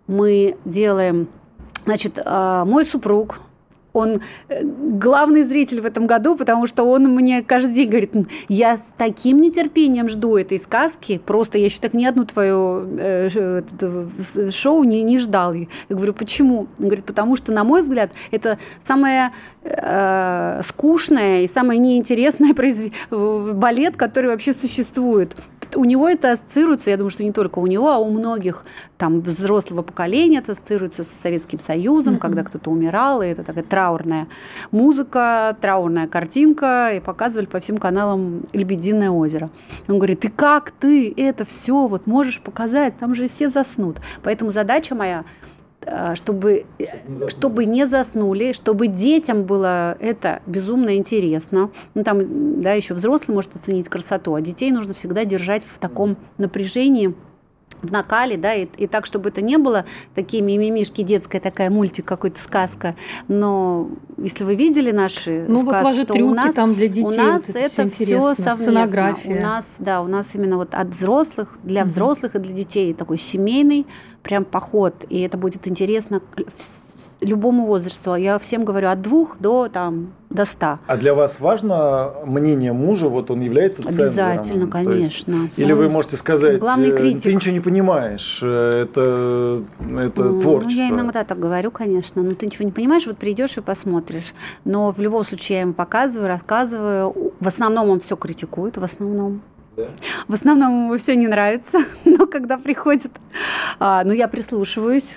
Мы 0.07 0.55
делаем, 0.63 1.27
значит, 1.83 2.17
а, 2.23 2.63
мой 2.63 2.85
супруг, 2.85 3.41
он 3.93 4.21
э, 4.47 4.63
главный 4.63 5.43
зритель 5.43 5.81
в 5.81 5.85
этом 5.85 6.07
году, 6.07 6.35
потому 6.35 6.67
что 6.67 6.83
он 6.83 7.03
мне 7.03 7.43
каждый 7.43 7.73
день 7.73 7.89
говорит, 7.89 8.15
«М, 8.15 8.27
я 8.47 8.77
с 8.77 8.93
таким 8.97 9.39
нетерпением 9.41 10.09
жду 10.09 10.37
этой 10.37 10.59
сказки, 10.59 11.21
просто 11.25 11.57
я 11.57 11.65
еще 11.65 11.79
так 11.79 11.93
ни 11.93 12.05
одну 12.05 12.25
твою 12.25 12.85
э, 12.97 13.29
шоу 14.51 14.83
не, 14.83 15.01
не 15.01 15.19
ждал. 15.19 15.53
Я 15.53 15.67
говорю, 15.89 16.13
почему? 16.13 16.67
Он 16.79 16.85
говорит, 16.85 17.05
потому 17.05 17.35
что, 17.35 17.51
на 17.51 17.63
мой 17.63 17.81
взгляд, 17.81 18.11
это 18.31 18.57
самое 18.85 19.31
э, 19.63 20.61
скучное 20.63 21.41
и 21.41 21.47
самое 21.47 21.79
неинтересное 21.79 22.53
э, 22.53 23.51
балет, 23.53 23.97
который 23.97 24.27
вообще 24.27 24.53
существует. 24.53 25.35
У 25.75 25.85
него 25.85 26.09
это 26.09 26.31
ассоциируется, 26.31 26.89
я 26.89 26.97
думаю, 26.97 27.09
что 27.11 27.23
не 27.23 27.31
только 27.31 27.59
у 27.59 27.67
него, 27.67 27.89
а 27.91 27.97
у 27.97 28.09
многих 28.11 28.65
там 28.97 29.21
взрослого 29.21 29.81
поколения 29.81 30.39
это 30.39 30.51
ассоциируется 30.51 31.03
с 31.03 31.07
Советским 31.07 31.59
Союзом, 31.59 32.13
Мгм. 32.13 32.21
когда 32.21 32.43
кто-то 32.43 32.69
умирал, 32.69 33.21
и 33.21 33.27
это 33.27 33.43
такая 33.43 33.63
траурная 33.63 34.27
музыка, 34.71 35.55
траурная 35.61 36.07
картинка, 36.07 36.91
и 36.93 36.99
показывали 36.99 37.45
по 37.45 37.59
всем 37.59 37.77
каналам 37.77 38.43
«Лебединое 38.53 39.09
озеро». 39.11 39.49
Он 39.87 39.97
говорит, 39.97 40.25
и 40.25 40.27
как 40.29 40.71
ты 40.71 41.13
это 41.15 41.45
все 41.45 41.87
вот 41.87 42.07
можешь 42.07 42.39
показать? 42.41 42.97
Там 42.99 43.15
же 43.15 43.27
все 43.27 43.49
заснут. 43.49 43.97
Поэтому 44.23 44.51
задача 44.51 44.95
моя 44.95 45.23
э, 45.85 46.15
чтобы, 46.15 46.65
э, 46.79 47.27
чтобы 47.27 47.65
не 47.65 47.87
заснули, 47.87 48.53
чтобы 48.53 48.87
детям 48.87 49.43
было 49.43 49.97
это 49.99 50.41
безумно 50.45 50.95
интересно. 50.95 51.71
Ну, 51.93 52.03
там, 52.03 52.61
да, 52.61 52.73
еще 52.73 52.93
взрослый 52.93 53.35
может 53.35 53.55
оценить 53.55 53.89
красоту, 53.89 54.35
а 54.35 54.41
детей 54.41 54.71
нужно 54.71 54.93
всегда 54.93 55.25
держать 55.25 55.63
в 55.65 55.79
таком 55.79 56.17
напряжении 56.37 57.13
в 57.81 57.91
накале, 57.91 58.37
да, 58.37 58.53
и, 58.53 58.67
и 58.77 58.87
так, 58.87 59.05
чтобы 59.05 59.29
это 59.29 59.41
не 59.41 59.57
было 59.57 59.85
такие 60.15 60.43
мимимишки, 60.43 61.01
детская 61.01 61.39
такая 61.39 61.69
мультик, 61.69 62.05
какой-то 62.05 62.39
сказка. 62.39 62.95
Но 63.27 63.89
если 64.17 64.43
вы 64.43 64.55
видели 64.55 64.91
наши 64.91 65.45
ну, 65.47 65.59
сказки, 65.59 65.73
вот 65.73 65.83
ваши 65.83 66.05
то 66.05 66.13
трюки 66.13 66.29
у 66.29 66.33
нас, 66.33 66.55
там 66.55 66.73
для 66.73 66.87
детей, 66.87 67.05
у 67.05 67.11
нас 67.11 67.47
вот 67.47 67.55
это, 67.55 67.89
все, 67.89 68.35
совместно. 68.35 69.15
У 69.25 69.33
нас, 69.33 69.65
да, 69.79 70.01
у 70.01 70.07
нас 70.07 70.27
именно 70.33 70.57
вот 70.57 70.73
от 70.73 70.87
взрослых, 70.89 71.57
для 71.63 71.85
взрослых 71.85 72.35
и 72.35 72.39
для 72.39 72.53
детей 72.53 72.93
такой 72.93 73.17
семейный 73.17 73.85
прям 74.23 74.45
поход, 74.45 75.05
и 75.09 75.21
это 75.21 75.37
будет 75.37 75.67
интересно 75.67 76.21
любому 77.21 77.65
возрасту. 77.65 78.15
Я 78.15 78.37
всем 78.39 78.65
говорю 78.65 78.89
от 78.89 79.01
двух 79.01 79.37
до 79.39 79.69
там 79.69 80.13
до 80.31 80.45
ста. 80.45 80.79
А 80.87 80.97
для 80.97 81.13
вас 81.13 81.39
важно 81.39 82.13
мнение 82.25 82.73
мужа? 82.73 83.07
Вот 83.09 83.31
он 83.31 83.41
является 83.41 83.83
цензором? 83.83 84.07
Обязательно, 84.07 84.67
конечно. 84.67 85.33
Есть, 85.33 85.53
или 85.57 85.73
вы 85.73 85.89
можете 85.89 86.17
сказать, 86.17 86.59
главный 86.59 86.89
э, 86.89 86.97
критик. 86.97 87.23
ты 87.23 87.33
ничего 87.33 87.53
не 87.53 87.59
понимаешь, 87.59 88.39
э, 88.41 88.83
это, 88.83 89.61
это 89.79 90.23
ну, 90.23 90.39
творчество. 90.39 90.79
Я 90.79 90.89
иногда 90.89 91.23
так 91.23 91.39
говорю, 91.39 91.71
конечно, 91.71 92.21
но 92.21 92.31
ты 92.31 92.45
ничего 92.45 92.65
не 92.65 92.71
понимаешь, 92.71 93.05
вот 93.05 93.17
придешь 93.17 93.57
и 93.57 93.61
посмотришь. 93.61 94.33
Но 94.63 94.91
в 94.91 94.99
любом 94.99 95.23
случае 95.23 95.57
я 95.57 95.61
ему 95.61 95.73
показываю, 95.73 96.27
рассказываю. 96.27 97.33
В 97.39 97.47
основном 97.47 97.89
он 97.89 97.99
все 97.99 98.15
критикует, 98.15 98.77
в 98.77 98.83
основном. 98.83 99.41
Да? 99.75 99.87
В 100.27 100.33
основном 100.33 100.85
ему 100.85 100.97
все 100.97 101.15
не 101.15 101.27
нравится, 101.27 101.79
но 102.05 102.25
когда 102.25 102.57
приходит, 102.57 103.11
а, 103.79 104.03
ну 104.03 104.13
я 104.13 104.27
прислушиваюсь, 104.27 105.15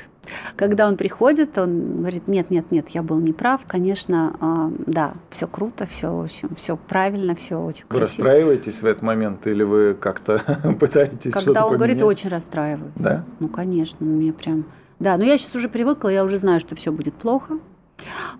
когда 0.56 0.88
он 0.88 0.96
приходит, 0.96 1.56
он 1.58 1.98
говорит, 1.98 2.28
нет, 2.28 2.50
нет, 2.50 2.70
нет, 2.70 2.88
я 2.90 3.02
был 3.02 3.18
неправ, 3.18 3.62
конечно, 3.66 4.36
э, 4.40 4.82
да, 4.86 5.14
все 5.30 5.46
круто, 5.46 5.86
все 5.86 6.08
очень, 6.10 6.54
все 6.56 6.76
правильно, 6.76 7.34
все 7.34 7.56
очень 7.56 7.84
Вы 7.90 7.98
красиво. 7.98 8.04
расстраиваетесь 8.24 8.82
в 8.82 8.86
этот 8.86 9.02
момент 9.02 9.46
или 9.46 9.62
вы 9.62 9.94
как-то 9.94 10.40
пытаетесь 10.80 11.30
что-то 11.32 11.44
Когда 11.44 11.66
он 11.66 11.72
поменять? 11.72 11.98
говорит, 11.98 12.02
очень 12.02 12.30
расстраиваюсь. 12.30 12.92
Да? 12.96 13.24
Ну, 13.40 13.48
конечно, 13.48 14.04
мне 14.04 14.32
прям... 14.32 14.64
Да, 15.00 15.16
но 15.16 15.24
я 15.24 15.38
сейчас 15.38 15.54
уже 15.56 15.68
привыкла, 15.68 16.08
я 16.08 16.24
уже 16.24 16.38
знаю, 16.38 16.60
что 16.60 16.74
все 16.76 16.92
будет 16.92 17.14
плохо. 17.14 17.58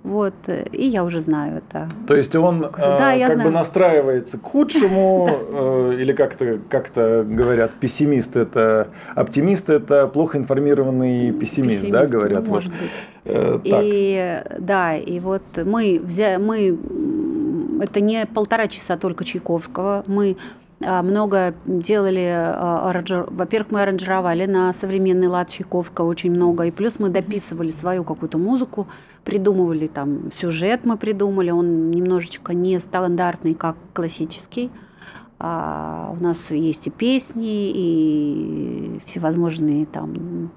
Вот, 0.03 0.35
э, 0.47 0.65
и 0.73 0.87
я 0.87 1.05
уже 1.05 1.21
знаю 1.21 1.59
это. 1.59 1.89
То 2.07 2.15
есть 2.15 2.35
он 2.37 2.61
Да, 2.61 3.15
э, 3.15 3.27
как 3.27 3.35
знаю. 3.35 3.49
бы 3.49 3.55
настраивается 3.55 4.39
к 4.39 4.43
худшему, 4.43 5.29
э, 5.49 5.97
или 6.01 6.13
как-то 6.13 6.59
как 6.69 6.91
говорят, 6.95 7.75
пессимист 7.75 8.37
это 8.37 8.89
оптимист 9.15 9.71
это 9.71 10.07
плохо 10.07 10.39
информированный 10.39 11.33
пессимист, 11.33 11.89
да, 11.91 12.07
говорят. 12.07 12.41
вот. 12.41 12.49
может 12.49 12.73
быть. 12.73 12.91
Э. 13.25 13.59
И 13.65 14.43
да, 14.59 14.97
и 14.97 15.21
вот 15.21 15.43
мы 15.65 16.01
взяли, 16.03 16.43
мы 16.43 16.79
это 17.81 18.01
не 18.01 18.27
полтора 18.27 18.67
часа 18.69 18.97
только 18.97 19.25
Чайковского, 19.25 20.05
мы 20.07 20.37
много 20.81 21.55
делали, 21.65 22.31
а, 22.35 22.93
во-первых, 23.29 23.71
мы 23.71 23.83
аранжировали 23.83 24.47
на 24.47 24.73
современный 24.73 25.29
лад 25.29 25.51
Чайковского 25.51 26.07
очень 26.07 26.31
много, 26.33 26.65
и 26.65 26.71
плюс 26.71 26.99
мы 26.99 27.09
дописывали 27.09 27.73
свою 27.73 28.05
какую-то 28.05 28.39
музыку, 28.39 28.87
придумывали 29.25 29.87
там 29.87 30.31
сюжет 30.33 30.85
мы 30.85 30.97
придумали, 30.97 31.51
он 31.51 31.91
немножечко 31.91 32.55
не 32.55 32.79
стандартный, 32.81 33.55
как 33.55 33.77
классический. 33.93 34.71
А, 35.39 36.15
у 36.19 36.23
нас 36.23 36.51
есть 36.51 36.87
и 36.87 36.91
песни, 36.91 37.71
и 37.75 39.01
всевозможные 39.05 39.87
там 39.87 40.51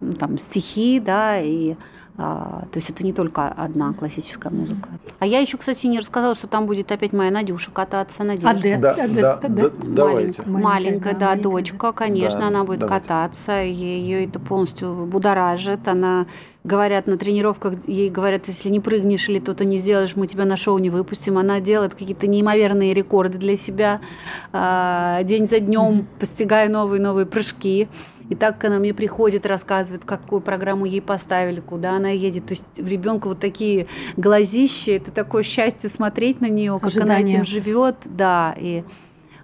ну, 0.00 0.12
там 0.12 0.38
стихи, 0.38 1.00
да, 1.00 1.40
и 1.40 1.72
а, 1.72 1.76
то 2.18 2.68
есть 2.74 2.90
это 2.90 3.04
не 3.04 3.12
только 3.12 3.46
одна 3.48 3.92
классическая 3.92 4.50
музыка. 4.50 4.88
А 5.20 5.26
я 5.26 5.38
еще, 5.38 5.56
кстати, 5.56 5.86
не 5.86 6.00
рассказала, 6.00 6.34
что 6.34 6.48
там 6.48 6.66
будет 6.66 6.90
опять 6.90 7.12
моя 7.12 7.30
Надюша 7.30 7.70
кататься, 7.70 8.24
Надежда. 8.24 8.50
Адет, 8.50 8.80
Да, 8.80 8.92
адет, 8.94 9.14
да, 9.14 9.34
адет. 9.34 9.78
да, 9.78 9.86
давайте. 9.86 10.42
Маленькая, 10.42 10.62
маленькая, 10.68 11.14
да, 11.14 11.26
маленькая, 11.28 11.42
дочка, 11.42 11.92
конечно, 11.92 12.40
Да, 12.40 12.46
она 12.48 12.64
будет 12.64 12.80
давайте. 12.80 13.06
кататься, 13.06 13.62
ее 13.62 14.24
это 14.24 14.40
полностью 14.40 15.06
будоражит, 15.06 15.86
она 15.86 16.26
говорят 16.64 17.06
на 17.06 17.16
тренировках, 17.16 17.74
ей 17.86 18.10
говорят, 18.10 18.48
если 18.48 18.68
не 18.68 18.80
прыгнешь 18.80 19.28
или 19.28 19.38
то-то 19.38 19.64
не 19.64 19.78
сделаешь, 19.78 20.16
мы 20.16 20.26
тебя 20.26 20.44
на 20.44 20.56
шоу 20.56 20.78
не 20.78 20.90
выпустим. 20.90 21.38
Она 21.38 21.60
делает 21.60 21.94
какие-то 21.94 22.26
неимоверные 22.26 22.92
рекорды 22.94 23.38
для 23.38 23.56
себя, 23.56 24.00
а, 24.52 25.22
день 25.22 25.46
за 25.46 25.60
днем 25.60 26.06
постигая 26.18 26.68
новые 26.68 27.00
новые 27.00 27.26
прыжки. 27.26 27.88
И 28.28 28.34
так 28.34 28.62
она 28.64 28.78
мне 28.78 28.92
приходит, 28.92 29.46
рассказывает, 29.46 30.04
какую 30.04 30.40
программу 30.40 30.84
ей 30.84 31.00
поставили, 31.00 31.60
куда 31.60 31.96
она 31.96 32.10
едет. 32.10 32.46
То 32.46 32.54
есть 32.54 32.64
в 32.76 32.86
ребенка 32.86 33.28
вот 33.28 33.40
такие 33.40 33.86
глазища, 34.16 34.92
это 34.92 35.10
такое 35.10 35.42
счастье 35.42 35.88
смотреть 35.88 36.40
на 36.40 36.48
нее, 36.48 36.78
как 36.80 36.96
она 36.96 37.20
этим 37.20 37.44
живет, 37.44 37.96
да, 38.04 38.54
и 38.58 38.84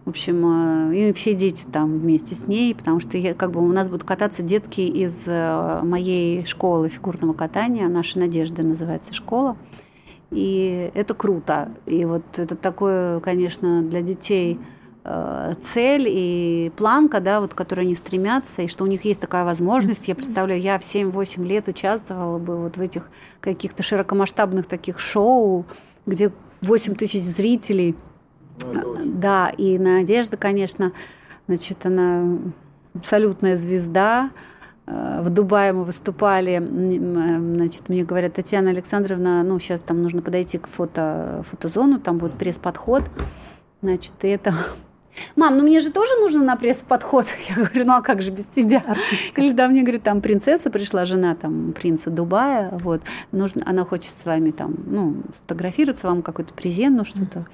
в 0.05 0.11
общем, 0.11 0.91
э, 0.93 0.97
и 0.97 1.13
все 1.15 1.33
дети 1.33 1.65
там 1.73 1.99
вместе 1.99 2.35
с 2.35 2.47
ней, 2.47 2.75
потому 2.75 3.01
что 3.01 3.17
я, 3.17 3.33
как 3.33 3.53
бы 3.53 3.67
у 3.67 3.73
нас 3.73 3.89
будут 3.89 4.05
кататься 4.05 4.43
детки 4.43 4.83
из 4.83 5.23
э, 5.25 5.81
моей 5.83 6.45
школы 6.45 6.91
фигурного 6.91 7.33
катания, 7.33 7.89
наша 7.89 8.19
Надежда 8.19 8.63
называется 8.63 9.15
школа, 9.15 9.57
и 10.31 10.91
это 10.95 11.15
круто. 11.15 11.71
И 11.87 12.05
вот 12.05 12.39
это 12.39 12.55
такое, 12.55 13.21
конечно, 13.21 13.81
для 13.83 14.03
детей 14.03 14.59
цель 15.05 16.07
и 16.09 16.73
планка, 16.77 17.21
да, 17.21 17.41
вот, 17.41 17.53
к 17.53 17.57
которой 17.57 17.83
они 17.83 17.95
стремятся, 17.95 18.63
и 18.63 18.69
что 18.69 18.85
у 18.85 18.87
них 18.87 19.05
есть 19.05 19.21
такая 19.21 19.45
возможность. 19.45 20.09
Я 20.09 20.15
представляю, 20.15 20.61
я 20.61 20.79
в 20.79 20.83
7-8 20.83 21.45
лет 21.45 21.69
участвовала 21.69 22.39
бы 22.39 22.57
вот 22.57 22.79
в 22.79 22.81
этих 22.81 23.11
каких-то 23.41 23.83
широкомасштабных 23.83 24.67
таких 24.67 24.99
шоу, 24.99 25.67
где 26.07 26.33
8 26.63 26.95
тысяч 26.95 27.23
зрителей. 27.23 27.95
Да, 29.05 29.51
и 29.51 29.79
Надежда, 29.79 30.37
конечно, 30.37 30.93
значит, 31.49 31.85
она 31.85 32.39
абсолютная 32.95 33.57
звезда. 33.57 34.31
Э, 34.87 35.21
В 35.23 35.31
Дубае 35.31 35.73
мы 35.73 35.85
выступали, 35.85 36.63
э, 36.63 37.55
значит, 37.55 37.89
мне 37.89 38.05
говорят, 38.05 38.35
Татьяна 38.35 38.71
Александровна, 38.71 39.43
ну, 39.43 39.59
сейчас 39.59 39.81
там 39.81 40.03
нужно 40.03 40.23
подойти 40.23 40.59
к 40.59 40.67
фото, 40.67 41.43
фотозону, 41.51 41.99
там 42.01 42.19
будет 42.19 42.35
пресс-подход, 42.35 43.03
значит, 43.83 44.13
и 44.23 44.29
это... 44.29 44.55
Мам, 45.37 45.59
ну 45.59 45.65
мне 45.65 45.81
же 45.81 45.91
тоже 45.91 46.11
нужно 46.21 46.43
на 46.43 46.57
пресс-подход. 46.57 47.27
Я 47.49 47.57
говорю, 47.57 47.85
ну 47.85 47.93
а 47.95 48.03
как 48.03 48.23
же 48.23 48.31
без 48.31 48.47
тебя? 48.47 48.83
Или 49.37 49.53
да, 49.53 49.69
мне 49.69 49.83
говорит, 49.83 50.03
там 50.03 50.21
принцесса 50.21 50.71
пришла, 50.71 51.05
жена 51.05 51.35
там 51.35 51.73
принца 51.73 52.11
Дубая, 52.11 52.71
вот, 52.73 53.03
нужно, 53.33 53.63
она 53.67 53.85
хочет 53.85 54.13
с 54.13 54.25
вами 54.25 54.51
там, 54.51 54.75
ну, 54.87 55.17
сфотографироваться, 55.37 56.07
вам 56.07 56.23
какой-то 56.23 56.55
презент, 56.55 56.97
ну 56.97 57.05
что-то. 57.05 57.47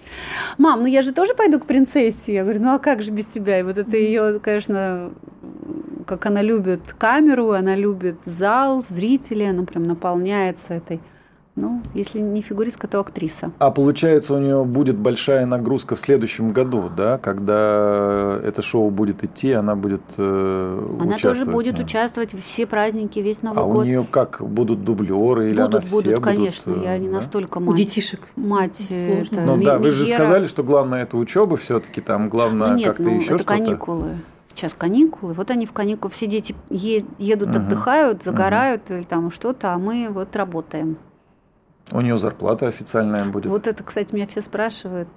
Мам, 0.59 0.81
ну 0.81 0.87
я 0.87 1.03
же 1.03 1.13
тоже 1.13 1.35
пойду 1.35 1.59
к 1.59 1.67
принцессе. 1.67 2.35
Я 2.35 2.43
говорю, 2.43 2.61
ну 2.63 2.75
а 2.75 2.79
как 2.79 3.03
же 3.03 3.11
без 3.11 3.27
тебя? 3.27 3.61
И 3.61 3.63
вот 3.63 3.79
это 3.79 3.97
ее, 3.97 4.41
конечно, 4.41 5.13
как 6.07 6.27
она 6.27 6.43
любит 6.43 6.93
камеру, 6.99 7.53
она 7.53 7.77
любит 7.77 8.17
зал, 8.25 8.85
зрителей, 8.89 9.51
она 9.51 9.65
прям 9.65 9.83
наполняется 9.85 10.75
этой. 10.75 11.01
Ну, 11.57 11.83
если 11.95 12.21
не 12.21 12.43
фигуристка, 12.43 12.87
то 12.87 13.01
актриса. 13.01 13.51
А 13.59 13.71
получается, 13.71 14.35
у 14.35 14.39
нее 14.39 14.65
будет 14.65 14.97
большая 14.97 15.45
нагрузка 15.47 15.97
в 15.97 15.99
следующем 16.01 16.53
году, 16.53 16.89
да, 16.97 17.19
когда 17.19 18.39
это 18.45 18.63
шоу 18.63 18.91
будет 18.91 19.25
идти, 19.25 19.53
она 19.53 19.75
будет 19.75 20.01
э, 20.17 20.89
Она 21.01 21.17
участвовать 21.17 21.39
тоже 21.39 21.51
будет 21.51 21.75
нем. 21.77 21.85
участвовать 21.85 22.33
в 22.35 22.41
все 22.41 22.67
праздники, 22.67 23.19
весь 23.19 23.43
Новый 23.43 23.63
А 23.63 23.67
у 23.67 23.73
год. 23.73 23.85
нее 23.85 24.07
как 24.11 24.41
будут 24.43 24.85
дублеры 24.85 25.51
или 25.51 25.61
она 25.61 25.67
будут, 25.69 25.85
все 25.85 25.97
будут, 26.11 26.25
конечно. 26.25 26.73
будут, 26.73 26.87
я 26.87 26.95
э, 26.97 26.99
не 26.99 27.09
да? 27.09 27.15
настолько 27.17 27.59
У 27.59 27.63
мать. 27.63 27.77
детишек. 27.77 28.21
Мать, 28.37 28.87
э, 28.89 29.23
это, 29.23 29.41
Ну 29.41 29.57
ми- 29.57 29.65
да, 29.67 29.79
вы 29.79 29.91
же 29.91 30.07
сказали, 30.07 30.47
что 30.47 30.63
главное 30.63 31.03
это 31.03 31.17
учеба 31.17 31.57
все-таки, 31.57 32.01
там 32.01 32.29
главное 32.29 32.69
Ну 32.71 32.77
нет, 32.77 32.87
как-то 32.89 33.03
ну, 33.03 33.17
еще 33.17 33.35
это 33.35 33.39
что-то. 33.43 33.45
каникулы. 33.59 34.11
Сейчас 34.55 34.75
каникулы. 34.75 35.33
Вот 35.33 35.51
они 35.51 35.67
в 35.67 35.73
каникулы. 35.73 36.11
Все 36.13 36.27
дети 36.27 36.55
е- 36.71 37.05
едут, 37.19 37.49
Мгм. 37.51 37.59
отдыхают, 37.67 38.23
загорают 38.23 38.91
или 38.91 39.03
там 39.03 39.31
что-то, 39.31 39.75
а 39.75 39.79
мы 39.79 40.09
вот 40.11 40.35
работаем. 40.37 40.97
У 41.93 42.01
нее 42.01 42.17
зарплата 42.19 42.69
официальная 42.69 43.25
будет. 43.25 43.47
Вот 43.47 43.67
это, 43.67 43.83
кстати, 43.83 44.15
меня 44.15 44.27
все 44.27 44.43
спрашивают. 44.43 45.09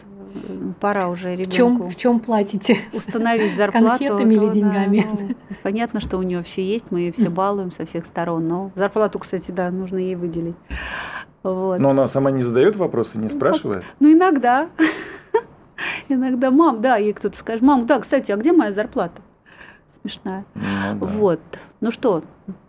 Пора 0.80 1.10
уже 1.10 1.36
В 1.36 1.52
чем, 1.52 1.76
ребенку 1.76 1.88
в 1.90 1.96
чем 1.96 2.20
платите? 2.20 2.78
установить 2.92 3.56
зарплату. 3.58 4.06
Конфетами 4.06 4.34
или 4.34 4.40
то 4.40 4.48
да, 4.48 4.54
деньгами? 4.54 5.08
ну, 5.08 5.36
понятно, 5.62 6.00
что 6.00 6.18
у 6.18 6.24
нее 6.24 6.42
все 6.42 6.64
есть, 6.64 6.86
мы 6.90 7.02
ее 7.02 7.12
все 7.12 7.30
балуем 7.30 7.72
со 7.72 7.86
всех 7.86 8.08
сторон. 8.08 8.48
Но 8.48 8.72
зарплату, 8.74 9.20
кстати, 9.20 9.52
да, 9.52 9.70
нужно 9.70 9.98
ей 9.98 10.16
выделить. 10.16 10.56
Вот. 11.44 11.78
Но 11.78 11.92
она 11.92 12.08
сама 12.08 12.32
не 12.32 12.42
задает 12.42 12.76
вопросы, 12.76 13.20
не 13.20 13.30
спрашивает. 13.30 13.84
Ну, 14.00 14.12
иногда. 14.12 14.70
Иногда, 16.10 16.50
мам, 16.50 16.82
да, 16.82 16.96
ей 16.96 17.14
кто-то 17.14 17.38
скажет, 17.38 17.62
мам, 17.62 17.86
да, 17.86 18.00
кстати, 18.00 18.32
а 18.32 18.38
где 18.38 18.54
моя 18.54 18.72
зарплата? 18.72 19.22
Смешная. 20.02 20.46
Ну 20.56 20.62
да. 21.00 21.06
Вот. 21.06 21.40
Ну 21.82 21.92
что, 21.92 22.24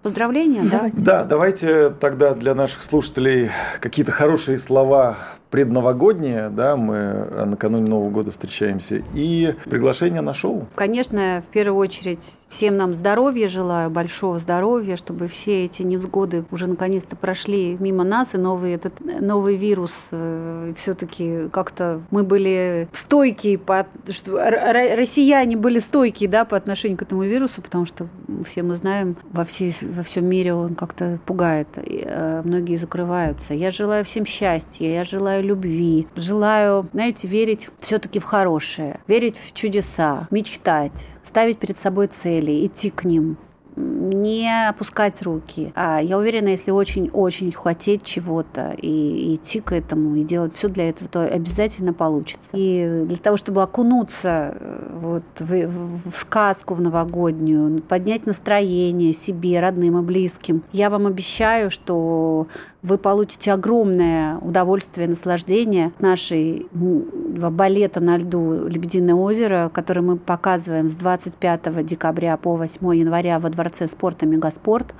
поздравления, 0.04 0.62
да? 0.62 0.76
Давайте. 0.76 0.96
Да, 1.00 1.24
давайте 1.24 1.90
тогда 1.90 2.34
для 2.34 2.54
наших 2.54 2.82
слушателей 2.82 3.50
какие-то 3.80 4.12
хорошие 4.12 4.58
слова 4.58 5.16
предновогоднее, 5.54 6.48
да, 6.50 6.76
мы 6.76 7.28
накануне 7.46 7.88
Нового 7.88 8.10
года 8.10 8.32
встречаемся, 8.32 9.04
и 9.14 9.54
приглашение 9.70 10.20
на 10.20 10.34
шоу. 10.34 10.66
Конечно, 10.74 11.44
в 11.48 11.52
первую 11.52 11.78
очередь 11.78 12.34
всем 12.48 12.76
нам 12.76 12.92
здоровья 12.94 13.46
желаю, 13.46 13.88
большого 13.88 14.40
здоровья, 14.40 14.96
чтобы 14.96 15.28
все 15.28 15.66
эти 15.66 15.82
невзгоды 15.82 16.44
уже 16.50 16.66
наконец-то 16.66 17.14
прошли 17.14 17.76
мимо 17.78 18.02
нас, 18.02 18.34
и 18.34 18.36
новый 18.36 18.72
этот 18.72 18.94
новый 19.20 19.54
вирус 19.54 19.92
э, 20.10 20.72
все-таки 20.76 21.48
как-то 21.52 22.00
мы 22.10 22.24
были 22.24 22.88
стойкие, 22.92 23.58
по, 23.58 23.86
что 24.10 24.36
россияне 24.36 25.56
были 25.56 25.78
стойкие, 25.78 26.28
да, 26.28 26.44
по 26.44 26.56
отношению 26.56 26.98
к 26.98 27.02
этому 27.02 27.22
вирусу, 27.22 27.62
потому 27.62 27.86
что 27.86 28.08
все 28.44 28.64
мы 28.64 28.74
знаем, 28.74 29.16
во, 29.30 29.44
всей, 29.44 29.72
во 29.94 30.02
всем 30.02 30.26
мире 30.26 30.54
он 30.54 30.74
как-то 30.74 31.18
пугает, 31.24 31.68
э, 31.76 32.42
многие 32.44 32.76
закрываются. 32.76 33.54
Я 33.54 33.70
желаю 33.70 34.04
всем 34.04 34.26
счастья, 34.26 34.86
я 34.86 35.04
желаю 35.04 35.42
любви, 35.44 36.06
желаю, 36.16 36.88
знаете, 36.92 37.28
верить 37.28 37.68
все-таки 37.80 38.18
в 38.18 38.24
хорошее, 38.24 39.00
верить 39.06 39.36
в 39.38 39.52
чудеса, 39.52 40.28
мечтать, 40.30 41.08
ставить 41.22 41.58
перед 41.58 41.78
собой 41.78 42.08
цели, 42.08 42.66
идти 42.66 42.90
к 42.90 43.04
ним, 43.04 43.36
не 43.76 44.68
опускать 44.68 45.20
руки. 45.22 45.72
А 45.74 46.00
я 46.00 46.18
уверена, 46.18 46.48
если 46.48 46.70
очень-очень 46.70 47.52
хотеть 47.52 48.02
чего-то 48.02 48.74
и 48.80 49.34
идти 49.34 49.60
к 49.60 49.72
этому, 49.72 50.16
и 50.16 50.24
делать 50.24 50.54
все 50.54 50.68
для 50.68 50.88
этого, 50.88 51.08
то 51.08 51.22
обязательно 51.22 51.92
получится. 51.92 52.50
И 52.52 53.04
для 53.06 53.16
того, 53.16 53.36
чтобы 53.36 53.62
окунуться 53.62 54.56
э, 54.58 54.98
вот 55.00 55.24
в, 55.40 55.66
в, 55.66 56.10
в 56.10 56.16
сказку 56.16 56.74
в 56.74 56.80
новогоднюю, 56.80 57.82
поднять 57.82 58.26
настроение 58.26 59.12
себе, 59.12 59.60
родным 59.60 59.98
и 59.98 60.02
близким, 60.02 60.62
я 60.72 60.90
вам 60.90 61.06
обещаю, 61.06 61.70
что 61.70 62.46
вы 62.84 62.98
получите 62.98 63.50
огромное 63.50 64.36
удовольствие, 64.38 65.08
наслаждение 65.08 65.92
нашей 66.00 66.66
балета 66.70 68.00
на 68.00 68.18
льду 68.18 68.68
«Лебединое 68.68 69.14
озеро», 69.14 69.70
который 69.72 70.02
мы 70.02 70.16
показываем 70.18 70.90
с 70.90 70.94
25 70.94 71.84
декабря 71.84 72.36
по 72.36 72.56
8 72.56 72.94
января 72.94 73.38
во 73.40 73.48
Дворце 73.48 73.88
спорта 73.88 74.26
«Мегаспорт». 74.26 74.94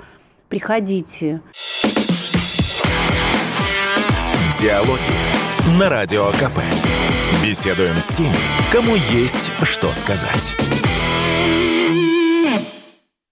Приходите. 0.49 1.43
Диалоги 4.59 5.79
на 5.79 5.91
Радио 5.91 6.29
КП. 6.33 6.61
Беседуем 7.45 7.97
с 7.97 8.09
теми, 8.17 8.35
кому 8.73 8.95
есть 8.95 9.51
что 9.63 9.93
сказать. 9.93 10.84